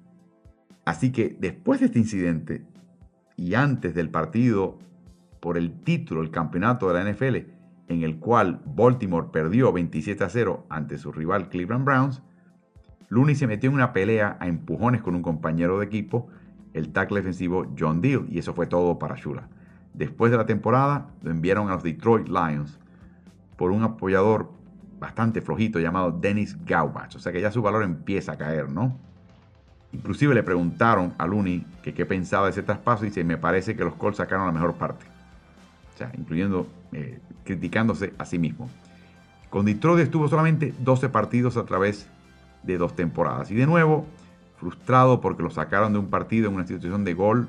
Así 0.86 1.12
que 1.12 1.36
después 1.40 1.80
de 1.80 1.88
este 1.88 2.00
incidente 2.00 2.66
y 3.36 3.56
antes 3.56 3.96
del 3.96 4.10
partido 4.10 4.78
por 5.40 5.58
el 5.58 5.82
título, 5.82 6.22
el 6.22 6.32
campeonato 6.32 6.88
de 6.88 6.94
la 6.94 7.12
NFL, 7.12 7.36
en 7.88 8.04
el 8.04 8.20
cual 8.20 8.62
Baltimore 8.66 9.28
perdió 9.32 9.74
27 9.74 10.24
a 10.24 10.30
0 10.30 10.66
ante 10.70 10.98
su 10.98 11.12
rival 11.12 11.50
Cleveland 11.50 11.86
Browns, 11.86 12.22
Looney 13.10 13.36
se 13.36 13.48
metió 13.48 13.70
en 13.70 13.76
una 13.76 13.94
pelea 13.94 14.38
a 14.40 14.48
empujones 14.48 15.02
con 15.02 15.16
un 15.16 15.22
compañero 15.22 15.80
de 15.80 15.86
equipo, 15.86 16.28
el 16.74 16.92
tackle 16.92 17.18
defensivo 17.18 17.74
John 17.78 18.02
Deal, 18.02 18.26
y 18.30 18.40
eso 18.40 18.54
fue 18.54 18.68
todo 18.68 18.98
para 18.98 19.16
Shula. 19.16 19.48
Después 19.94 20.32
de 20.32 20.38
la 20.38 20.46
temporada, 20.46 21.08
lo 21.22 21.32
enviaron 21.32 21.70
a 21.70 21.76
los 21.76 21.84
Detroit 21.84 22.28
Lions 22.28 22.80
por 23.56 23.72
un 23.72 23.84
apoyador 23.84 24.52
bastante 25.00 25.42
flojito 25.42 25.80
llamado 25.80 26.12
Dennis 26.12 26.58
Gaubach. 26.66 27.16
O 27.16 27.20
sea 27.20 27.32
que 27.32 27.42
ya 27.42 27.52
su 27.52 27.62
valor 27.62 27.84
empieza 27.84 28.34
a 28.34 28.38
caer, 28.38 28.70
¿no? 28.72 29.00
Inclusive 29.94 30.36
le 30.36 30.44
preguntaron 30.44 31.14
a 31.18 31.26
Looney 31.26 31.66
que 31.82 31.94
qué 31.94 32.06
pensaba 32.06 32.46
de 32.48 32.52
ese 32.52 32.64
traspaso 32.64 33.06
y 33.06 33.10
dice, 33.10 33.24
me 33.24 33.38
parece 33.38 33.76
que 33.76 33.84
los 33.84 33.96
Colts 33.96 34.18
sacaron 34.18 34.46
la 34.46 34.52
mejor 34.52 34.76
parte. 34.76 35.06
O 35.94 35.98
sea, 35.98 36.12
incluyendo, 36.18 36.68
eh, 36.92 37.20
criticándose 37.44 38.14
a 38.18 38.26
sí 38.26 38.38
mismo. 38.38 38.70
Con 39.50 39.66
Detroit 39.66 40.04
estuvo 40.04 40.28
solamente 40.28 40.74
12 40.80 41.10
partidos 41.10 41.56
a 41.56 41.66
través 41.66 42.10
de 42.64 42.78
dos 42.78 42.96
temporadas. 42.96 43.52
Y 43.52 43.56
de 43.56 43.66
nuevo, 43.66 44.06
frustrado 44.60 45.22
porque 45.22 45.44
lo 45.44 45.50
sacaron 45.50 45.94
de 45.94 46.00
un 46.00 46.10
partido 46.10 46.50
en 46.50 46.56
una 46.56 46.68
situación 46.68 47.06
de 47.06 47.14
gol 47.14 47.48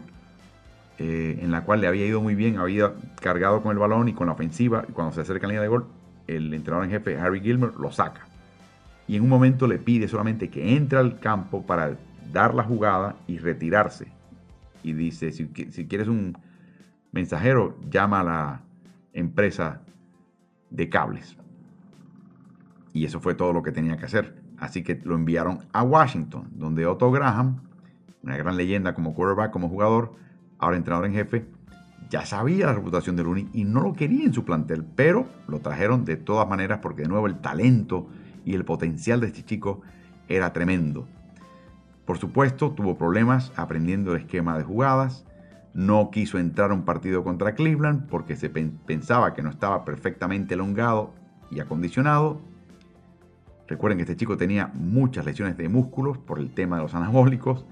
eh, 0.98 1.40
en 1.42 1.50
la 1.50 1.62
cual 1.62 1.80
le 1.80 1.88
había 1.88 2.06
ido 2.06 2.22
muy 2.22 2.34
bien, 2.34 2.58
había 2.58 2.94
cargado 3.20 3.62
con 3.62 3.72
el 3.72 3.78
balón 3.78 4.08
y 4.08 4.14
con 4.14 4.28
la 4.28 4.32
ofensiva. 4.32 4.84
Y 4.88 4.92
cuando 4.92 5.12
se 5.12 5.20
acerca 5.20 5.46
la 5.46 5.52
línea 5.52 5.62
de 5.62 5.68
gol, 5.68 5.86
el 6.26 6.52
entrenador 6.54 6.84
en 6.84 6.92
jefe, 6.92 7.18
Harry 7.18 7.40
Gilmer, 7.40 7.74
lo 7.78 7.92
saca. 7.92 8.22
Y 9.06 9.16
en 9.16 9.22
un 9.22 9.28
momento 9.28 9.66
le 9.66 9.78
pide 9.78 10.08
solamente 10.08 10.48
que 10.48 10.76
entre 10.76 10.98
al 10.98 11.20
campo 11.20 11.64
para 11.64 11.96
dar 12.32 12.54
la 12.54 12.62
jugada 12.62 13.16
y 13.26 13.38
retirarse. 13.38 14.08
Y 14.82 14.92
dice, 14.92 15.32
si, 15.32 15.46
quieres 15.48 16.08
un 16.08 16.36
mensajero, 17.12 17.76
llama 17.90 18.20
a 18.20 18.24
la 18.24 18.60
empresa 19.12 19.80
de 20.70 20.88
cables. 20.88 21.36
Y 22.92 23.04
eso 23.04 23.20
fue 23.20 23.34
todo 23.34 23.52
lo 23.52 23.62
que 23.62 23.72
tenía 23.72 23.96
que 23.96 24.06
hacer. 24.06 24.34
Así 24.58 24.82
que 24.82 25.00
lo 25.04 25.14
enviaron 25.14 25.60
a 25.72 25.82
Washington, 25.82 26.48
donde 26.52 26.86
Otto 26.86 27.10
Graham, 27.10 27.60
una 28.22 28.36
gran 28.36 28.56
leyenda 28.56 28.94
como 28.94 29.14
quarterback, 29.14 29.50
como 29.50 29.68
jugador, 29.68 30.14
ahora 30.58 30.76
entrenador 30.76 31.06
en 31.06 31.12
jefe, 31.12 31.46
ya 32.08 32.24
sabía 32.24 32.66
la 32.66 32.74
reputación 32.74 33.16
de 33.16 33.24
Looney 33.24 33.48
y 33.52 33.64
no 33.64 33.80
lo 33.80 33.92
quería 33.92 34.24
en 34.24 34.32
su 34.32 34.44
plantel, 34.44 34.84
pero 34.94 35.26
lo 35.48 35.60
trajeron 35.60 36.04
de 36.04 36.16
todas 36.16 36.48
maneras 36.48 36.78
porque 36.80 37.02
de 37.02 37.08
nuevo 37.08 37.26
el 37.26 37.40
talento 37.40 38.08
y 38.44 38.54
el 38.54 38.64
potencial 38.64 39.20
de 39.20 39.26
este 39.28 39.44
chico 39.44 39.82
era 40.28 40.52
tremendo. 40.52 41.08
Por 42.06 42.18
supuesto, 42.18 42.70
tuvo 42.70 42.96
problemas 42.96 43.52
aprendiendo 43.56 44.14
el 44.14 44.22
esquema 44.22 44.56
de 44.56 44.64
jugadas, 44.64 45.26
no 45.74 46.10
quiso 46.10 46.38
entrar 46.38 46.70
a 46.70 46.74
un 46.74 46.84
partido 46.84 47.22
contra 47.22 47.54
Cleveland 47.54 48.08
porque 48.08 48.36
se 48.36 48.48
pensaba 48.48 49.34
que 49.34 49.42
no 49.42 49.50
estaba 49.50 49.84
perfectamente 49.84 50.54
elongado 50.54 51.12
y 51.50 51.60
acondicionado. 51.60 52.40
Recuerden 53.68 53.98
que 53.98 54.04
este 54.04 54.16
chico 54.16 54.36
tenía 54.36 54.70
muchas 54.72 55.26
lesiones 55.26 55.56
de 55.58 55.68
músculos 55.68 56.16
por 56.16 56.38
el 56.38 56.50
tema 56.50 56.76
de 56.76 56.84
los 56.84 56.94
anabólicos 56.94 57.66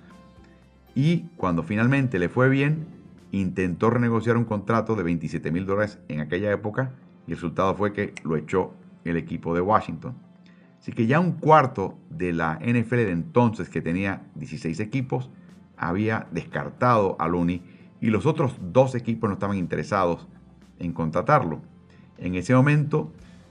y 0.95 1.29
cuando 1.37 1.63
finalmente 1.63 2.19
le 2.19 2.29
fue 2.29 2.49
bien, 2.49 2.87
intentó 3.31 3.89
renegociar 3.89 4.37
un 4.37 4.45
contrato 4.45 4.97
de 4.97 5.05
27 5.05 5.51
mil 5.51 5.65
dólares 5.65 5.99
en 6.09 6.21
aquella 6.21 6.53
época 6.53 6.93
y 7.27 7.31
el 7.31 7.37
resultado 7.37 7.75
fue 7.75 7.93
que 7.93 8.15
lo 8.25 8.37
echó 8.37 8.75
el 9.05 9.17
equipo 9.17 9.55
de 9.55 9.61
Washington. 9.61 10.24
Así 10.85 10.93
que 10.93 11.07
ya 11.07 11.19
un 11.19 11.33
cuarto 11.33 11.97
de 12.11 12.35
la 12.35 12.59
NFL 12.61 12.97
de 12.97 13.11
entonces, 13.13 13.71
que 13.71 13.81
tenía 13.81 14.21
16 14.35 14.81
equipos, 14.81 15.31
había 15.79 16.27
descartado 16.31 17.17
a 17.19 17.27
Looney 17.27 17.63
y 18.03 18.09
los 18.09 18.27
otros 18.27 18.53
dos 18.61 18.95
equipos 18.95 19.31
no 19.31 19.33
estaban 19.33 19.57
interesados 19.57 20.27
en 20.79 20.93
contratarlo. 20.93 21.63
En 22.19 22.35
ese 22.35 22.55
momento, 22.55 23.11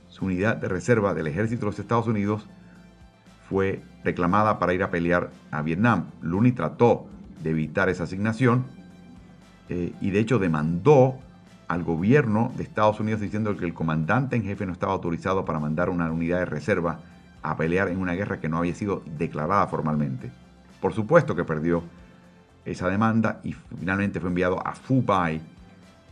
su 0.10 0.26
unidad 0.26 0.58
de 0.58 0.68
reserva 0.68 1.16
del 1.16 1.26
ejército 1.26 1.62
de 1.62 1.72
los 1.72 1.80
Estados 1.80 2.06
Unidos 2.06 2.48
fue 3.50 3.82
reclamada 4.04 4.60
para 4.60 4.76
ir 4.76 4.84
a 4.84 4.92
pelear 4.92 5.32
a 5.50 5.64
Vietnam. 5.64 6.12
Looney 6.22 6.52
trató 6.52 7.08
de 7.42 7.50
evitar 7.50 7.90
esa 7.90 8.04
asignación 8.04 8.64
eh, 9.70 9.92
y 10.02 10.12
de 10.12 10.20
hecho 10.20 10.38
demandó 10.38 11.16
al 11.68 11.84
gobierno 11.84 12.52
de 12.56 12.62
Estados 12.62 13.00
Unidos 13.00 13.22
diciendo 13.22 13.58
que 13.58 13.66
el 13.66 13.74
comandante 13.74 14.36
en 14.36 14.44
jefe 14.44 14.68
no 14.68 14.74
estaba 14.74 14.94
autorizado 14.94 15.46
para 15.46 15.58
mandar 15.58 15.90
una 15.90 16.12
unidad 16.12 16.38
de 16.38 16.46
reserva 16.46 17.00
a 17.44 17.56
pelear 17.58 17.90
en 17.90 18.00
una 18.00 18.14
guerra 18.14 18.40
que 18.40 18.50
no 18.50 18.58
había 18.58 18.74
sido 18.74 19.04
declarada 19.18 19.68
formalmente. 19.68 20.32
Por 20.82 20.94
supuesto 20.94 21.36
que 21.36 21.44
perdió 21.44 21.84
esa 22.66 22.90
demanda 22.90 23.42
y 23.44 23.54
finalmente 23.54 24.20
fue 24.20 24.30
enviado 24.30 24.66
a 24.66 24.74
Phu 24.74 25.04
Bai 25.04 25.42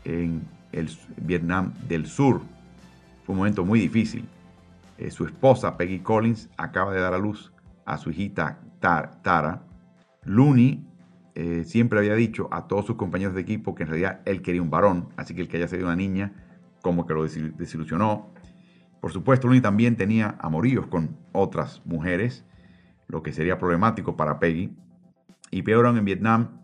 en 0.04 0.42
el 0.72 0.90
Vietnam 1.18 1.74
del 1.88 2.06
Sur. 2.06 2.42
Fue 3.26 3.34
un 3.34 3.38
momento 3.38 3.66
muy 3.66 3.80
difícil. 3.80 4.28
Eh, 4.98 5.10
su 5.12 5.26
esposa 5.26 5.78
Peggy 5.78 6.00
Collins 6.00 6.50
acaba 6.58 6.94
de 6.94 7.00
dar 7.00 7.14
a 7.14 7.18
luz 7.18 7.52
a 7.86 7.98
su 7.98 8.12
hijita 8.12 8.60
Tara. 8.80 9.64
Looney 10.24 10.86
eh, 11.34 11.64
siempre 11.66 12.00
había 12.00 12.16
dicho 12.16 12.50
a 12.52 12.68
todos 12.68 12.86
sus 12.86 12.96
compañeros 12.96 13.34
de 13.34 13.42
equipo 13.42 13.74
que 13.74 13.84
en 13.84 13.90
realidad 13.90 14.22
él 14.26 14.42
quería 14.42 14.62
un 14.62 14.70
varón, 14.70 15.10
así 15.18 15.34
que 15.34 15.42
el 15.42 15.48
que 15.48 15.58
haya 15.58 15.68
sido 15.68 15.86
una 15.86 15.96
niña 15.96 16.34
como 16.82 17.06
que 17.06 17.14
lo 17.14 17.24
desilusionó. 17.24 18.30
Por 19.02 19.12
supuesto, 19.12 19.48
Looney 19.48 19.62
también 19.62 19.98
tenía 19.98 20.38
amoríos 20.40 20.88
con 20.88 21.18
otras 21.34 21.82
mujeres, 21.86 22.46
lo 23.08 23.24
que 23.24 23.34
sería 23.34 23.58
problemático 23.58 24.16
para 24.16 24.40
Peggy. 24.40 24.76
Y 25.50 25.64
peor 25.64 25.88
aún 25.88 25.98
en 25.98 26.06
Vietnam, 26.06 26.62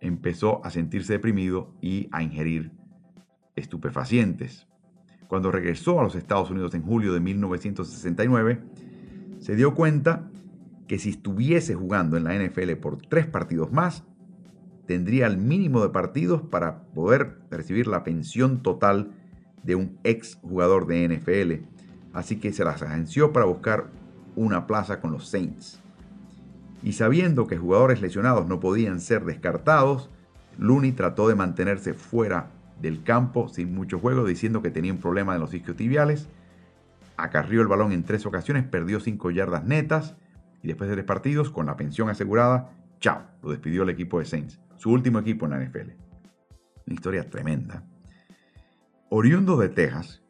empezó 0.00 0.64
a 0.64 0.70
sentirse 0.70 1.12
deprimido 1.12 1.74
y 1.80 2.08
a 2.12 2.22
ingerir 2.22 2.72
estupefacientes. 3.54 4.66
Cuando 5.28 5.52
regresó 5.52 6.00
a 6.00 6.02
los 6.02 6.14
Estados 6.14 6.50
Unidos 6.50 6.74
en 6.74 6.82
julio 6.82 7.12
de 7.12 7.20
1969, 7.20 8.62
se 9.38 9.54
dio 9.54 9.74
cuenta 9.74 10.30
que 10.86 10.98
si 10.98 11.10
estuviese 11.10 11.74
jugando 11.74 12.16
en 12.16 12.24
la 12.24 12.34
NFL 12.34 12.72
por 12.74 12.98
tres 12.98 13.26
partidos 13.26 13.72
más, 13.72 14.04
tendría 14.86 15.26
el 15.26 15.36
mínimo 15.36 15.82
de 15.82 15.90
partidos 15.90 16.42
para 16.42 16.84
poder 16.94 17.38
recibir 17.50 17.86
la 17.86 18.04
pensión 18.04 18.62
total 18.62 19.12
de 19.66 19.74
un 19.74 19.98
ex 20.04 20.36
jugador 20.36 20.86
de 20.86 21.08
NFL. 21.08 21.66
Así 22.14 22.36
que 22.36 22.52
se 22.52 22.64
las 22.64 22.80
agenció 22.82 23.32
para 23.32 23.44
buscar 23.44 23.88
una 24.36 24.66
plaza 24.66 25.00
con 25.00 25.12
los 25.12 25.28
Saints. 25.28 25.80
Y 26.82 26.92
sabiendo 26.92 27.46
que 27.46 27.58
jugadores 27.58 28.00
lesionados 28.00 28.46
no 28.46 28.60
podían 28.60 29.00
ser 29.00 29.24
descartados, 29.24 30.08
Looney 30.58 30.92
trató 30.92 31.28
de 31.28 31.34
mantenerse 31.34 31.94
fuera 31.94 32.50
del 32.80 33.02
campo 33.02 33.48
sin 33.48 33.74
mucho 33.74 33.98
juego, 33.98 34.24
diciendo 34.24 34.62
que 34.62 34.70
tenía 34.70 34.92
un 34.92 35.00
problema 35.00 35.32
de 35.32 35.40
los 35.40 35.52
isquiotibiales. 35.52 36.28
Acarrió 37.16 37.60
el 37.60 37.68
balón 37.68 37.92
en 37.92 38.04
tres 38.04 38.24
ocasiones, 38.24 38.64
perdió 38.64 39.00
cinco 39.00 39.30
yardas 39.30 39.64
netas 39.64 40.16
y 40.62 40.68
después 40.68 40.88
de 40.88 40.96
tres 40.96 41.06
partidos, 41.06 41.50
con 41.50 41.66
la 41.66 41.76
pensión 41.76 42.08
asegurada, 42.08 42.70
chao, 43.00 43.22
lo 43.42 43.50
despidió 43.50 43.82
el 43.82 43.90
equipo 43.90 44.18
de 44.18 44.26
Saints, 44.26 44.60
su 44.76 44.90
último 44.90 45.18
equipo 45.18 45.46
en 45.46 45.52
la 45.52 45.60
NFL. 45.60 45.90
Una 46.86 46.94
historia 46.94 47.28
tremenda. 47.28 47.82
Oriundo 49.08 49.56
de 49.56 49.68
Texas, 49.68 50.22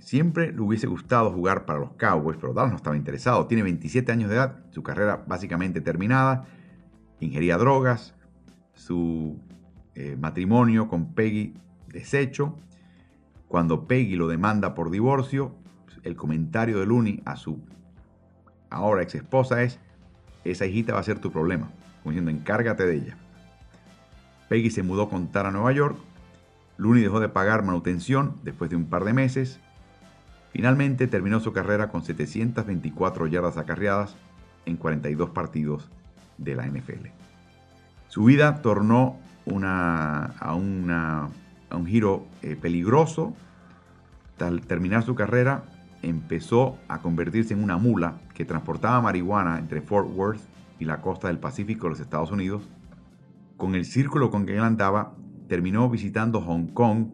siempre 0.00 0.52
le 0.52 0.60
hubiese 0.60 0.86
gustado 0.86 1.30
jugar 1.32 1.64
para 1.64 1.78
los 1.78 1.92
Cowboys, 1.92 2.36
pero 2.38 2.52
Dallas 2.52 2.70
no 2.72 2.76
estaba 2.76 2.96
interesado. 2.96 3.46
Tiene 3.46 3.62
27 3.62 4.12
años 4.12 4.28
de 4.28 4.36
edad, 4.36 4.64
su 4.70 4.82
carrera 4.82 5.24
básicamente 5.26 5.80
terminada, 5.80 6.46
ingería 7.20 7.56
drogas, 7.56 8.14
su 8.74 9.40
eh, 9.94 10.16
matrimonio 10.20 10.88
con 10.88 11.14
Peggy 11.14 11.54
deshecho. 11.88 12.56
Cuando 13.48 13.86
Peggy 13.86 14.16
lo 14.16 14.28
demanda 14.28 14.74
por 14.74 14.90
divorcio, 14.90 15.54
el 16.02 16.16
comentario 16.16 16.78
de 16.78 16.86
Looney 16.86 17.22
a 17.24 17.36
su 17.36 17.60
ahora 18.68 19.02
ex 19.02 19.14
esposa 19.14 19.62
es, 19.62 19.80
esa 20.44 20.66
hijita 20.66 20.92
va 20.92 21.00
a 21.00 21.04
ser 21.04 21.18
tu 21.18 21.32
problema, 21.32 21.70
como 22.02 22.12
diciendo, 22.12 22.30
encárgate 22.30 22.86
de 22.86 22.96
ella. 22.96 23.16
Peggy 24.48 24.70
se 24.70 24.82
mudó 24.82 25.08
con 25.08 25.28
Tara 25.32 25.48
a 25.48 25.52
Nueva 25.52 25.72
York, 25.72 25.96
Looney 26.78 27.02
dejó 27.02 27.20
de 27.20 27.28
pagar 27.28 27.62
manutención 27.62 28.36
después 28.42 28.70
de 28.70 28.76
un 28.76 28.86
par 28.86 29.04
de 29.04 29.12
meses, 29.12 29.60
finalmente 30.52 31.06
terminó 31.06 31.40
su 31.40 31.52
carrera 31.52 31.88
con 31.88 32.02
724 32.02 33.26
yardas 33.26 33.56
acarreadas 33.56 34.16
en 34.66 34.76
42 34.76 35.30
partidos 35.30 35.90
de 36.38 36.54
la 36.54 36.66
NFL. 36.66 37.08
Su 38.08 38.24
vida 38.24 38.62
tornó 38.62 39.18
a, 39.62 40.54
un 40.54 41.86
giro 41.86 42.26
eh, 42.42 42.56
peligroso. 42.56 43.34
Al 44.38 44.60
terminar 44.62 45.02
su 45.02 45.14
carrera, 45.14 45.64
empezó 46.02 46.78
a 46.88 47.00
convertirse 47.00 47.54
en 47.54 47.62
una 47.62 47.78
mula 47.78 48.18
que 48.34 48.44
transportaba 48.44 49.00
marihuana 49.00 49.58
entre 49.58 49.80
Fort 49.80 50.08
Worth 50.14 50.40
y 50.78 50.84
la 50.84 51.00
costa 51.00 51.28
del 51.28 51.38
Pacífico 51.38 51.84
de 51.84 51.90
los 51.90 52.00
Estados 52.00 52.30
Unidos. 52.30 52.68
Con 53.56 53.74
el 53.74 53.86
círculo 53.86 54.30
con 54.30 54.44
que 54.44 54.56
él 54.56 54.62
andaba, 54.62 55.14
terminó 55.48 55.88
visitando 55.88 56.40
Hong 56.40 56.68
Kong 56.68 57.08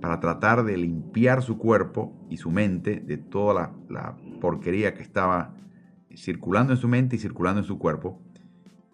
para 0.00 0.20
tratar 0.20 0.64
de 0.64 0.76
limpiar 0.76 1.42
su 1.42 1.58
cuerpo 1.58 2.12
y 2.30 2.36
su 2.36 2.50
mente 2.50 3.00
de 3.00 3.16
toda 3.18 3.72
la, 3.88 4.16
porquería 4.40 4.94
que 4.94 5.02
estaba 5.02 5.54
circulando 6.14 6.72
en 6.72 6.78
su 6.78 6.86
mente 6.86 7.16
y 7.16 7.18
circulando 7.18 7.60
en 7.60 7.66
su 7.66 7.78
cuerpo, 7.78 8.22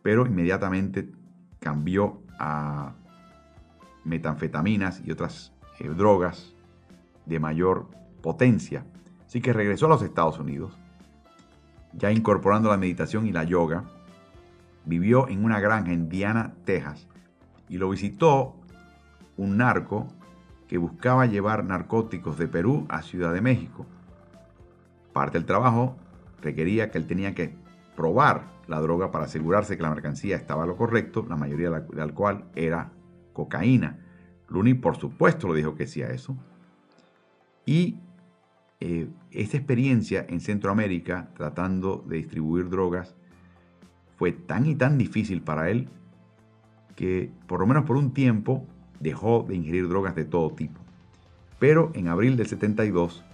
pero 0.02 0.26
inmediatamente 0.26 1.10
cambió 1.60 2.22
a 2.38 2.94
metanfetaminas 4.04 5.02
y 5.04 5.10
otras 5.10 5.52
eh, 5.80 5.88
drogas 5.88 6.54
de 7.26 7.38
mayor 7.38 7.90
potencia. 8.22 8.86
Así 9.26 9.42
que 9.42 9.52
regresó 9.52 9.86
a 9.86 9.90
los 9.90 10.02
Estados 10.02 10.38
Unidos, 10.38 10.78
ya 11.92 12.10
incorporando 12.10 12.70
la 12.70 12.76
meditación 12.76 13.26
y 13.26 13.32
la 13.32 13.44
yoga. 13.44 13.84
Vivió 14.86 15.28
en 15.28 15.44
una 15.44 15.60
granja 15.60 15.92
en 15.92 16.08
Diana, 16.08 16.54
Texas, 16.64 17.08
y 17.68 17.78
lo 17.78 17.90
visitó 17.90 18.56
un 19.36 19.56
narco 19.56 20.08
que 20.68 20.78
buscaba 20.78 21.26
llevar 21.26 21.64
narcóticos 21.64 22.38
de 22.38 22.48
Perú 22.48 22.86
a 22.88 23.02
Ciudad 23.02 23.32
de 23.32 23.40
México. 23.40 23.86
Parte 25.12 25.38
del 25.38 25.46
trabajo 25.46 25.96
requería 26.40 26.90
que 26.90 26.98
él 26.98 27.06
tenía 27.06 27.34
que 27.34 27.54
probar 27.96 28.54
la 28.66 28.80
droga 28.80 29.10
para 29.10 29.26
asegurarse 29.26 29.76
que 29.76 29.82
la 29.82 29.90
mercancía 29.90 30.36
estaba 30.36 30.66
lo 30.66 30.76
correcto, 30.76 31.26
la 31.28 31.36
mayoría 31.36 31.70
del 31.70 32.14
cual 32.14 32.44
era 32.54 32.92
cocaína. 33.32 33.98
Luni, 34.48 34.74
por 34.74 34.96
supuesto, 34.96 35.48
lo 35.48 35.54
dijo 35.54 35.74
que 35.74 35.86
sí 35.86 36.02
a 36.02 36.10
eso. 36.10 36.36
Y 37.66 37.98
eh, 38.80 39.08
esta 39.30 39.56
experiencia 39.56 40.26
en 40.28 40.40
Centroamérica, 40.40 41.30
tratando 41.34 42.04
de 42.06 42.16
distribuir 42.18 42.68
drogas, 42.68 43.14
fue 44.16 44.32
tan 44.32 44.66
y 44.66 44.74
tan 44.74 44.98
difícil 44.98 45.42
para 45.42 45.70
él 45.70 45.88
que, 46.96 47.30
por 47.46 47.60
lo 47.60 47.66
menos 47.66 47.84
por 47.84 47.96
un 47.96 48.12
tiempo, 48.12 48.66
dejó 49.00 49.44
de 49.48 49.56
ingerir 49.56 49.88
drogas 49.88 50.14
de 50.14 50.24
todo 50.24 50.50
tipo. 50.50 50.80
Pero 51.58 51.90
en 51.94 52.08
abril 52.08 52.36
del 52.36 52.46
72, 52.46 53.24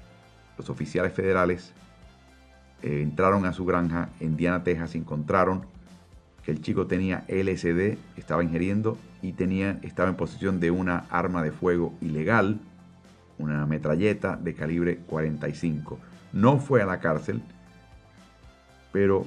los 0.59 0.71
oficiales 0.71 1.13
federales 1.13 1.73
eh, 2.83 3.03
entraron 3.03 3.47
a 3.47 3.53
su 3.53 3.65
granja 3.65 4.11
en 4.21 4.37
Diana, 4.37 4.63
Texas, 4.63 4.95
y 4.95 4.99
encontraron 4.99 5.67
que 6.45 6.51
el 6.51 6.63
chico 6.63 6.87
tenía 6.87 7.25
LSD, 7.29 7.99
estaba 8.17 8.43
ingiriendo 8.43 8.97
y 9.23 9.33
tenía, 9.33 9.79
estaba 9.83 10.09
en 10.09 10.17
posesión 10.17 10.61
de 10.61 10.71
una 10.71 11.05
arma 11.11 11.43
de 11.43 11.53
fuego 11.53 11.95
ilegal, 12.01 12.61
una 13.39 13.67
metralleta 13.67 14.37
de 14.37 14.55
calibre 14.55 14.99
45. 15.07 15.99
No 16.33 16.59
fue 16.59 16.83
a 16.83 16.87
la 16.87 17.01
cárcel, 17.01 17.43
pero 18.93 19.27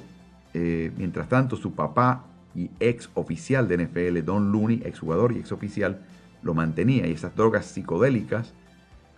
eh, 0.52 0.92
mientras 0.96 1.28
tanto 1.28 1.56
su 1.56 1.74
papá 1.74 2.24
y 2.54 2.70
ex 2.80 3.10
oficial 3.14 3.68
de 3.68 3.78
NFL, 3.78 4.24
Don 4.24 4.52
Looney, 4.52 4.82
ex 4.84 5.00
jugador 5.00 5.32
y 5.32 5.38
ex 5.38 5.52
oficial, 5.52 6.00
lo 6.42 6.54
mantenía 6.54 7.06
y 7.06 7.12
esas 7.12 7.34
drogas 7.34 7.66
psicodélicas 7.66 8.54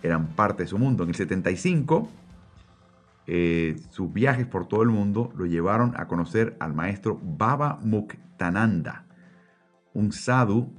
eran 0.03 0.29
parte 0.29 0.63
de 0.63 0.69
su 0.69 0.79
mundo. 0.79 1.03
En 1.03 1.11
el 1.11 1.15
75, 1.15 2.09
eh, 3.27 3.77
sus 3.91 4.13
viajes 4.13 4.47
por 4.47 4.69
todo 4.69 4.83
el 4.83 4.89
mundo 4.89 5.33
lo 5.37 5.47
llevaron 5.47 5.95
a 5.97 6.07
conocer 6.07 6.57
al 6.61 6.75
maestro 6.75 7.21
Baba 7.23 7.79
Muktananda, 7.83 9.05
un 9.93 10.13
sadhu 10.13 10.73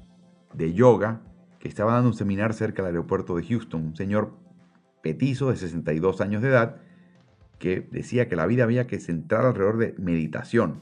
de 0.54 0.74
yoga 0.74 1.22
que 1.60 1.68
estaba 1.68 1.94
dando 1.94 2.10
un 2.10 2.16
seminar 2.16 2.54
cerca 2.54 2.84
del 2.84 2.96
aeropuerto 2.96 3.36
de 3.36 3.44
Houston, 3.44 3.88
un 3.88 3.96
señor 3.96 4.38
petizo 5.04 5.50
de 5.50 5.58
62 5.58 6.22
años 6.22 6.42
de 6.42 6.50
edad 6.50 6.78
que 7.60 7.88
decía 7.92 8.30
que 8.30 8.36
la 8.36 8.46
vida 8.46 8.64
había 8.64 8.88
que 8.88 9.00
centrar 9.00 9.46
alrededor 9.46 9.78
de 9.78 9.96
meditación 9.98 10.82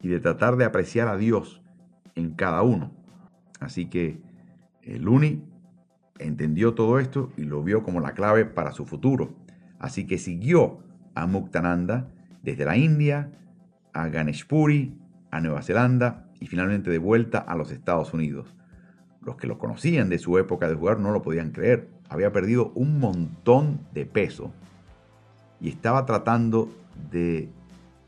y 0.00 0.08
de 0.08 0.20
tratar 0.20 0.56
de 0.56 0.64
apreciar 0.64 1.08
a 1.08 1.16
Dios 1.16 1.62
en 2.14 2.32
cada 2.32 2.62
uno. 2.62 2.92
Así 3.60 3.86
que 3.86 4.20
el 4.82 5.08
Uni 5.08 5.44
entendió 6.18 6.74
todo 6.74 6.98
esto 6.98 7.30
y 7.36 7.44
lo 7.44 7.62
vio 7.62 7.82
como 7.82 8.00
la 8.00 8.12
clave 8.12 8.44
para 8.44 8.72
su 8.72 8.86
futuro. 8.86 9.34
Así 9.78 10.06
que 10.06 10.18
siguió 10.18 10.78
a 11.14 11.26
Muktananda 11.26 12.08
desde 12.42 12.64
la 12.64 12.76
India 12.76 13.32
a 13.92 14.08
Ganeshpuri, 14.08 14.96
a 15.30 15.40
Nueva 15.40 15.62
Zelanda 15.62 16.28
y 16.40 16.46
finalmente 16.46 16.90
de 16.90 16.98
vuelta 16.98 17.38
a 17.38 17.56
los 17.56 17.70
Estados 17.70 18.14
Unidos. 18.14 18.54
Los 19.20 19.36
que 19.36 19.46
lo 19.46 19.58
conocían 19.58 20.08
de 20.08 20.18
su 20.18 20.38
época 20.38 20.68
de 20.68 20.74
jugar 20.74 20.98
no 20.98 21.12
lo 21.12 21.22
podían 21.22 21.50
creer. 21.50 21.88
Había 22.08 22.32
perdido 22.32 22.72
un 22.74 22.98
montón 22.98 23.80
de 23.92 24.06
peso 24.06 24.52
y 25.60 25.68
estaba 25.68 26.06
tratando 26.06 26.70
de 27.10 27.50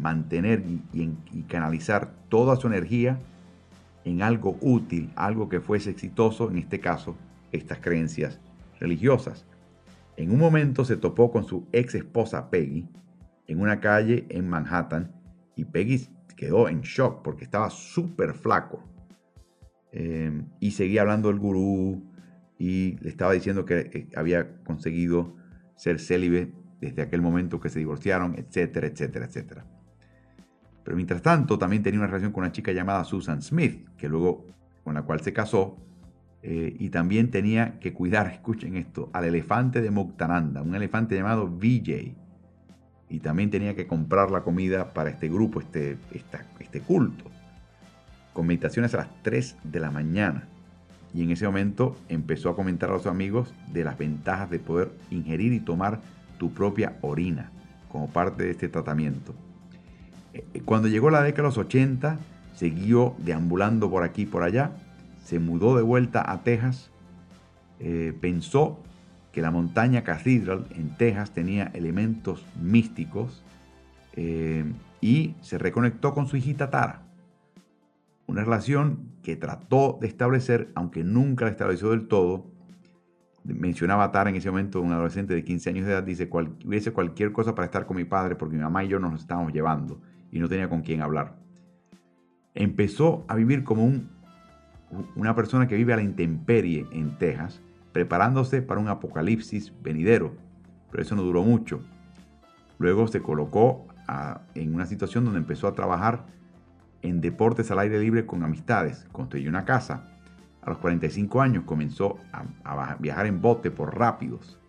mantener 0.03 0.65
y, 0.93 1.43
canalizar 1.49 2.13
toda 2.29 2.57
su 2.57 2.67
energía 2.67 3.21
en 4.05 4.23
algo 4.23 4.57
útil, 4.61 5.11
algo 5.15 5.49
que 5.49 5.61
fuese 5.61 5.91
exitoso, 5.91 6.51
en 6.51 6.59
este 6.59 6.81
caso, 6.81 7.17
estas 7.53 7.79
creencias 7.79 8.41
religiosas. 8.81 9.47
En 10.17 10.33
un 10.33 10.39
momento 10.39 10.85
se 10.85 10.97
topó 10.97 11.31
con 11.31 11.45
su 11.45 11.67
ex 11.73 11.95
esposa 11.95 12.51
Peggy 12.51 12.89
en 13.47 13.61
una 13.61 13.81
calle 13.81 14.27
en 14.29 14.49
Manhattan 14.49 15.13
y 15.57 15.65
Peggy 15.65 16.09
quedó 16.37 16.69
en 16.69 16.81
shock 16.81 17.23
porque 17.23 17.45
estaba 17.45 17.71
súper 17.71 18.35
flaco. 18.35 18.83
Em, 19.93 20.47
y 20.59 20.73
seguía 20.73 21.03
hablando 21.03 21.29
del 21.29 21.39
gurú 21.39 22.03
y 22.59 22.97
le 23.01 23.11
estaba 23.11 23.33
diciendo 23.33 23.65
que 23.65 23.79
eh, 23.79 24.09
había 24.17 24.57
conseguido 24.65 25.37
ser 25.77 26.01
célibe 26.01 26.53
desde 26.81 27.03
aquel 27.03 27.23
momento 27.23 27.61
que 27.61 27.69
se 27.69 27.79
divorciaron, 27.79 28.35
etcétera, 28.37 28.87
etcétera, 28.89 29.27
etcétera. 29.27 29.67
Pero 30.85 30.97
mientras 30.97 31.23
tanto, 31.23 31.59
también 31.59 31.83
tenía 31.83 32.01
una 32.01 32.09
relación 32.09 32.33
con 32.33 32.45
una 32.45 32.53
chica 32.53 32.73
llamada 32.73 33.05
Susan 33.05 33.43
Smith, 33.43 33.87
que 33.97 34.09
luego 34.09 34.47
con 34.85 34.95
la 34.95 35.03
cual 35.03 35.21
se 35.21 35.33
casó, 35.33 35.77
eh, 36.43 36.75
y 36.79 36.91
también 36.91 37.31
tenía 37.31 37.79
que 37.79 37.93
cuidar, 37.93 38.27
escuchen 38.33 38.77
esto, 38.77 39.11
al 39.13 39.25
elefante 39.25 39.81
de 39.81 39.91
Muktananda, 39.91 40.63
un 40.63 40.75
elefante 40.75 41.15
llamado 41.15 41.47
VJ. 41.47 42.15
Y 43.09 43.19
también 43.21 43.51
tenía 43.51 43.77
que 43.77 43.87
comprar 43.87 44.31
la 44.31 44.43
comida 44.43 44.95
para 44.95 45.11
este 45.11 45.29
grupo, 45.29 45.61
este, 45.61 45.99
este 46.59 46.81
culto, 46.81 47.25
con 48.33 48.47
meditaciones 48.47 48.95
a 48.95 48.99
las 48.99 49.23
3 49.23 49.59
de 49.65 49.81
la 49.81 49.91
mañana. 49.91 50.49
Y 51.13 51.23
en 51.23 51.31
ese 51.31 51.45
momento 51.45 51.97
empezó 52.09 52.49
a 52.49 52.57
comentar 52.57 52.89
a 52.89 52.95
los 52.95 53.07
amigos 53.07 53.53
de 53.71 53.85
las 53.85 53.99
ventajas 53.99 54.49
de 54.49 54.59
poder 54.59 54.93
ingerir 55.11 55.53
y 55.53 55.61
tomar 55.61 56.01
tu 56.39 56.55
propia 56.55 56.97
orina 57.03 57.53
como 57.91 58.09
parte 58.09 58.45
de 58.45 58.53
este 58.53 58.71
tratamiento. 58.71 59.35
Cuando 60.65 60.89
llegó 60.89 61.11
la 61.11 61.23
década 61.23 61.43
de 61.43 61.49
los 61.49 61.59
80, 61.59 62.19
siguió 62.55 63.15
deambulando 63.19 63.91
por 63.91 64.03
aquí 64.03 64.23
y 64.23 64.27
por 64.27 64.43
allá, 64.43 64.73
se 65.25 65.39
mudó 65.39 65.77
de 65.77 65.83
vuelta 65.83 66.31
a 66.31 66.43
Texas, 66.43 66.91
eh, 67.81 68.17
pensó 68.21 68.81
que 69.33 69.43
la 69.43 69.51
montaña 69.51 70.05
Cathedral 70.05 70.67
en 70.71 70.97
Texas 70.97 71.33
tenía 71.33 71.71
elementos 71.75 72.45
místicos 72.61 73.43
eh, 74.15 74.65
y 75.01 75.35
se 75.41 75.59
reconectó 75.59 76.15
con 76.15 76.27
su 76.27 76.37
hijita 76.37 76.71
Tara. 76.71 77.03
Una 78.27 78.45
relación 78.45 79.13
que 79.23 79.37
trató 79.37 79.99
de 80.01 80.07
establecer, 80.07 80.71
aunque 80.75 81.03
nunca 81.03 81.45
la 81.47 81.51
estableció 81.51 81.91
del 81.91 82.09
todo. 82.09 82.47
Mencionaba 83.45 84.05
a 84.05 84.13
Tara 84.13 84.31
en 84.31 84.37
ese 84.37 84.51
momento, 84.51 84.81
un 84.81 84.93
adolescente 84.93 85.35
de 85.35 85.45
15 85.45 85.71
años 85.71 85.87
de 85.87 85.93
edad, 85.93 86.03
dice, 86.03 86.29
hubiese 86.65 86.93
cualquier 86.93 87.33
cosa 87.33 87.55
para 87.55 87.67
estar 87.67 87.87
con 87.87 87.97
mi 87.97 88.05
padre 88.05 88.37
porque 88.37 88.57
mi 88.57 88.63
mamá 88.63 88.85
y 88.85 88.89
yo 88.89 88.99
nos 88.99 89.21
estábamos 89.21 89.53
llevando 89.53 90.01
y 90.33 90.41
no 90.41 90.49
tenía 90.49 90.69
con 90.69 90.81
quién 90.81 91.03
hablar. 91.03 91.37
Empezó 92.55 93.25
a 93.29 93.37
vivir 93.37 93.63
como 93.63 93.85
un, 93.85 94.11
una 95.15 95.37
persona 95.37 95.69
que 95.69 95.77
vive 95.77 95.93
a 95.93 95.97
la 95.97 96.03
intemperie 96.03 96.87
en 96.91 97.17
Texas, 97.19 97.61
preparándose 97.93 98.63
para 98.63 98.81
un 98.81 98.89
apocalipsis 98.89 99.73
venidero, 99.83 100.35
pero 100.91 101.03
eso 101.03 101.15
no 101.15 101.23
duró 101.23 101.43
mucho. 101.43 101.81
Luego 102.79 103.07
se 103.07 103.23
colocó 103.23 103.87
en 104.55 104.75
una 104.75 104.87
situación 104.87 105.25
donde 105.25 105.39
empezó 105.39 105.69
a 105.69 105.75
trabajar 105.75 106.27
en 107.03 107.21
deportes 107.21 107.71
al 107.71 107.79
aire 107.79 108.01
libre 108.01 108.27
con 108.27 108.43
amistades, 108.43 109.07
construyó 109.13 109.49
una 109.49 109.65
casa. 109.65 110.09
A 110.63 110.71
los 110.71 110.79
45 110.79 111.41
años 111.41 111.65
comenzó 111.65 112.19
a 112.65 112.97
viajar 112.99 113.27
en 113.27 113.41
bote 113.41 113.71
por 113.71 113.97
rápidos 113.99 114.62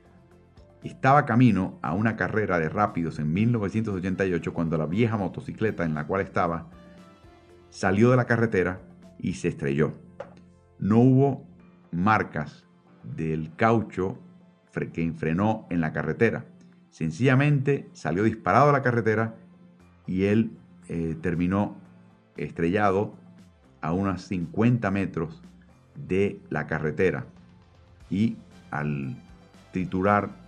estaba 0.84 1.26
camino 1.26 1.80
a 1.82 1.94
una 1.94 2.16
carrera 2.16 2.60
de 2.60 2.70
rápidos 2.70 3.20
en 3.20 3.32
1988 3.34 4.54
cuando 4.54 4.78
la 4.78 4.86
vieja 4.86 5.18
motocicleta 5.18 5.86
en 5.86 5.94
la 5.94 6.06
cual 6.06 6.22
estaba 6.22 6.68
salió 7.70 8.12
de 8.12 8.18
la 8.18 8.26
carretera 8.26 8.82
y 9.18 9.34
se 9.34 9.48
estrelló. 9.48 9.94
No 10.80 11.00
hubo 11.00 11.48
marcas 11.92 12.66
del 13.04 13.56
caucho 13.56 14.20
que 14.92 15.14
frenó 15.14 15.68
en 15.70 15.82
la 15.82 15.94
carretera. 15.94 16.46
Sencillamente 16.90 17.90
salió 17.94 18.24
disparado 18.24 18.70
a 18.70 18.74
la 18.74 18.82
carretera 18.82 19.36
y 20.06 20.26
él 20.26 20.52
eh, 20.90 21.16
terminó 21.22 21.78
estrellado 22.36 23.16
a 23.82 23.94
unos 23.94 24.24
50 24.24 24.92
metros 24.92 25.42
de 25.96 26.42
la 26.50 26.68
carretera 26.68 27.26
y 28.10 28.38
al 28.72 29.16
triturar 29.72 30.43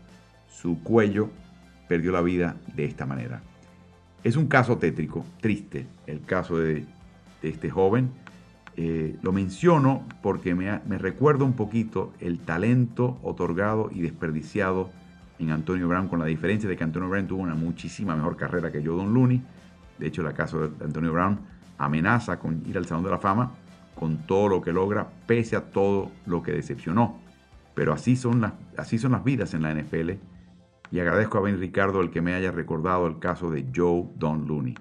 su 0.61 0.81
cuello 0.81 1.29
perdió 1.87 2.11
la 2.11 2.21
vida 2.21 2.55
de 2.75 2.85
esta 2.85 3.05
manera. 3.05 3.41
Es 4.23 4.35
un 4.35 4.47
caso 4.47 4.77
tétrico, 4.77 5.25
triste, 5.39 5.85
el 6.07 6.21
caso 6.21 6.57
de, 6.57 6.85
este 7.41 7.69
joven. 7.69 8.09
Eh, 8.75 9.15
lo 9.21 9.31
menciono 9.31 10.03
porque 10.23 10.55
me, 10.55 10.79
me 10.87 10.97
recuerda 10.97 11.45
un 11.45 11.53
poquito 11.53 12.11
el 12.19 12.39
talento 12.39 13.19
otorgado 13.21 13.89
y 13.93 14.01
desperdiciado 14.01 14.89
en 15.37 15.51
Antonio 15.51 15.87
Brown, 15.87 16.07
con 16.07 16.19
la 16.19 16.25
diferencia 16.25 16.67
de 16.67 16.75
que 16.75 16.83
Antonio 16.83 17.09
Brown 17.09 17.27
tuvo 17.27 17.43
una 17.43 17.53
muchísima 17.53 18.15
mejor 18.15 18.35
carrera 18.35 18.71
que 18.71 18.79
Don 18.79 19.13
Looney. 19.13 19.41
De 19.99 20.07
hecho, 20.07 20.27
el 20.27 20.33
caso 20.33 20.67
de 20.67 20.85
Antonio 20.85 21.13
Brown 21.13 21.39
amenaza 21.77 22.39
con 22.39 22.63
ir 22.65 22.77
al 22.77 22.85
Salón 22.85 23.03
de 23.03 23.11
la 23.11 23.19
Fama 23.19 23.51
con 23.93 24.25
todo 24.25 24.49
lo 24.49 24.61
que 24.61 24.73
logra, 24.73 25.07
pese 25.27 25.55
a 25.55 25.61
todo 25.61 26.11
lo 26.25 26.41
que 26.41 26.51
decepcionó. 26.51 27.19
Pero 27.75 27.93
así 27.93 28.15
son 28.15 28.41
las, 28.41 28.53
así 28.77 28.97
son 28.97 29.11
las 29.11 29.23
vidas 29.23 29.53
en 29.53 29.61
la 29.61 29.73
NFL 29.73 30.11
y 30.91 30.99
agradezco 30.99 31.37
a 31.37 31.41
Ben 31.41 31.59
Ricardo 31.59 32.01
el 32.01 32.11
que 32.11 32.21
me 32.21 32.33
haya 32.33 32.51
recordado 32.51 33.07
el 33.07 33.19
caso 33.19 33.49
de 33.49 33.65
Joe 33.73 34.09
Don 34.15 34.47
Looney. 34.47 34.75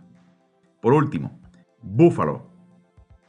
Por 0.81 0.93
último, 0.93 1.41
Buffalo 1.83 2.51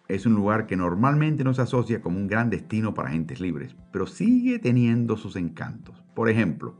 es 0.08 0.26
un 0.26 0.36
lugar 0.36 0.68
que 0.68 0.76
normalmente 0.76 1.44
no 1.44 1.54
se 1.54 1.62
asocia 1.62 2.02
como 2.02 2.18
un 2.18 2.28
gran 2.28 2.50
destino 2.50 2.94
para 2.94 3.10
agentes 3.10 3.40
libres, 3.40 3.76
pero 3.92 4.06
sigue 4.06 4.60
teniendo 4.60 5.18
sus 5.18 5.36
encantos. 5.36 6.04
Por 6.14 6.30
ejemplo, 6.30 6.76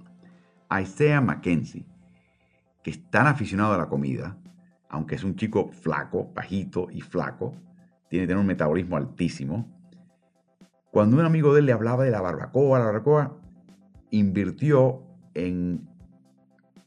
Isaiah 0.80 1.22
McKenzie, 1.22 1.86
que 2.84 2.92
es 2.92 3.10
tan 3.10 3.28
aficionado 3.28 3.74
a 3.74 3.78
la 3.78 3.88
comida, 3.88 4.38
aunque 4.90 5.16
es 5.16 5.24
un 5.24 5.36
chico 5.36 5.70
flaco, 5.72 6.32
bajito 6.34 6.88
y 6.92 7.02
flaco, 7.02 7.56
tiene 8.10 8.28
tener 8.28 8.40
un 8.40 8.46
metabolismo 8.46 8.98
altísimo. 8.98 9.72
Cuando 10.92 11.18
un 11.18 11.26
amigo 11.26 11.54
de 11.54 11.62
él 11.62 11.66
le 11.66 11.74
hablaba 11.74 12.04
de 12.04 12.12
la 12.12 12.22
barbacoa, 12.22 12.80
la 12.80 12.86
barbacoa, 12.86 13.38
invirtió 14.12 15.05
en, 15.36 15.88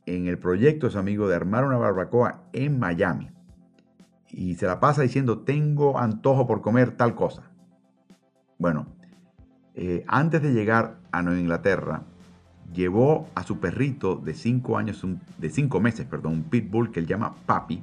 el 0.07 0.39
proyecto 0.39 0.87
de 0.87 0.93
su 0.93 0.99
amigo 0.99 1.29
de 1.29 1.37
armar 1.37 1.65
una 1.65 1.77
barbacoa 1.77 2.43
en 2.53 2.79
Miami. 2.79 3.31
Y 4.31 4.57
se 4.57 4.67
la 4.67 4.81
pasa 4.81 5.03
diciendo, 5.03 5.41
tengo 5.41 5.99
antojo 5.99 6.47
por 6.47 6.61
comer 6.61 6.97
tal 6.97 7.15
cosa. 7.15 7.51
Bueno, 8.59 8.87
eh, 9.75 10.05
antes 10.09 10.43
de 10.43 10.53
llegar 10.53 10.99
a 11.13 11.23
Nueva 11.23 11.41
Inglaterra, 11.41 12.03
llevó 12.73 13.29
a 13.35 13.43
su 13.43 13.61
perrito 13.61 14.17
de 14.17 14.35
5 14.35 14.77
años, 14.77 15.07
de 15.39 15.51
5 15.51 15.81
meses, 15.81 16.07
perdón, 16.07 16.33
un 16.33 16.43
pitbull 16.45 16.91
que 16.91 17.01
él 17.01 17.07
llama 17.07 17.37
Papi, 17.47 17.83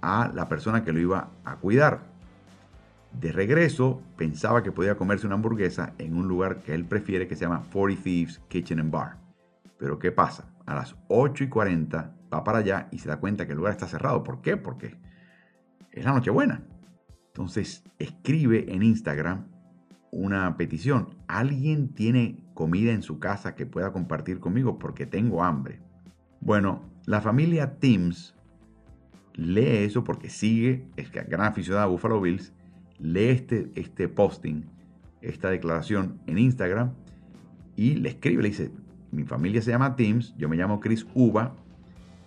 a 0.00 0.30
la 0.34 0.48
persona 0.48 0.82
que 0.84 0.92
lo 0.92 0.98
iba 0.98 1.30
a 1.44 1.56
cuidar. 1.56 2.00
De 3.18 3.30
regreso, 3.30 4.02
pensaba 4.16 4.62
que 4.62 4.72
podía 4.72 4.96
comerse 4.96 5.26
una 5.26 5.36
hamburguesa 5.36 5.92
en 5.98 6.16
un 6.16 6.26
lugar 6.26 6.62
que 6.62 6.74
él 6.74 6.84
prefiere 6.84 7.28
que 7.28 7.36
se 7.36 7.44
llama 7.44 7.62
40 7.72 8.02
Thieves 8.02 8.40
Kitchen 8.48 8.80
and 8.80 8.90
Bar. 8.90 9.22
Pero 9.82 9.98
¿qué 9.98 10.12
pasa? 10.12 10.48
A 10.64 10.76
las 10.76 10.94
8 11.08 11.42
y 11.42 11.48
40 11.48 12.14
va 12.32 12.44
para 12.44 12.58
allá 12.58 12.86
y 12.92 13.00
se 13.00 13.08
da 13.08 13.18
cuenta 13.18 13.46
que 13.46 13.50
el 13.50 13.58
lugar 13.58 13.72
está 13.72 13.88
cerrado. 13.88 14.22
¿Por 14.22 14.40
qué? 14.40 14.56
Porque 14.56 14.96
es 15.90 16.04
la 16.04 16.12
Nochebuena. 16.12 16.62
Entonces 17.26 17.82
escribe 17.98 18.72
en 18.72 18.84
Instagram 18.84 19.48
una 20.12 20.56
petición. 20.56 21.16
¿Alguien 21.26 21.94
tiene 21.94 22.44
comida 22.54 22.92
en 22.92 23.02
su 23.02 23.18
casa 23.18 23.56
que 23.56 23.66
pueda 23.66 23.92
compartir 23.92 24.38
conmigo 24.38 24.78
porque 24.78 25.04
tengo 25.04 25.42
hambre? 25.42 25.80
Bueno, 26.40 26.88
la 27.06 27.20
familia 27.20 27.80
Timms 27.80 28.36
lee 29.34 29.78
eso 29.78 30.04
porque 30.04 30.30
sigue, 30.30 30.86
es 30.94 31.10
que 31.10 31.24
gran 31.24 31.48
aficionado 31.48 31.86
a 31.86 31.90
Buffalo 31.90 32.20
Bills, 32.20 32.52
lee 33.00 33.30
este, 33.30 33.72
este 33.74 34.06
posting, 34.06 34.64
esta 35.22 35.50
declaración 35.50 36.20
en 36.28 36.38
Instagram 36.38 36.92
y 37.74 37.94
le 37.94 38.10
escribe, 38.10 38.44
le 38.44 38.50
dice, 38.50 38.70
mi 39.12 39.24
familia 39.24 39.62
se 39.62 39.70
llama 39.70 39.94
Teams, 39.94 40.34
yo 40.36 40.48
me 40.48 40.56
llamo 40.56 40.80
Chris 40.80 41.06
Uva, 41.14 41.52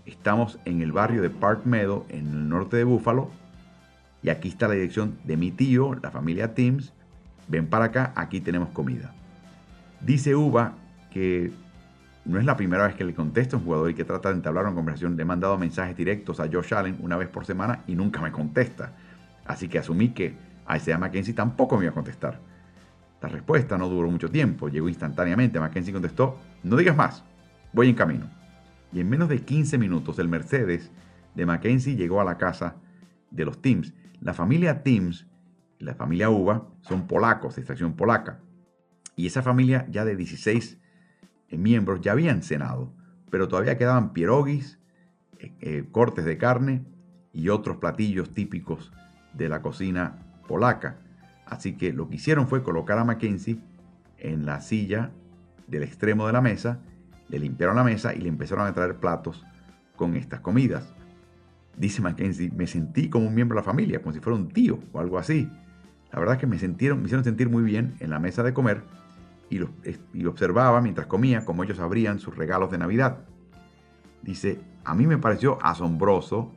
estamos 0.05 0.59
en 0.65 0.81
el 0.81 0.91
barrio 0.91 1.21
de 1.21 1.29
Park 1.29 1.65
Meadow, 1.65 2.05
en 2.09 2.27
el 2.27 2.49
norte 2.49 2.77
de 2.77 2.83
Buffalo, 2.83 3.29
y 4.23 4.29
aquí 4.29 4.47
está 4.47 4.67
la 4.67 4.75
dirección 4.75 5.17
de 5.23 5.35
mi 5.35 5.51
tío, 5.51 5.95
la 5.95 6.11
familia 6.11 6.53
Teams, 6.53 6.93
ven 7.47 7.67
para 7.67 7.85
acá, 7.85 8.13
aquí 8.15 8.39
tenemos 8.39 8.69
comida. 8.69 9.13
Dice 10.01 10.35
Uva 10.35 10.73
que 11.11 11.51
no 12.25 12.39
es 12.39 12.45
la 12.45 12.57
primera 12.57 12.87
vez 12.87 12.95
que 12.95 13.03
le 13.03 13.13
contesta 13.13 13.55
a 13.55 13.59
un 13.59 13.65
jugador 13.65 13.89
y 13.89 13.93
que 13.93 14.03
trata 14.03 14.29
de 14.29 14.35
entablar 14.35 14.65
una 14.65 14.73
conversación. 14.73 15.15
Le 15.15 15.21
he 15.21 15.25
mandado 15.25 15.57
mensajes 15.57 15.95
directos 15.95 16.39
a 16.39 16.49
Josh 16.51 16.73
Allen 16.73 16.97
una 17.01 17.17
vez 17.17 17.29
por 17.29 17.45
semana 17.45 17.83
y 17.87 17.95
nunca 17.95 18.19
me 18.21 18.31
contesta. 18.31 18.93
Así 19.45 19.69
que 19.69 19.79
asumí 19.79 20.09
que 20.09 20.33
a 20.65 20.77
Isaiah 20.77 20.97
McKenzie 20.97 21.33
tampoco 21.33 21.77
me 21.77 21.85
iba 21.85 21.91
a 21.91 21.93
contestar. 21.93 22.39
La 23.25 23.31
respuesta 23.31 23.75
no 23.75 23.89
duró 23.89 24.11
mucho 24.11 24.29
tiempo, 24.29 24.69
llegó 24.69 24.87
instantáneamente. 24.87 25.59
McKenzie 25.59 25.91
contestó, 25.91 26.37
no 26.61 26.75
digas 26.75 26.95
más, 26.95 27.23
voy 27.73 27.89
en 27.89 27.95
camino. 27.95 28.29
Y 28.93 28.99
en 28.99 29.09
menos 29.09 29.29
de 29.29 29.39
15 29.39 29.79
minutos 29.79 30.19
el 30.19 30.27
Mercedes 30.27 30.91
de 31.33 31.45
Mackenzie 31.47 31.95
llegó 31.95 32.21
a 32.21 32.23
la 32.23 32.37
casa 32.37 32.75
de 33.31 33.43
los 33.43 33.63
Teams. 33.63 33.95
La 34.21 34.35
familia 34.35 34.83
Teams, 34.83 35.25
la 35.79 35.95
familia 35.95 36.29
Uva, 36.29 36.67
son 36.81 37.07
polacos, 37.07 37.55
de 37.55 37.61
extracción 37.61 37.95
polaca. 37.95 38.41
Y 39.15 39.25
esa 39.25 39.41
familia 39.41 39.87
ya 39.89 40.05
de 40.05 40.15
16 40.15 40.77
eh, 41.49 41.57
miembros 41.57 42.01
ya 42.01 42.11
habían 42.11 42.43
cenado, 42.43 42.93
pero 43.31 43.47
todavía 43.47 43.75
quedaban 43.75 44.13
pierogis, 44.13 44.77
eh, 45.39 45.51
eh, 45.61 45.85
cortes 45.91 46.25
de 46.25 46.37
carne 46.37 46.85
y 47.33 47.49
otros 47.49 47.77
platillos 47.77 48.35
típicos 48.35 48.91
de 49.33 49.49
la 49.49 49.63
cocina 49.63 50.19
polaca. 50.47 50.99
Así 51.45 51.77
que 51.77 51.93
lo 51.93 52.09
que 52.09 52.15
hicieron 52.15 52.47
fue 52.47 52.63
colocar 52.63 52.97
a 52.97 53.03
Mackenzie 53.03 53.59
en 54.17 54.45
la 54.45 54.61
silla 54.61 55.11
del 55.67 55.83
extremo 55.83 56.27
de 56.27 56.33
la 56.33 56.41
mesa, 56.41 56.79
le 57.29 57.39
limpiaron 57.39 57.75
la 57.75 57.83
mesa 57.83 58.13
y 58.13 58.19
le 58.19 58.29
empezaron 58.29 58.67
a 58.67 58.73
traer 58.73 58.97
platos 58.97 59.45
con 59.95 60.15
estas 60.15 60.39
comidas. 60.41 60.93
Dice 61.77 62.01
Mackenzie, 62.01 62.51
me 62.51 62.67
sentí 62.67 63.09
como 63.09 63.27
un 63.27 63.35
miembro 63.35 63.55
de 63.55 63.61
la 63.61 63.65
familia, 63.65 64.01
como 64.01 64.13
si 64.13 64.19
fuera 64.19 64.37
un 64.37 64.49
tío 64.49 64.79
o 64.93 64.99
algo 64.99 65.17
así. 65.17 65.49
La 66.11 66.19
verdad 66.19 66.35
es 66.35 66.39
que 66.39 66.47
me, 66.47 66.59
sentieron, 66.59 66.99
me 66.99 67.05
hicieron 67.05 67.23
sentir 67.23 67.49
muy 67.49 67.63
bien 67.63 67.95
en 67.99 68.09
la 68.09 68.19
mesa 68.19 68.43
de 68.43 68.53
comer 68.53 68.83
y, 69.49 69.59
y 70.13 70.25
observaba 70.25 70.81
mientras 70.81 71.07
comía 71.07 71.43
cómo 71.43 71.63
ellos 71.63 71.79
abrían 71.79 72.19
sus 72.19 72.35
regalos 72.37 72.71
de 72.71 72.77
Navidad. 72.77 73.25
Dice, 74.21 74.59
a 74.85 74.95
mí 74.95 75.07
me 75.07 75.17
pareció 75.17 75.59
asombroso 75.61 76.53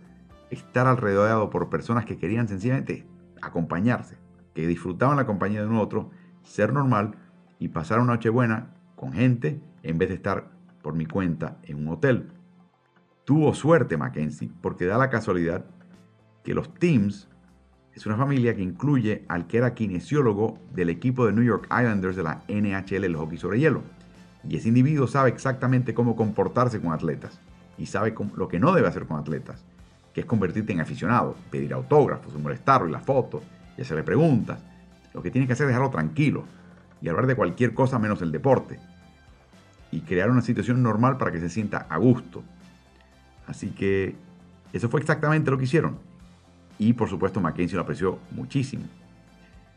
estar 0.50 0.86
alrededor 0.86 1.50
por 1.50 1.68
personas 1.68 2.04
que 2.04 2.18
querían 2.18 2.46
sencillamente 2.48 3.06
acompañarse, 3.40 4.16
que 4.58 4.66
disfrutaban 4.66 5.16
la 5.16 5.24
compañía 5.24 5.60
de 5.60 5.68
un 5.68 5.76
otro, 5.76 6.10
ser 6.42 6.72
normal 6.72 7.14
y 7.60 7.68
pasar 7.68 8.00
una 8.00 8.14
noche 8.14 8.28
buena 8.28 8.74
con 8.96 9.12
gente 9.12 9.60
en 9.84 9.98
vez 9.98 10.08
de 10.08 10.16
estar 10.16 10.50
por 10.82 10.94
mi 10.94 11.06
cuenta 11.06 11.58
en 11.62 11.76
un 11.76 11.86
hotel. 11.86 12.32
Tuvo 13.24 13.54
suerte 13.54 13.96
Mackenzie 13.96 14.50
porque 14.60 14.86
da 14.86 14.98
la 14.98 15.10
casualidad 15.10 15.64
que 16.42 16.54
los 16.54 16.74
Teams 16.74 17.28
es 17.94 18.04
una 18.04 18.16
familia 18.16 18.56
que 18.56 18.62
incluye 18.62 19.24
al 19.28 19.46
que 19.46 19.58
era 19.58 19.74
kinesiólogo 19.74 20.58
del 20.74 20.90
equipo 20.90 21.24
de 21.24 21.34
New 21.34 21.44
York 21.44 21.66
Islanders 21.66 22.16
de 22.16 22.24
la 22.24 22.42
NHL, 22.48 23.04
el 23.04 23.14
hockey 23.14 23.38
sobre 23.38 23.60
hielo. 23.60 23.84
Y 24.42 24.56
ese 24.56 24.66
individuo 24.66 25.06
sabe 25.06 25.30
exactamente 25.30 25.94
cómo 25.94 26.16
comportarse 26.16 26.80
con 26.80 26.92
atletas 26.92 27.40
y 27.76 27.86
sabe 27.86 28.12
lo 28.34 28.48
que 28.48 28.58
no 28.58 28.72
debe 28.72 28.88
hacer 28.88 29.06
con 29.06 29.20
atletas 29.20 29.64
que 30.12 30.22
es 30.22 30.26
convertirte 30.26 30.72
en 30.72 30.80
aficionado, 30.80 31.36
pedir 31.48 31.72
autógrafos, 31.72 32.34
molestarlo 32.34 32.88
y 32.88 32.90
la 32.90 32.98
foto, 32.98 33.40
y 33.78 33.82
hacerle 33.82 34.02
preguntas. 34.02 34.58
Lo 35.14 35.22
que 35.22 35.30
tienes 35.30 35.46
que 35.46 35.54
hacer 35.54 35.64
es 35.64 35.68
dejarlo 35.68 35.90
tranquilo 35.90 36.44
y 37.00 37.08
hablar 37.08 37.26
de 37.26 37.36
cualquier 37.36 37.72
cosa 37.72 37.98
menos 37.98 38.20
el 38.20 38.32
deporte. 38.32 38.78
Y 39.90 40.00
crear 40.00 40.30
una 40.30 40.42
situación 40.42 40.82
normal 40.82 41.16
para 41.16 41.32
que 41.32 41.40
se 41.40 41.48
sienta 41.48 41.86
a 41.88 41.96
gusto. 41.96 42.42
Así 43.46 43.70
que 43.70 44.16
eso 44.72 44.90
fue 44.90 45.00
exactamente 45.00 45.50
lo 45.50 45.56
que 45.56 45.64
hicieron. 45.64 45.98
Y 46.78 46.92
por 46.92 47.08
supuesto 47.08 47.40
Mackenzie 47.40 47.76
lo 47.76 47.82
apreció 47.82 48.18
muchísimo. 48.32 48.84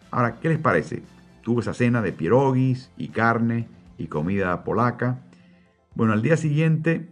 Ahora, 0.09 0.39
¿qué 0.41 0.49
les 0.49 0.59
parece? 0.59 1.03
Tuvo 1.41 1.61
esa 1.61 1.73
cena 1.73 2.01
de 2.01 2.11
pierogis 2.11 2.91
y 2.97 3.07
carne 3.07 3.69
y 3.97 4.07
comida 4.07 4.63
polaca. 4.65 5.19
Bueno, 5.95 6.11
al 6.11 6.21
día 6.21 6.35
siguiente, 6.35 7.07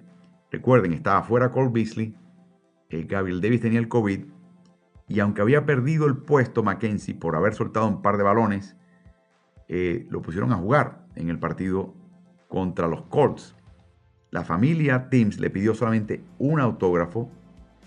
recuerden, 0.51 0.91
estaba 0.91 1.23
fuera 1.23 1.51
Cole 1.51 1.69
Beasley 1.71 2.15
Gabriel 2.89 3.41
Davis 3.41 3.61
tenía 3.61 3.79
el 3.79 3.87
COVID 3.87 4.25
y 5.09 5.19
aunque 5.19 5.41
había 5.41 5.65
perdido 5.65 6.05
el 6.05 6.17
puesto 6.17 6.63
Mackenzie 6.63 7.15
por 7.15 7.35
haber 7.35 7.55
soltado 7.55 7.87
un 7.87 8.01
par 8.03 8.17
de 8.17 8.23
balones, 8.23 8.77
eh, 9.67 10.07
lo 10.09 10.21
pusieron 10.21 10.53
a 10.53 10.57
jugar 10.57 11.05
en 11.15 11.29
el 11.29 11.39
partido 11.39 11.95
contra 12.47 12.87
los 12.87 13.01
Colts. 13.03 13.55
La 14.29 14.43
familia 14.43 15.09
Timms 15.09 15.39
le 15.39 15.49
pidió 15.49 15.73
solamente 15.73 16.23
un 16.37 16.59
autógrafo 16.59 17.31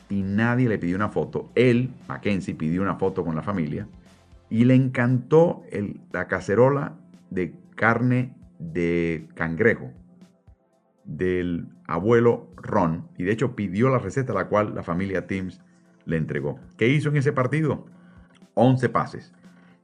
y 0.09 0.23
nadie 0.23 0.69
le 0.69 0.79
pidió 0.79 0.97
una 0.97 1.09
foto. 1.09 1.51
Él, 1.55 1.95
Mackenzie, 2.09 2.57
pidió 2.57 2.83
una 2.83 2.97
foto 2.97 3.25
con 3.25 3.37
la 3.37 3.43
familia 3.43 3.87
y 4.51 4.65
le 4.65 4.75
encantó 4.75 5.63
la 6.11 6.27
cacerola 6.27 6.99
de 7.31 7.55
carne 7.77 8.35
de 8.59 9.29
cangrejo 9.35 9.93
del 11.05 11.69
abuelo 11.87 12.51
Ron 12.57 13.09
y 13.17 13.25
de 13.25 13.33
hecho 13.33 13.57
pidió 13.57 13.89
la 13.89 13.99
receta 13.99 14.33
la 14.33 14.49
cual 14.49 14.75
la 14.75 14.83
familia 14.83 15.27
Teams 15.27 15.61
le 16.05 16.17
entregó. 16.17 16.59
¿Qué 16.77 16.89
hizo 16.89 17.09
en 17.09 17.17
ese 17.17 17.33
partido? 17.33 17.87
11 18.55 18.89
pases, 18.89 19.33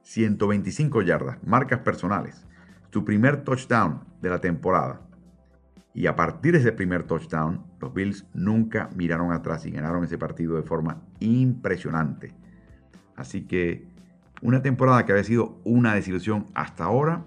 125 0.03 1.01
yardas, 1.01 1.37
marcas 1.43 1.79
personales, 1.79 2.45
su 2.91 3.03
primer 3.05 3.43
touchdown 3.43 4.01
de 4.21 4.29
la 4.29 4.39
temporada. 4.39 5.01
Y 5.93 6.07
a 6.07 6.15
partir 6.15 6.53
de 6.53 6.59
ese 6.59 6.71
primer 6.71 7.03
touchdown, 7.03 7.65
los 7.79 7.93
Bills 7.93 8.25
nunca 8.33 8.89
miraron 8.95 9.31
atrás 9.31 9.65
y 9.65 9.71
ganaron 9.71 10.03
ese 10.03 10.17
partido 10.17 10.55
de 10.55 10.63
forma 10.63 11.01
impresionante. 11.19 12.33
Así 13.15 13.41
que 13.41 13.87
una 14.41 14.61
temporada 14.61 15.05
que 15.05 15.11
había 15.11 15.23
sido 15.23 15.59
una 15.63 15.95
desilusión 15.95 16.47
hasta 16.53 16.85
ahora, 16.85 17.25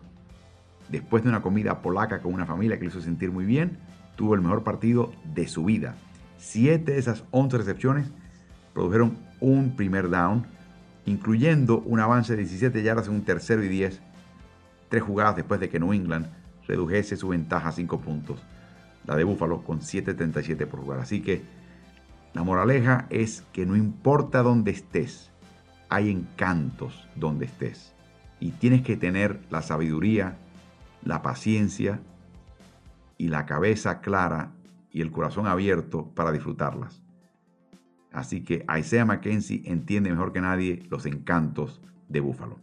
después 0.89 1.23
de 1.23 1.29
una 1.29 1.43
comida 1.43 1.83
polaca 1.83 2.23
con 2.23 2.33
una 2.33 2.47
familia 2.47 2.79
que 2.79 2.85
le 2.85 2.91
hizo 2.91 3.01
sentir 3.01 3.31
muy 3.31 3.45
bien, 3.45 3.79
tuvo 4.17 4.35
el 4.35 4.41
mejor 4.41 4.63
partido 4.63 5.13
de 5.35 5.49
su 5.49 5.65
vida. 5.65 5.97
Siete 6.39 6.93
de 6.93 6.99
esas 6.99 7.25
11 7.31 7.59
recepciones 7.59 8.11
produjeron 8.73 9.19
un 9.41 9.77
primer 9.77 10.09
down, 10.09 10.47
incluyendo 11.07 11.81
un 11.81 12.01
avance 12.01 12.33
de 12.33 12.43
17 12.43 12.83
yardas 12.83 13.09
en 13.09 13.15
un 13.15 13.25
tercero 13.25 13.63
y 13.63 13.69
10, 13.69 14.01
tres 14.89 15.03
jugadas 15.03 15.37
después 15.37 15.61
de 15.61 15.69
que 15.69 15.81
New 15.81 15.93
England 15.93 16.27
redujese 16.67 17.17
su 17.17 17.29
ventaja 17.29 17.69
a 17.69 17.73
5 17.73 18.01
puntos, 18.01 18.43
la 19.07 19.17
de 19.17 19.25
Buffalo 19.25 19.63
con 19.63 19.81
7.37 19.81 20.67
por 20.67 20.81
jugar. 20.81 21.01
Así 21.01 21.21
que 21.23 21.43
la 22.35 22.45
moraleja 22.45 23.07
es 23.11 23.45
que 23.53 23.67
no 23.67 23.77
importa 23.77 24.43
dónde 24.43 24.71
estés, 24.71 25.31
hay 25.89 26.11
encantos 26.11 27.07
donde 27.17 27.45
estés. 27.45 27.93
Y 28.41 28.53
tienes 28.53 28.83
que 28.83 28.97
tener 28.97 29.41
la 29.51 29.63
sabiduría, 29.63 30.39
la 31.05 31.23
paciencia 31.23 32.01
y 33.19 33.29
la 33.29 33.45
cabeza 33.45 34.01
clara 34.01 34.53
y 34.91 35.03
el 35.03 35.11
corazón 35.11 35.47
abierto 35.47 36.07
para 36.15 36.33
disfrutarlas. 36.33 37.02
Así 38.13 38.43
que 38.43 38.65
Isaiah 38.79 39.05
McKenzie 39.05 39.63
entiende 39.65 40.11
mejor 40.11 40.33
que 40.33 40.41
nadie 40.41 40.83
los 40.91 41.07
encantos 41.07 41.81
de 42.09 42.21
Búfalo. 42.21 42.59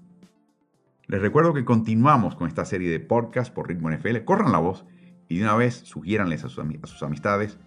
Les 1.07 1.21
recuerdo 1.21 1.53
que 1.53 1.65
continuamos 1.65 2.35
con 2.35 2.47
esta 2.47 2.65
serie 2.65 2.89
de 2.89 2.99
podcasts 2.99 3.51
por 3.51 3.67
Ritmo 3.67 3.89
NFL. 3.89 4.17
Corran 4.25 4.51
la 4.51 4.59
voz 4.59 4.85
y 5.27 5.37
de 5.37 5.43
una 5.43 5.55
vez 5.55 5.75
sugiéranles 5.75 6.43
a 6.43 6.49
sus, 6.49 6.59
a 6.59 6.87
sus 6.87 7.01
amistades 7.01 7.57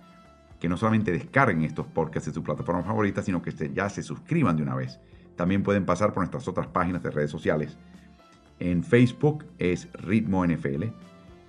que 0.61 0.69
no 0.69 0.77
solamente 0.77 1.11
descarguen 1.11 1.65
estos 1.65 1.89
podcasts 1.89 2.29
de 2.29 2.35
su 2.35 2.45
plataforma 2.45 2.85
favorita, 2.85 3.21
sino 3.21 3.43
que 3.43 3.53
ya 3.75 3.89
se 3.89 4.05
suscriban 4.05 4.57
de 4.57 4.63
una 4.63 4.77
vez. 4.77 5.01
También 5.35 5.65
pueden 5.65 5.85
pasar 5.85 6.13
por 6.13 6.19
nuestras 6.19 6.47
otras 6.47 6.69
páginas 6.69 7.03
de 7.03 7.11
redes 7.11 7.33
sociales. 7.33 7.77
En 8.61 8.85
Facebook 8.85 9.45
es 9.59 9.89
Ritmo 9.95 10.47
NFL. 10.47 10.85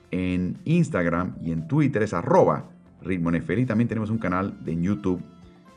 En 0.10 0.58
Instagram 0.66 1.36
y 1.44 1.52
en 1.52 1.68
Twitter 1.68 2.02
es 2.02 2.16
arroba 2.16 2.72
Ritmo 3.04 3.30
NFL. 3.30 3.60
Y 3.60 3.66
también 3.68 3.88
tenemos 3.88 4.10
un 4.10 4.18
canal 4.18 4.64
de 4.64 4.82
YouTube 4.82 5.22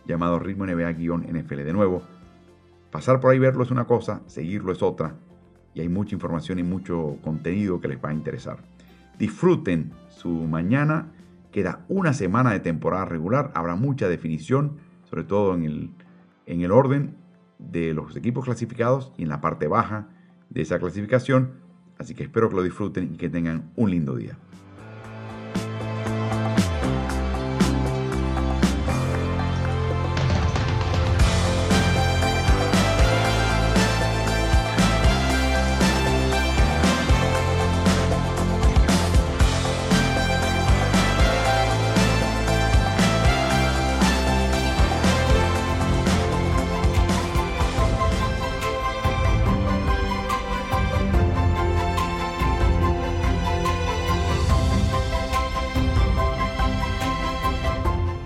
llamado 0.07 0.38
Ritmo 0.38 0.66
NBA-NFL. 0.66 1.64
De 1.64 1.72
nuevo, 1.72 2.02
pasar 2.90 3.20
por 3.20 3.32
ahí 3.32 3.38
verlo 3.38 3.62
es 3.62 3.70
una 3.70 3.84
cosa, 3.84 4.22
seguirlo 4.26 4.72
es 4.72 4.82
otra. 4.82 5.14
Y 5.74 5.80
hay 5.80 5.88
mucha 5.88 6.14
información 6.14 6.59
y 6.59 6.62
mucho 6.62 7.18
contenido 7.22 7.80
que 7.80 7.88
les 7.88 8.02
va 8.02 8.11
a 8.11 8.14
interesar. 8.14 8.59
Disfruten 9.18 9.92
su 10.09 10.30
mañana. 10.30 11.12
Queda 11.52 11.84
una 11.88 12.12
semana 12.12 12.52
de 12.52 12.61
temporada 12.61 13.04
regular. 13.04 13.50
Habrá 13.54 13.76
mucha 13.76 14.09
definición, 14.09 14.78
sobre 15.04 15.24
todo 15.24 15.54
en 15.54 15.64
el, 15.64 15.90
en 16.46 16.61
el 16.62 16.70
orden 16.70 17.16
de 17.59 17.94
los 17.94 18.16
equipos 18.16 18.44
clasificados 18.44 19.12
y 19.16 19.22
en 19.22 19.28
la 19.28 19.40
parte 19.40 19.66
baja 19.66 20.09
de 20.50 20.62
esa 20.62 20.78
clasificación. 20.78 21.52
Así 21.98 22.14
que 22.14 22.24
espero 22.24 22.48
que 22.48 22.57
lo 22.57 22.62
disfruten 22.62 23.14
y 23.14 23.16
que 23.16 23.28
tengan 23.28 23.70
un 23.76 23.90
lindo 23.90 24.16
día. 24.16 24.38